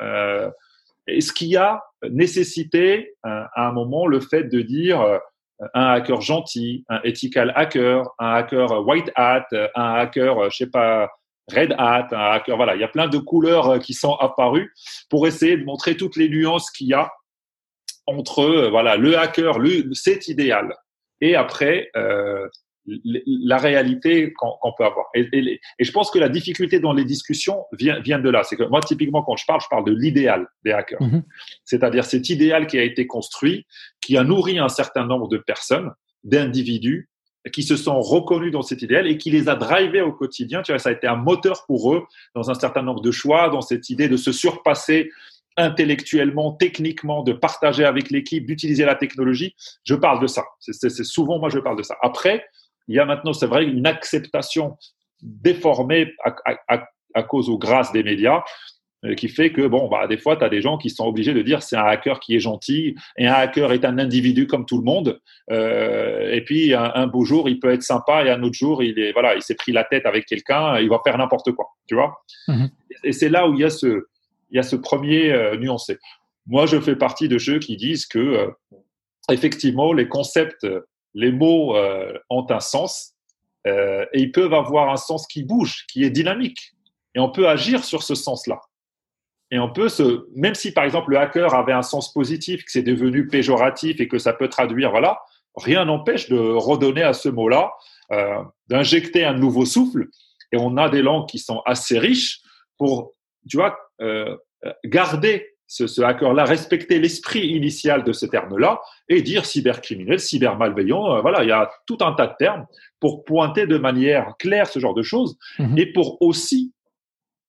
Euh, 0.00 0.50
et 1.06 1.20
ce 1.20 1.32
qui 1.32 1.56
a 1.56 1.82
nécessité 2.10 3.14
euh, 3.26 3.42
à 3.54 3.68
un 3.68 3.72
moment 3.72 4.06
le 4.06 4.20
fait 4.20 4.44
de 4.44 4.60
dire 4.60 5.00
euh, 5.00 5.18
un 5.74 5.86
hacker 5.86 6.20
gentil, 6.20 6.84
un 6.88 7.00
ethical 7.04 7.52
hacker, 7.56 8.04
un 8.18 8.34
hacker 8.34 8.86
white 8.86 9.10
hat, 9.16 9.46
un 9.74 9.94
hacker, 9.94 10.50
je 10.50 10.56
sais 10.56 10.70
pas, 10.70 11.08
red 11.48 11.72
hat, 11.78 12.08
un 12.12 12.32
hacker, 12.32 12.56
voilà, 12.56 12.74
il 12.74 12.80
y 12.80 12.84
a 12.84 12.88
plein 12.88 13.08
de 13.08 13.18
couleurs 13.18 13.68
euh, 13.68 13.78
qui 13.78 13.94
sont 13.94 14.14
apparues 14.14 14.72
pour 15.08 15.26
essayer 15.26 15.56
de 15.56 15.64
montrer 15.64 15.96
toutes 15.96 16.16
les 16.16 16.28
nuances 16.28 16.70
qu'il 16.70 16.88
y 16.88 16.94
a 16.94 17.10
entre, 18.06 18.40
euh, 18.40 18.70
voilà, 18.70 18.96
le 18.96 19.18
hacker, 19.18 19.58
le, 19.58 19.92
c'est 19.92 20.28
idéal. 20.28 20.74
Et 21.20 21.36
après, 21.36 21.90
euh, 21.96 22.46
la 23.04 23.58
réalité 23.58 24.32
qu'on 24.32 24.72
peut 24.76 24.84
avoir. 24.84 25.06
Et, 25.14 25.60
je 25.78 25.92
pense 25.92 26.10
que 26.10 26.18
la 26.18 26.28
difficulté 26.28 26.80
dans 26.80 26.92
les 26.92 27.04
discussions 27.04 27.64
vient, 27.72 28.00
vient 28.00 28.18
de 28.18 28.30
là. 28.30 28.42
C'est 28.44 28.56
que 28.56 28.64
moi, 28.64 28.80
typiquement, 28.80 29.22
quand 29.22 29.36
je 29.36 29.44
parle, 29.46 29.60
je 29.60 29.68
parle 29.68 29.84
de 29.84 29.92
l'idéal 29.92 30.46
des 30.64 30.72
hackers. 30.72 31.00
Mm-hmm. 31.00 31.22
C'est-à-dire 31.64 32.04
cet 32.04 32.28
idéal 32.30 32.66
qui 32.66 32.78
a 32.78 32.82
été 32.82 33.06
construit, 33.06 33.66
qui 34.00 34.16
a 34.16 34.24
nourri 34.24 34.58
un 34.58 34.68
certain 34.68 35.04
nombre 35.04 35.28
de 35.28 35.38
personnes, 35.38 35.92
d'individus, 36.24 37.08
qui 37.52 37.62
se 37.62 37.76
sont 37.76 38.00
reconnus 38.00 38.52
dans 38.52 38.62
cet 38.62 38.82
idéal 38.82 39.06
et 39.06 39.16
qui 39.16 39.30
les 39.30 39.48
a 39.48 39.54
drivés 39.54 40.02
au 40.02 40.12
quotidien. 40.12 40.62
Tu 40.62 40.72
vois, 40.72 40.78
ça 40.78 40.90
a 40.90 40.92
été 40.92 41.06
un 41.06 41.16
moteur 41.16 41.64
pour 41.66 41.94
eux 41.94 42.04
dans 42.34 42.50
un 42.50 42.54
certain 42.54 42.82
nombre 42.82 43.00
de 43.00 43.10
choix, 43.10 43.48
dans 43.48 43.60
cette 43.60 43.90
idée 43.90 44.08
de 44.08 44.16
se 44.16 44.32
surpasser 44.32 45.10
intellectuellement, 45.56 46.52
techniquement, 46.52 47.22
de 47.22 47.32
partager 47.32 47.84
avec 47.84 48.10
l'équipe, 48.10 48.46
d'utiliser 48.46 48.84
la 48.84 48.94
technologie. 48.94 49.54
Je 49.84 49.94
parle 49.94 50.20
de 50.20 50.28
ça. 50.28 50.44
C'est 50.60 51.04
souvent, 51.04 51.38
moi, 51.38 51.48
je 51.48 51.58
parle 51.58 51.76
de 51.76 51.82
ça. 51.82 51.96
Après, 52.00 52.46
il 52.88 52.96
y 52.96 52.98
a 52.98 53.04
maintenant, 53.04 53.32
c'est 53.32 53.46
vrai, 53.46 53.64
une 53.64 53.86
acceptation 53.86 54.76
déformée 55.22 56.14
à, 56.24 57.22
cause 57.22 57.48
ou 57.48 57.58
grâce 57.58 57.92
des 57.92 58.02
médias 58.02 58.42
euh, 59.04 59.14
qui 59.14 59.28
fait 59.28 59.52
que, 59.52 59.66
bon, 59.66 59.88
bah, 59.88 60.06
des 60.06 60.16
fois, 60.16 60.36
tu 60.36 60.44
as 60.44 60.48
des 60.48 60.62
gens 60.62 60.78
qui 60.78 60.90
sont 60.90 61.04
obligés 61.04 61.34
de 61.34 61.42
dire 61.42 61.62
c'est 61.62 61.76
un 61.76 61.84
hacker 61.84 62.20
qui 62.20 62.34
est 62.34 62.40
gentil 62.40 62.94
et 63.16 63.26
un 63.26 63.34
hacker 63.34 63.72
est 63.72 63.84
un 63.84 63.98
individu 63.98 64.46
comme 64.46 64.64
tout 64.64 64.78
le 64.78 64.84
monde. 64.84 65.20
Euh, 65.50 66.32
et 66.32 66.42
puis, 66.42 66.74
un, 66.74 67.06
beau 67.06 67.24
jour, 67.24 67.48
il 67.48 67.60
peut 67.60 67.72
être 67.72 67.82
sympa 67.82 68.24
et 68.24 68.30
un 68.30 68.42
autre 68.42 68.56
jour, 68.56 68.82
il 68.82 68.98
est 68.98 69.12
voilà, 69.12 69.34
il 69.34 69.42
s'est 69.42 69.54
pris 69.54 69.72
la 69.72 69.84
tête 69.84 70.06
avec 70.06 70.26
quelqu'un, 70.26 70.78
il 70.78 70.88
va 70.88 71.00
faire 71.04 71.18
n'importe 71.18 71.52
quoi, 71.52 71.66
tu 71.86 71.94
vois? 71.94 72.24
Mm-hmm. 72.48 72.70
Et 73.04 73.12
c'est 73.12 73.28
là 73.28 73.48
où 73.48 73.54
il 73.54 73.60
y 73.60 73.64
a 73.64 73.70
ce, 73.70 74.06
il 74.50 74.56
y 74.56 74.58
a 74.58 74.62
ce 74.62 74.76
premier 74.76 75.32
euh, 75.32 75.56
nuancé. 75.56 75.98
Moi, 76.46 76.66
je 76.66 76.80
fais 76.80 76.96
partie 76.96 77.28
de 77.28 77.38
ceux 77.38 77.58
qui 77.58 77.76
disent 77.76 78.06
que, 78.06 78.48
effectivement, 79.30 79.92
les 79.92 80.08
concepts 80.08 80.66
les 81.18 81.32
mots 81.32 81.76
euh, 81.76 82.16
ont 82.30 82.46
un 82.48 82.60
sens 82.60 83.16
euh, 83.66 84.06
et 84.12 84.20
ils 84.20 84.30
peuvent 84.30 84.54
avoir 84.54 84.88
un 84.88 84.96
sens 84.96 85.26
qui 85.26 85.42
bouge, 85.42 85.84
qui 85.88 86.04
est 86.04 86.10
dynamique. 86.10 86.74
Et 87.16 87.18
on 87.18 87.28
peut 87.28 87.48
agir 87.48 87.82
sur 87.82 88.04
ce 88.04 88.14
sens-là. 88.14 88.60
Et 89.50 89.58
on 89.58 89.72
peut 89.72 89.88
même 90.36 90.54
si 90.54 90.70
par 90.70 90.84
exemple 90.84 91.10
le 91.10 91.18
hacker 91.18 91.54
avait 91.54 91.72
un 91.72 91.82
sens 91.82 92.12
positif, 92.12 92.64
que 92.64 92.70
c'est 92.70 92.82
devenu 92.82 93.26
péjoratif 93.26 94.00
et 94.00 94.06
que 94.06 94.18
ça 94.18 94.32
peut 94.32 94.48
traduire, 94.48 94.92
voilà, 94.92 95.18
rien 95.56 95.86
n'empêche 95.86 96.28
de 96.28 96.38
redonner 96.38 97.02
à 97.02 97.14
ce 97.14 97.28
mot-là, 97.28 97.72
euh, 98.12 98.40
d'injecter 98.68 99.24
un 99.24 99.34
nouveau 99.34 99.64
souffle. 99.64 100.06
Et 100.52 100.56
on 100.56 100.76
a 100.76 100.88
des 100.88 101.02
langues 101.02 101.28
qui 101.28 101.40
sont 101.40 101.62
assez 101.66 101.98
riches 101.98 102.42
pour, 102.78 103.14
tu 103.50 103.56
vois, 103.56 103.76
garder 104.84 105.57
ce, 105.68 106.02
hacker-là 106.02 106.44
respecter 106.44 106.98
l'esprit 106.98 107.46
initial 107.46 108.02
de 108.02 108.12
ce 108.12 108.26
terme-là 108.26 108.80
et 109.08 109.22
dire 109.22 109.44
cybercriminel, 109.44 110.18
cybermalveillant. 110.18 111.16
Euh, 111.16 111.20
voilà, 111.20 111.44
il 111.44 111.48
y 111.48 111.52
a 111.52 111.70
tout 111.86 111.98
un 112.00 112.12
tas 112.12 112.26
de 112.26 112.34
termes 112.38 112.66
pour 113.00 113.24
pointer 113.24 113.66
de 113.66 113.78
manière 113.78 114.34
claire 114.38 114.66
ce 114.66 114.80
genre 114.80 114.94
de 114.94 115.02
choses 115.02 115.38
mhm. 115.58 115.78
et 115.78 115.86
pour 115.92 116.20
aussi, 116.22 116.72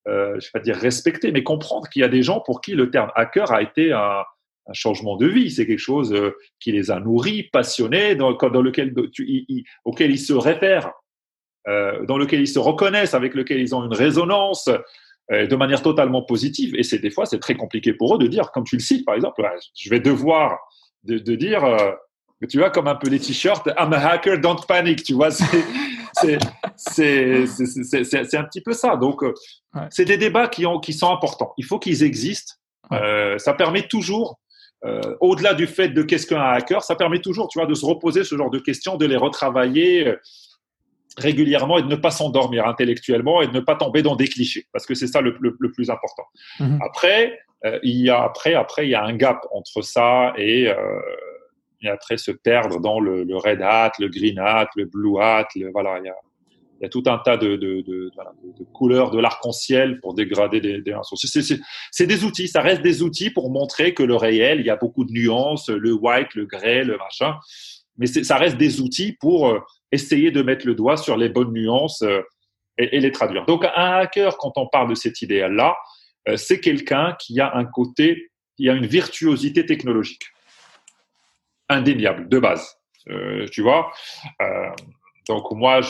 euh, 0.07 0.37
je 0.39 0.47
vais 0.47 0.51
pas 0.53 0.59
dire 0.59 0.75
respecter, 0.75 1.31
mais 1.31 1.43
comprendre 1.43 1.87
qu'il 1.89 2.01
y 2.01 2.05
a 2.05 2.09
des 2.09 2.21
gens 2.21 2.41
pour 2.41 2.61
qui 2.61 2.73
le 2.73 2.91
terme 2.91 3.11
hacker 3.15 3.51
a 3.51 3.61
été 3.61 3.91
un, 3.91 4.23
changement 4.71 5.17
de 5.17 5.25
vie. 5.25 5.49
C'est 5.49 5.65
quelque 5.65 5.79
chose 5.79 6.13
euh, 6.13 6.37
qui 6.59 6.71
les 6.71 6.91
a 6.91 6.99
nourris, 6.99 7.41
passionnés, 7.41 8.13
dans, 8.13 8.33
dans 8.33 8.61
lequel, 8.61 8.93
auquel 9.83 10.11
ils 10.11 10.19
se 10.19 10.33
réfèrent, 10.33 10.91
euh, 11.67 12.05
dans 12.05 12.19
lequel 12.19 12.41
ils 12.41 12.47
se 12.47 12.59
reconnaissent, 12.59 13.15
avec 13.15 13.33
lequel 13.33 13.59
ils 13.59 13.73
ont 13.73 13.83
une 13.83 13.95
résonance. 13.95 14.69
Euh, 15.31 15.45
de 15.45 15.55
manière 15.55 15.83
totalement 15.83 16.23
positive. 16.23 16.73
Et 16.75 16.81
c'est 16.81 16.97
des 16.97 17.11
fois, 17.11 17.27
c'est 17.27 17.37
très 17.37 17.53
compliqué 17.53 17.93
pour 17.93 18.15
eux 18.15 18.17
de 18.17 18.25
dire, 18.25 18.49
comme 18.51 18.63
tu 18.63 18.77
le 18.77 18.81
cites, 18.81 19.05
par 19.05 19.13
exemple, 19.13 19.47
je 19.75 19.89
vais 19.91 19.99
devoir 19.99 20.57
de, 21.03 21.19
de 21.19 21.35
dire, 21.35 21.63
euh, 21.63 21.91
tu 22.49 22.57
vois, 22.57 22.71
comme 22.71 22.87
un 22.87 22.95
peu 22.95 23.09
les 23.09 23.19
t-shirts, 23.19 23.67
I'm 23.77 23.93
a 23.93 23.97
hacker, 23.97 24.39
don't 24.39 24.57
panic, 24.67 25.03
tu 25.03 25.13
vois, 25.13 25.29
c'est 25.29 25.43
un 26.25 26.39
petit 28.43 28.61
peu 28.61 28.73
ça. 28.73 28.95
Donc, 28.95 29.23
euh, 29.23 29.35
c'est 29.91 30.05
des 30.05 30.17
débats 30.17 30.47
qui, 30.47 30.65
ont, 30.65 30.79
qui 30.79 30.93
sont 30.93 31.11
importants. 31.11 31.53
Il 31.57 31.65
faut 31.65 31.77
qu'ils 31.77 32.03
existent. 32.03 32.53
Euh, 32.91 33.37
ça 33.37 33.53
permet 33.53 33.83
toujours, 33.83 34.39
au-delà 35.19 35.53
du 35.53 35.67
fait 35.67 35.89
de 35.89 36.01
qu'est-ce 36.01 36.25
qu'un 36.25 36.41
hacker, 36.41 36.81
ça 36.81 36.95
permet 36.95 37.19
toujours, 37.19 37.49
tu 37.49 37.59
vois, 37.59 37.67
de 37.67 37.75
se 37.75 37.85
reposer 37.85 38.23
ce 38.23 38.35
genre 38.35 38.49
de 38.49 38.57
questions, 38.57 38.97
de 38.97 39.05
les 39.05 39.17
retravailler 39.17 40.15
régulièrement 41.19 41.77
et 41.77 41.83
de 41.83 41.87
ne 41.87 41.95
pas 41.95 42.11
s'endormir 42.11 42.67
intellectuellement 42.67 43.41
et 43.41 43.47
de 43.47 43.53
ne 43.53 43.59
pas 43.59 43.75
tomber 43.75 44.01
dans 44.01 44.15
des 44.15 44.27
clichés, 44.27 44.65
parce 44.71 44.85
que 44.85 44.95
c'est 44.95 45.07
ça 45.07 45.21
le, 45.21 45.37
plus 45.73 45.89
important. 45.89 46.23
Mhm. 46.59 46.79
Après, 46.81 47.39
euh, 47.65 47.79
il 47.83 47.97
y 47.97 48.09
a 48.09 48.23
après, 48.23 48.53
après, 48.53 48.87
il 48.87 48.91
y 48.91 48.95
a 48.95 49.03
un 49.03 49.15
gap 49.15 49.45
entre 49.51 49.81
ça 49.81 50.33
et, 50.37 50.67
euh, 50.67 50.75
et 51.81 51.89
après 51.89 52.17
se 52.17 52.31
perdre 52.31 52.79
dans 52.79 52.99
le, 52.99 53.25
red 53.35 53.61
hat, 53.61 53.91
le 53.99 54.07
green 54.07 54.39
hat, 54.39 54.69
le 54.75 54.85
blue 54.85 55.19
hat, 55.19 55.47
voilà, 55.73 55.99
il 55.99 56.05
y 56.05 56.09
a, 56.09 56.15
il 56.79 56.83
y 56.83 56.85
a 56.85 56.89
tout 56.89 57.03
un 57.07 57.17
tas 57.17 57.35
de, 57.35 57.57
de, 57.57 57.81
de, 57.81 58.09
de 58.57 58.63
couleurs 58.73 59.11
de 59.11 59.19
l'arc-en-ciel 59.19 59.99
pour 59.99 60.13
dégrader 60.13 60.61
des, 60.61 60.81
des 60.81 60.95
C'est 61.91 62.07
des 62.07 62.23
outils, 62.23 62.47
ça 62.47 62.61
reste 62.61 62.81
des 62.81 63.03
outils 63.03 63.31
pour 63.31 63.51
montrer 63.51 63.93
que 63.93 64.03
le 64.03 64.15
réel, 64.15 64.61
il 64.61 64.65
y 64.65 64.69
a 64.69 64.77
beaucoup 64.77 65.03
de 65.03 65.11
nuances, 65.11 65.67
le 65.69 65.91
white, 65.91 66.33
le 66.35 66.45
grey, 66.45 66.85
le 66.85 66.97
machin, 66.97 67.35
mais 67.99 68.07
ça 68.07 68.37
reste 68.37 68.57
des 68.57 68.81
outils 68.81 69.13
pour 69.19 69.49
euh, 69.49 69.59
essayer 69.91 70.31
de 70.31 70.41
mettre 70.41 70.65
le 70.65 70.73
doigt 70.73 70.97
sur 70.97 71.17
les 71.17 71.29
bonnes 71.29 71.51
nuances 71.51 72.01
euh, 72.01 72.21
et, 72.77 72.99
les 72.99 73.11
traduire. 73.11 73.45
Donc 73.45 73.65
un 73.65 73.99
hacker, 73.99 74.37
quand 74.37 74.53
on 74.55 74.67
parle 74.67 74.89
de 74.89 74.95
cet 74.95 75.21
idéal-là, 75.21 75.75
euh, 76.29 76.37
c'est 76.37 76.61
quelqu'un 76.61 77.15
qui 77.19 77.39
a 77.41 77.53
un 77.55 77.65
côté, 77.65 78.31
qui 78.55 78.69
a 78.69 78.73
une 78.73 78.87
virtuosité 78.87 79.65
technologique 79.65 80.23
indéniable 81.67 82.27
de 82.29 82.39
base. 82.39 82.75
Tu 83.51 83.61
vois. 83.61 83.91
donc 85.27 85.51
moi, 85.51 85.81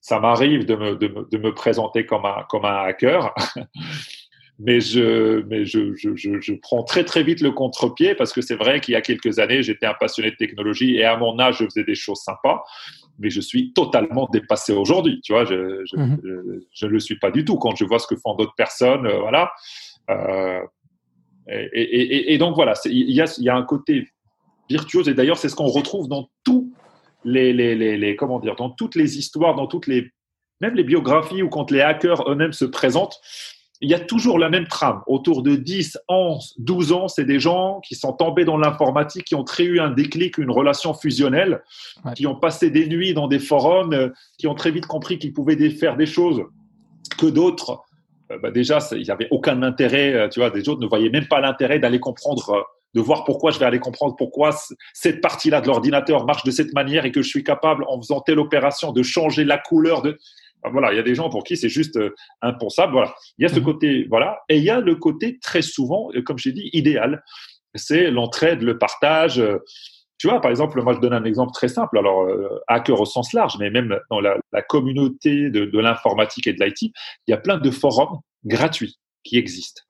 ça 0.00 0.20
m'arrive 0.20 0.66
de 0.66 0.76
me, 0.76 1.50
présenter 1.50 2.06
comme 2.06 2.24
un 2.26 2.82
hacker. 2.84 3.34
mais 4.58 4.80
je, 4.80 5.42
mais 5.46 5.64
je, 5.64 5.94
je, 5.94 6.16
je, 6.16 6.52
prends 6.54 6.82
très 6.82 7.04
très 7.04 7.22
vite 7.22 7.40
le 7.40 7.52
contre-pied 7.52 8.14
parce 8.16 8.32
que 8.32 8.40
c'est 8.40 8.56
vrai 8.56 8.80
qu'il 8.80 8.92
y 8.92 8.96
a 8.96 9.00
quelques 9.00 9.38
années, 9.38 9.62
j'étais 9.62 9.86
un 9.86 9.94
passionné 9.94 10.32
de 10.32 10.36
technologie 10.36 10.96
et 10.96 11.04
à 11.04 11.16
mon 11.16 11.38
âge, 11.38 11.58
je 11.58 11.64
faisais 11.64 11.84
des 11.84 11.94
choses 11.94 12.20
sympas, 12.20 12.64
mais 13.20 13.30
je 13.30 13.40
suis 13.40 13.72
totalement 13.72 14.28
dépassé 14.32 14.72
aujourd'hui. 14.72 15.20
Tu 15.22 15.32
vois, 15.32 15.44
je, 15.44 15.84
je, 15.84 15.96
mhm. 15.96 16.60
je, 16.72 16.86
ne 16.86 16.90
le 16.90 16.98
suis 16.98 17.18
pas 17.18 17.30
du 17.30 17.44
tout 17.44 17.56
quand 17.56 17.76
je 17.76 17.84
vois 17.84 18.00
ce 18.00 18.08
que 18.08 18.16
font 18.16 18.34
d'autres 18.34 18.56
personnes. 18.56 19.06
Euh, 19.06 19.20
voilà. 19.20 19.52
Euh, 20.10 20.60
et, 21.48 21.82
et, 21.82 22.34
et, 22.34 22.38
donc 22.38 22.56
voilà, 22.56 22.74
il 22.84 23.10
y 23.10 23.22
a, 23.22 23.38
y 23.38 23.48
a 23.48 23.56
un 23.56 23.62
côté 23.62 24.08
virtuose 24.68 25.08
et 25.08 25.14
d'ailleurs 25.14 25.38
c'est 25.38 25.48
ce 25.48 25.56
qu'on 25.56 25.68
retrouve 25.68 26.08
dans 26.08 26.28
tous 26.44 26.70
les, 27.24 27.54
les, 27.54 27.74
les, 27.74 27.96
les, 27.96 28.16
comment 28.16 28.38
dire, 28.38 28.54
dans 28.56 28.68
toutes 28.68 28.96
les 28.96 29.18
histoires, 29.18 29.54
dans 29.54 29.66
toutes 29.66 29.86
les 29.86 30.10
même 30.60 30.74
les 30.74 30.84
biographies 30.84 31.42
ou 31.42 31.48
quand 31.48 31.70
les 31.70 31.80
hackers 31.80 32.28
eux-mêmes 32.28 32.52
se 32.52 32.64
présentent 32.64 33.20
il 33.80 33.88
y 33.88 33.94
a 33.94 34.00
toujours 34.00 34.38
la 34.38 34.48
même 34.48 34.66
trame. 34.66 35.02
Autour 35.06 35.42
de 35.42 35.54
10, 35.54 35.98
11, 36.08 36.54
12 36.58 36.92
ans, 36.92 37.08
c'est 37.08 37.24
des 37.24 37.38
gens 37.38 37.80
qui 37.80 37.94
sont 37.94 38.12
tombés 38.12 38.44
dans 38.44 38.56
l'informatique, 38.56 39.24
qui 39.24 39.34
ont 39.34 39.44
créé 39.44 39.78
un 39.78 39.90
déclic, 39.90 40.38
une 40.38 40.50
relation 40.50 40.94
fusionnelle, 40.94 41.62
qui 42.16 42.26
ont 42.26 42.34
passé 42.34 42.70
des 42.70 42.88
nuits 42.88 43.14
dans 43.14 43.28
des 43.28 43.38
forums, 43.38 43.92
euh, 43.92 44.08
qui 44.38 44.46
ont 44.46 44.54
très 44.54 44.70
vite 44.70 44.86
compris 44.86 45.18
qu'ils 45.18 45.32
pouvaient 45.32 45.70
faire 45.70 45.96
des 45.96 46.06
choses 46.06 46.42
que 47.18 47.26
d'autres, 47.26 47.80
euh, 48.30 48.38
bah 48.42 48.50
déjà, 48.50 48.78
il 48.92 49.02
n'y 49.02 49.10
avait 49.10 49.28
aucun 49.30 49.62
intérêt, 49.62 50.12
euh, 50.12 50.28
tu 50.28 50.40
vois, 50.40 50.50
des 50.50 50.68
autres 50.68 50.80
ne 50.80 50.86
voyaient 50.86 51.10
même 51.10 51.28
pas 51.28 51.40
l'intérêt 51.40 51.78
d'aller 51.78 52.00
comprendre, 52.00 52.66
de 52.94 53.00
voir 53.00 53.24
pourquoi 53.24 53.50
je 53.52 53.58
vais 53.58 53.66
aller 53.66 53.78
comprendre 53.78 54.16
pourquoi 54.16 54.50
cette 54.92 55.20
partie-là 55.20 55.60
de 55.60 55.66
l'ordinateur 55.66 56.26
marche 56.26 56.44
de 56.44 56.50
cette 56.50 56.72
manière 56.72 57.04
et 57.04 57.12
que 57.12 57.22
je 57.22 57.28
suis 57.28 57.44
capable, 57.44 57.84
en 57.88 58.00
faisant 58.00 58.20
telle 58.20 58.38
opération, 58.38 58.92
de 58.92 59.02
changer 59.02 59.44
la 59.44 59.58
couleur 59.58 60.02
de 60.02 60.18
voilà, 60.64 60.92
il 60.92 60.96
y 60.96 61.00
a 61.00 61.02
des 61.02 61.14
gens 61.14 61.28
pour 61.28 61.44
qui 61.44 61.56
c'est 61.56 61.68
juste 61.68 61.96
euh, 61.96 62.14
impensable. 62.42 62.92
Voilà, 62.92 63.14
il 63.38 63.42
y 63.42 63.46
a 63.46 63.48
ce 63.48 63.58
mhm. 63.58 63.64
côté, 63.64 64.06
voilà, 64.08 64.40
et 64.48 64.56
il 64.58 64.64
y 64.64 64.70
a 64.70 64.80
le 64.80 64.94
côté 64.96 65.38
très 65.40 65.62
souvent, 65.62 66.10
euh, 66.14 66.22
comme 66.22 66.38
j'ai 66.38 66.52
dit, 66.52 66.70
idéal. 66.72 67.22
C'est 67.74 68.10
l'entraide, 68.10 68.62
le 68.62 68.78
partage. 68.78 69.38
Euh, 69.38 69.58
tu 70.18 70.28
vois, 70.28 70.40
par 70.40 70.50
exemple, 70.50 70.82
moi 70.82 70.94
je 70.94 70.98
donne 70.98 71.12
un 71.12 71.24
exemple 71.24 71.52
très 71.52 71.68
simple. 71.68 71.96
Alors, 71.96 72.28
hacker 72.66 73.00
au 73.00 73.04
sens 73.04 73.32
large, 73.32 73.56
mais 73.60 73.70
même 73.70 73.96
dans 74.10 74.20
la, 74.20 74.36
communauté 74.68 75.48
de, 75.48 75.64
de 75.64 75.78
l'informatique 75.78 76.48
et 76.48 76.52
de 76.52 76.64
l'IT, 76.64 76.82
il 76.82 76.92
y 77.28 77.32
a 77.32 77.36
plein 77.36 77.56
de 77.56 77.70
forums 77.70 78.18
gratuits 78.44 78.98
qui 79.22 79.38
existent, 79.38 79.82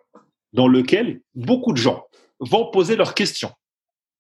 dans 0.52 0.68
lesquels 0.68 1.22
beaucoup 1.34 1.72
de 1.72 1.78
gens 1.78 2.04
vont 2.40 2.70
poser 2.70 2.96
leurs 2.96 3.14
questions 3.14 3.52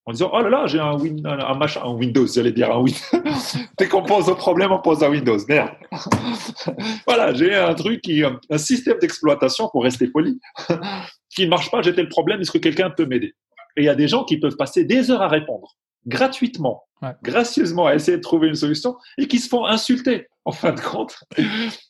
en 0.08 0.12
disant 0.12 0.30
oh 0.32 0.40
là 0.40 0.48
là 0.48 0.66
j'ai 0.66 0.80
un, 0.80 0.94
win, 0.94 1.24
un, 1.26 1.54
machin 1.54 1.82
un 1.84 1.92
Windows 1.92 2.26
j'allais 2.26 2.52
dire 2.52 2.72
un 2.72 2.78
Windows 2.78 2.98
dès 3.78 3.88
qu'on 3.88 4.02
pose 4.02 4.30
au 4.30 4.34
problème 4.34 4.72
on 4.72 4.78
pose 4.78 5.04
un 5.04 5.10
Windows 5.10 5.36
merde. 5.46 5.70
Voilà 7.06 7.34
j'ai 7.34 7.54
un 7.54 7.74
truc 7.74 8.00
qui 8.00 8.22
un 8.24 8.58
système 8.58 8.98
d'exploitation 8.98 9.68
pour 9.68 9.82
rester 9.82 10.06
poli 10.08 10.40
qui 11.30 11.44
ne 11.44 11.50
marche 11.50 11.70
pas 11.70 11.82
j'ai 11.82 11.94
tel 11.94 12.08
problème 12.08 12.40
est-ce 12.40 12.50
que 12.50 12.58
quelqu'un 12.58 12.88
peut 12.88 13.04
m'aider? 13.04 13.34
Et 13.76 13.82
il 13.82 13.84
y 13.84 13.90
a 13.90 13.94
des 13.94 14.08
gens 14.08 14.24
qui 14.24 14.38
peuvent 14.38 14.56
passer 14.56 14.84
des 14.84 15.10
heures 15.10 15.20
à 15.20 15.28
répondre 15.28 15.76
gratuitement 16.06 16.84
gracieusement 17.22 17.86
à 17.86 17.94
essayer 17.94 18.16
de 18.16 18.22
trouver 18.22 18.48
une 18.48 18.54
solution 18.54 18.96
et 19.18 19.28
qui 19.28 19.38
se 19.38 19.48
font 19.48 19.66
insulter 19.66 20.26
en 20.46 20.52
fin 20.52 20.72
de 20.72 20.80
compte 20.80 21.16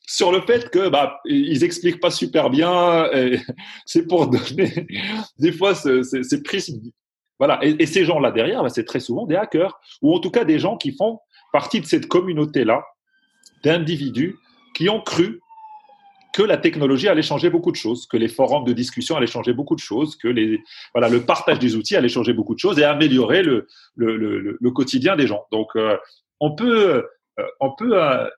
sur 0.08 0.32
le 0.32 0.40
fait 0.40 0.70
que 0.70 0.88
bah 0.88 1.20
ils 1.24 1.62
expliquent 1.62 2.00
pas 2.00 2.10
super 2.10 2.50
bien 2.50 3.08
c'est 3.86 4.08
pour 4.08 4.26
donner 4.26 4.88
des 5.38 5.52
fois 5.52 5.76
c'est 5.76 6.42
pris 6.42 6.66
voilà. 7.38 7.58
Et, 7.62 7.86
ces 7.86 8.04
gens-là 8.04 8.30
derrière, 8.30 8.62
bah, 8.62 8.68
c'est 8.68 8.84
très 8.84 9.00
souvent 9.00 9.26
des 9.26 9.36
hackers, 9.36 9.78
ou 10.02 10.14
en 10.14 10.20
tout 10.20 10.30
cas 10.30 10.44
des 10.44 10.58
gens 10.58 10.76
qui 10.76 10.92
font 10.92 11.20
partie 11.52 11.80
de 11.80 11.86
cette 11.86 12.06
communauté-là 12.06 12.84
d'individus 13.64 14.36
qui 14.74 14.88
ont 14.88 15.00
cru 15.00 15.40
que 16.34 16.42
la 16.42 16.56
technologie 16.56 17.08
allait 17.08 17.22
changer 17.22 17.50
beaucoup 17.50 17.72
de 17.72 17.76
choses, 17.76 18.06
que 18.06 18.16
les 18.16 18.28
forums 18.28 18.64
de 18.64 18.72
discussion 18.72 19.16
allaient 19.16 19.26
changer 19.26 19.52
beaucoup 19.52 19.74
de 19.74 19.80
choses, 19.80 20.16
que 20.16 20.28
les, 20.28 20.60
voilà, 20.94 21.08
le 21.08 21.24
partage 21.24 21.58
des 21.58 21.74
outils 21.74 21.96
allait 21.96 22.08
changer 22.08 22.32
beaucoup 22.32 22.54
de 22.54 22.60
choses 22.60 22.78
et 22.78 22.84
améliorer 22.84 23.42
le, 23.42 23.66
le, 23.96 24.16
le, 24.16 24.58
le 24.60 24.70
quotidien 24.70 25.16
des 25.16 25.26
gens. 25.26 25.46
Donc, 25.50 25.70
euh, 25.74 25.96
on 26.38 26.54
peut, 26.54 27.02
euh, 27.40 27.42
on 27.60 27.74
peut 27.74 28.00
euh, 28.00 28.28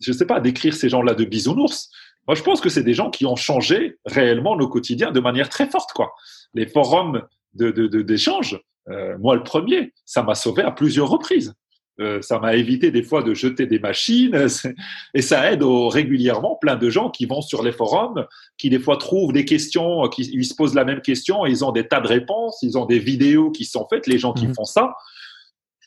je 0.00 0.12
ne 0.12 0.16
sais 0.16 0.26
pas, 0.26 0.40
décrire 0.40 0.74
ces 0.74 0.88
gens-là 0.88 1.14
de 1.14 1.24
bisounours. 1.24 1.90
Moi, 2.26 2.34
je 2.34 2.42
pense 2.42 2.60
que 2.60 2.68
c'est 2.68 2.82
des 2.82 2.94
gens 2.94 3.10
qui 3.10 3.26
ont 3.26 3.36
changé 3.36 3.98
réellement 4.04 4.56
nos 4.56 4.68
quotidiens 4.68 5.10
de 5.10 5.20
manière 5.20 5.48
très 5.48 5.68
forte. 5.68 5.92
Quoi. 5.92 6.12
Les 6.54 6.66
forums 6.66 7.22
d'échange. 7.54 8.52
De, 8.52 8.58
de, 8.58 8.94
euh, 8.94 9.16
moi, 9.18 9.36
le 9.36 9.42
premier, 9.42 9.92
ça 10.04 10.22
m'a 10.22 10.34
sauvé 10.34 10.62
à 10.62 10.70
plusieurs 10.70 11.08
reprises. 11.08 11.54
Euh, 12.00 12.20
ça 12.22 12.40
m'a 12.40 12.56
évité 12.56 12.90
des 12.90 13.04
fois 13.04 13.22
de 13.22 13.34
jeter 13.34 13.66
des 13.66 13.78
machines 13.78 14.34
et 15.14 15.22
ça 15.22 15.52
aide 15.52 15.62
régulièrement 15.62 16.56
plein 16.56 16.74
de 16.74 16.90
gens 16.90 17.08
qui 17.08 17.24
vont 17.24 17.40
sur 17.40 17.62
les 17.62 17.70
forums, 17.70 18.26
qui 18.58 18.68
des 18.68 18.80
fois 18.80 18.96
trouvent 18.96 19.32
des 19.32 19.44
questions, 19.44 20.08
qui 20.08 20.22
ils 20.32 20.44
se 20.44 20.56
posent 20.56 20.74
la 20.74 20.84
même 20.84 21.02
question, 21.02 21.46
ils 21.46 21.64
ont 21.64 21.70
des 21.70 21.86
tas 21.86 22.00
de 22.00 22.08
réponses, 22.08 22.58
ils 22.62 22.76
ont 22.76 22.84
des 22.84 22.98
vidéos 22.98 23.52
qui 23.52 23.64
sont 23.64 23.86
faites, 23.88 24.08
les 24.08 24.18
gens 24.18 24.32
qui 24.32 24.48
mmh. 24.48 24.54
font 24.54 24.64
ça. 24.64 24.92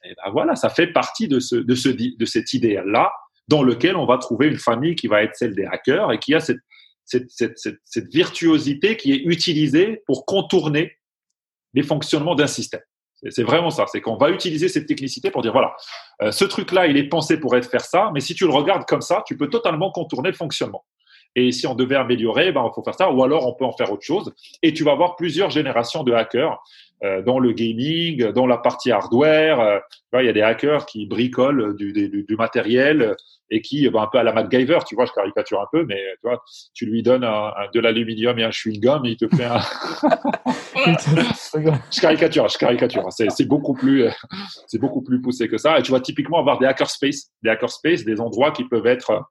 Et 0.05 0.13
ben 0.15 0.31
voilà, 0.31 0.55
ça 0.55 0.69
fait 0.69 0.87
partie 0.87 1.27
de, 1.27 1.41
ce, 1.41 1.57
de, 1.57 1.75
ce, 1.75 1.89
de 1.89 2.25
cet 2.25 2.53
idéal-là 2.53 3.11
dans 3.49 3.63
lequel 3.63 3.97
on 3.97 4.05
va 4.05 4.17
trouver 4.17 4.47
une 4.47 4.59
famille 4.59 4.95
qui 4.95 5.07
va 5.07 5.23
être 5.23 5.35
celle 5.35 5.55
des 5.55 5.65
hackers 5.65 6.13
et 6.13 6.19
qui 6.19 6.33
a 6.33 6.39
cette, 6.39 6.59
cette, 7.03 7.29
cette, 7.29 7.57
cette 7.83 8.13
virtuosité 8.13 8.95
qui 8.95 9.11
est 9.11 9.23
utilisée 9.25 10.03
pour 10.05 10.25
contourner 10.25 10.96
les 11.73 11.83
fonctionnements 11.83 12.35
d'un 12.35 12.47
système. 12.47 12.81
C'est 13.29 13.43
vraiment 13.43 13.71
ça. 13.71 13.85
C'est 13.87 13.99
qu'on 13.99 14.17
va 14.17 14.29
utiliser 14.29 14.69
cette 14.69 14.85
technicité 14.85 15.31
pour 15.31 15.41
dire 15.41 15.51
voilà, 15.51 15.75
euh, 16.21 16.31
ce 16.31 16.45
truc-là, 16.45 16.87
il 16.87 16.97
est 16.97 17.09
pensé 17.09 17.39
pour 17.39 17.55
être 17.55 17.69
faire 17.69 17.81
ça, 17.81 18.11
mais 18.13 18.19
si 18.19 18.35
tu 18.35 18.45
le 18.45 18.51
regardes 18.51 18.85
comme 18.85 19.01
ça, 19.01 19.23
tu 19.25 19.35
peux 19.35 19.49
totalement 19.49 19.91
contourner 19.91 20.29
le 20.29 20.35
fonctionnement. 20.35 20.85
Et 21.35 21.51
si 21.51 21.67
on 21.67 21.75
devait 21.75 21.95
améliorer, 21.95 22.51
ben, 22.51 22.65
il 22.65 22.73
faut 22.73 22.83
faire 22.83 22.95
ça, 22.95 23.11
ou 23.11 23.23
alors 23.23 23.47
on 23.47 23.53
peut 23.53 23.65
en 23.65 23.71
faire 23.71 23.91
autre 23.91 24.03
chose. 24.03 24.33
Et 24.63 24.73
tu 24.73 24.83
vas 24.83 24.91
avoir 24.91 25.15
plusieurs 25.15 25.49
générations 25.49 26.03
de 26.03 26.13
hackers 26.13 26.57
euh, 27.03 27.21
dans 27.21 27.37
le 27.37 27.51
gaming, 27.51 28.31
dans 28.31 28.47
la 28.47 28.57
partie 28.57 28.91
hardware. 28.91 29.59
Euh, 29.59 29.79
il 30.19 30.25
y 30.25 30.29
a 30.29 30.33
des 30.33 30.41
hackers 30.41 30.85
qui 30.87 31.05
bricolent 31.05 31.75
du, 31.75 31.93
du, 31.93 32.23
du 32.23 32.35
matériel 32.35 33.15
et 33.49 33.61
qui, 33.61 33.87
ben, 33.89 34.01
un 34.01 34.07
peu 34.07 34.17
à 34.17 34.23
la 34.23 34.33
MacGyver, 34.33 34.79
tu 34.87 34.95
vois, 34.95 35.05
je 35.05 35.11
caricature 35.11 35.61
un 35.61 35.67
peu, 35.71 35.85
mais 35.85 36.01
tu 36.21 36.27
vois, 36.27 36.41
tu 36.73 36.85
lui 36.85 37.03
donnes 37.03 37.23
un, 37.23 37.51
de 37.73 37.79
l'aluminium 37.79 38.37
et 38.39 38.43
un 38.43 38.49
chewing-gum 38.49 39.05
et 39.05 39.11
il 39.11 39.17
te 39.17 39.27
fait 39.35 39.45
un. 39.45 39.59
je 41.91 42.01
caricature, 42.01 42.47
je 42.49 42.57
caricature. 42.57 43.05
C'est 43.11 43.47
beaucoup 43.47 43.73
plus, 43.73 44.09
c'est 44.67 44.79
beaucoup 44.79 45.01
plus 45.01 45.21
poussé 45.21 45.47
que 45.47 45.57
ça. 45.57 45.79
Et 45.79 45.81
tu 45.81 45.91
vas 45.91 45.99
typiquement 45.99 46.39
avoir 46.39 46.59
des 46.59 46.65
hackerspace, 46.65 47.31
des 47.43 47.49
hackerspace, 47.49 48.03
des 48.03 48.19
endroits 48.19 48.51
qui 48.51 48.63
peuvent 48.65 48.87
être 48.87 49.23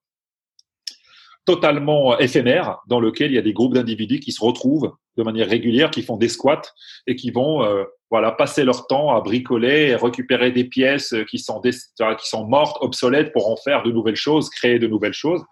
totalement 1.46 2.18
éphémère 2.18 2.80
dans 2.88 3.00
lequel 3.00 3.30
il 3.30 3.34
y 3.34 3.38
a 3.38 3.42
des 3.42 3.52
groupes 3.52 3.74
d'individus 3.74 4.20
qui 4.20 4.32
se 4.32 4.44
retrouvent 4.44 4.92
de 5.16 5.22
manière 5.22 5.48
régulière, 5.48 5.90
qui 5.90 6.02
font 6.02 6.16
des 6.16 6.28
squats 6.28 6.62
et 7.06 7.16
qui 7.16 7.30
vont 7.30 7.64
euh, 7.64 7.84
voilà 8.10 8.32
passer 8.32 8.64
leur 8.64 8.86
temps 8.86 9.14
à 9.14 9.20
bricoler 9.20 9.88
et 9.88 9.96
récupérer 9.96 10.50
des 10.50 10.64
pièces 10.64 11.14
qui 11.30 11.38
sont 11.38 11.60
des, 11.60 11.70
qui 11.70 12.28
sont 12.28 12.46
mortes, 12.46 12.76
obsolètes 12.80 13.32
pour 13.32 13.50
en 13.50 13.56
faire 13.56 13.82
de 13.82 13.90
nouvelles 13.90 14.16
choses, 14.16 14.50
créer 14.50 14.78
de 14.78 14.86
nouvelles 14.86 15.14
choses. 15.14 15.42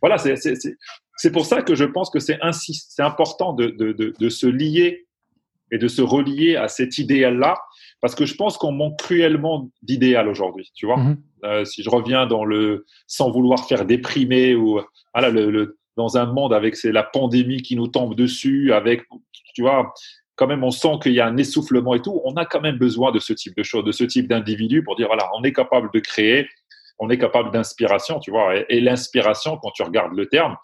Voilà, 0.00 0.16
c'est 0.18 1.30
pour 1.30 1.46
ça 1.46 1.62
que 1.62 1.74
je 1.74 1.84
pense 1.84 2.10
que 2.10 2.18
c'est 2.18 2.38
c'est 2.52 3.02
important 3.02 3.52
de, 3.52 3.66
de, 3.66 3.92
de, 3.92 4.14
de 4.18 4.28
se 4.28 4.46
lier 4.46 5.06
et 5.70 5.78
de 5.78 5.88
se 5.88 6.02
relier 6.02 6.56
à 6.56 6.68
cet 6.68 6.98
idéal-là, 6.98 7.56
parce 8.04 8.14
que 8.14 8.26
je 8.26 8.34
pense 8.34 8.58
qu'on 8.58 8.70
manque 8.70 8.98
cruellement 8.98 9.70
d'idéal 9.80 10.28
aujourd'hui, 10.28 10.70
tu 10.74 10.84
vois. 10.84 10.98
Mm-hmm. 10.98 11.16
Euh, 11.44 11.64
si 11.64 11.82
je 11.82 11.88
reviens 11.88 12.26
dans 12.26 12.44
le 12.44 12.84
sans 13.06 13.30
vouloir 13.30 13.66
faire 13.66 13.86
déprimer 13.86 14.54
ou 14.54 14.78
voilà 15.14 15.30
le, 15.30 15.78
dans 15.96 16.18
un 16.18 16.26
monde 16.26 16.52
avec 16.52 16.76
c'est 16.76 16.92
la 16.92 17.02
pandémie 17.02 17.62
qui 17.62 17.76
nous 17.76 17.86
tombe 17.86 18.14
dessus, 18.14 18.74
avec 18.74 19.04
tu 19.54 19.62
vois 19.62 19.94
quand 20.36 20.46
même 20.46 20.62
on 20.64 20.70
sent 20.70 20.98
qu'il 21.02 21.14
y 21.14 21.20
a 21.20 21.26
un 21.26 21.38
essoufflement 21.38 21.94
et 21.94 22.02
tout. 22.02 22.20
On 22.26 22.34
a 22.34 22.44
quand 22.44 22.60
même 22.60 22.76
besoin 22.76 23.10
de 23.10 23.18
ce 23.20 23.32
type 23.32 23.56
de 23.56 23.62
choses, 23.62 23.84
de 23.84 23.92
ce 23.92 24.04
type 24.04 24.28
d'individu 24.28 24.84
pour 24.84 24.96
dire 24.96 25.06
voilà 25.06 25.30
on 25.34 25.42
est 25.42 25.54
capable 25.54 25.88
de 25.94 26.00
créer, 26.00 26.46
on 26.98 27.08
est 27.08 27.16
capable 27.16 27.52
d'inspiration, 27.52 28.20
tu 28.20 28.30
vois. 28.30 28.52
Et, 28.68 28.80
l'inspiration 28.82 29.56
quand 29.56 29.70
tu 29.70 29.82
regardes 29.82 30.12
le 30.12 30.26
terme, 30.26 30.58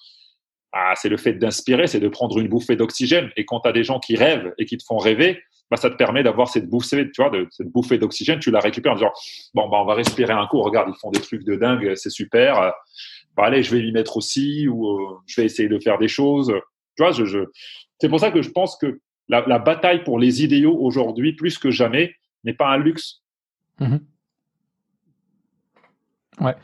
ah, 0.74 0.92
c'est 0.94 1.08
le 1.08 1.16
fait 1.16 1.32
d'inspirer, 1.32 1.86
c'est 1.86 2.00
de 2.00 2.08
prendre 2.08 2.38
une 2.38 2.48
bouffée 2.48 2.76
d'oxygène. 2.76 3.30
Et 3.38 3.46
quand 3.46 3.60
tu 3.60 3.68
as 3.70 3.72
des 3.72 3.82
gens 3.82 3.98
qui 3.98 4.14
rêvent 4.14 4.52
et 4.58 4.66
qui 4.66 4.76
te 4.76 4.84
font 4.84 4.98
rêver, 4.98 5.42
bah, 5.70 5.76
ça 5.76 5.90
te 5.90 5.96
permet 5.96 6.22
d'avoir 6.22 6.48
cette 6.48 6.68
bouffée, 6.68 7.10
tu 7.10 7.22
vois, 7.22 7.30
de, 7.30 7.46
cette 7.50 7.68
bouffée 7.68 7.98
d'oxygène. 7.98 8.38
Tu 8.38 8.50
la 8.50 8.60
récupères 8.60 8.92
en 8.92 8.96
disant, 8.96 9.12
bon, 9.54 9.68
bah, 9.68 9.78
on 9.80 9.84
va 9.84 9.94
respirer 9.94 10.32
un 10.32 10.46
coup. 10.46 10.60
Regarde, 10.60 10.90
ils 10.94 10.98
font 10.98 11.10
des 11.10 11.20
trucs 11.20 11.44
de 11.44 11.56
dingue, 11.56 11.92
c'est 11.94 12.10
super. 12.10 12.72
Bah, 13.36 13.44
allez, 13.44 13.62
je 13.62 13.74
vais 13.74 13.82
m'y 13.82 13.92
mettre 13.92 14.16
aussi, 14.16 14.68
ou 14.68 14.86
euh, 14.88 15.18
je 15.26 15.40
vais 15.40 15.46
essayer 15.46 15.68
de 15.68 15.78
faire 15.78 15.98
des 15.98 16.08
choses. 16.08 16.52
Tu 16.96 17.02
vois, 17.02 17.12
je, 17.12 17.24
je... 17.24 17.38
c'est 18.00 18.08
pour 18.08 18.20
ça 18.20 18.30
que 18.30 18.42
je 18.42 18.50
pense 18.50 18.76
que 18.76 19.00
la, 19.28 19.44
la 19.46 19.58
bataille 19.58 20.02
pour 20.02 20.18
les 20.18 20.42
idéaux 20.42 20.76
aujourd'hui, 20.78 21.34
plus 21.34 21.58
que 21.58 21.70
jamais, 21.70 22.14
n'est 22.44 22.54
pas 22.54 22.68
un 22.68 22.78
luxe. 22.78 23.22
Mmh 23.78 23.98
ouais. 26.40 26.54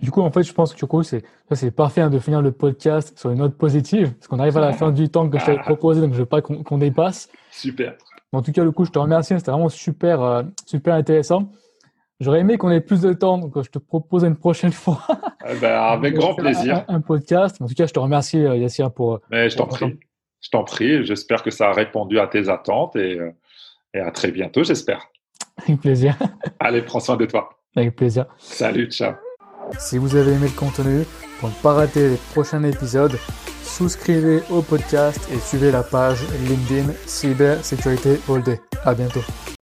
Du 0.00 0.10
coup, 0.10 0.20
en 0.20 0.30
fait, 0.30 0.42
je 0.42 0.52
pense 0.52 0.74
que 0.74 1.02
c'est, 1.02 1.24
c'est 1.52 1.70
parfait 1.70 2.00
hein, 2.00 2.10
de 2.10 2.18
finir 2.18 2.42
le 2.42 2.52
podcast 2.52 3.18
sur 3.18 3.30
une 3.30 3.38
note 3.38 3.56
positive, 3.56 4.12
parce 4.14 4.28
qu'on 4.28 4.38
arrive 4.38 4.56
à 4.56 4.60
la 4.60 4.72
fin 4.74 4.92
du 4.92 5.08
temps 5.08 5.28
que 5.28 5.38
je 5.38 5.44
t'avais 5.44 5.58
proposé, 5.58 6.00
donc 6.00 6.12
je 6.12 6.18
veux 6.18 6.26
pas 6.26 6.42
qu'on, 6.42 6.78
dépasse. 6.78 7.28
Super. 7.50 7.96
En 8.34 8.42
tout 8.42 8.52
cas, 8.52 8.64
le 8.64 8.72
coup, 8.72 8.84
je 8.84 8.90
te 8.90 8.98
remercie. 8.98 9.34
C'était 9.36 9.50
vraiment 9.50 9.68
super, 9.68 10.22
euh, 10.22 10.42
super 10.66 10.94
intéressant. 10.94 11.50
J'aurais 12.20 12.40
aimé 12.40 12.58
qu'on 12.58 12.70
ait 12.70 12.80
plus 12.80 13.00
de 13.00 13.12
temps, 13.12 13.38
donc 13.38 13.60
je 13.62 13.70
te 13.70 13.78
propose 13.78 14.24
une 14.24 14.36
prochaine 14.36 14.72
fois. 14.84 15.00
Eh 15.48 15.54
ben, 15.56 15.74
avec 15.74 16.14
grand 16.14 16.34
plaisir. 16.34 16.84
Un, 16.88 17.00
podcast. 17.00 17.60
En 17.60 17.66
tout 17.66 17.74
cas, 17.74 17.86
je 17.86 17.92
te 17.92 17.98
remercie, 17.98 18.44
euh, 18.44 18.56
Yassir, 18.56 18.92
pour. 18.92 19.20
Mais 19.30 19.50
je 19.50 19.56
t'en 19.56 19.66
prie. 19.66 19.98
Je 20.40 20.50
t'en 20.50 20.64
prie. 20.64 21.04
J'espère 21.04 21.42
que 21.42 21.50
ça 21.50 21.70
a 21.70 21.72
répondu 21.72 22.18
à 22.18 22.26
tes 22.26 22.48
attentes 22.48 22.96
et, 22.96 23.18
et 23.94 23.98
à 23.98 24.10
très 24.10 24.30
bientôt, 24.30 24.62
j'espère. 24.62 25.08
Avec 25.66 25.80
plaisir. 25.80 26.16
Allez, 26.60 26.82
prends 26.82 27.00
soin 27.00 27.16
de 27.16 27.26
toi. 27.26 27.48
Avec 27.76 27.96
plaisir. 27.96 28.26
Salut, 28.38 28.90
ciao. 28.90 29.14
Si 29.78 29.98
vous 29.98 30.14
avez 30.16 30.32
aimé 30.32 30.46
le 30.46 30.58
contenu, 30.58 31.04
pour 31.40 31.48
ne 31.48 31.54
pas 31.62 31.72
rater 31.72 32.10
les 32.10 32.16
prochains 32.32 32.62
épisodes, 32.64 33.16
souscrivez 33.76 34.42
au 34.50 34.62
podcast 34.62 35.20
et 35.32 35.38
suivez 35.40 35.72
la 35.72 35.82
page 35.82 36.20
LinkedIn 36.48 36.92
Cybersécurité 37.06 38.20
All 38.28 38.42
Day. 38.42 38.60
À 38.84 38.94
bientôt. 38.94 39.22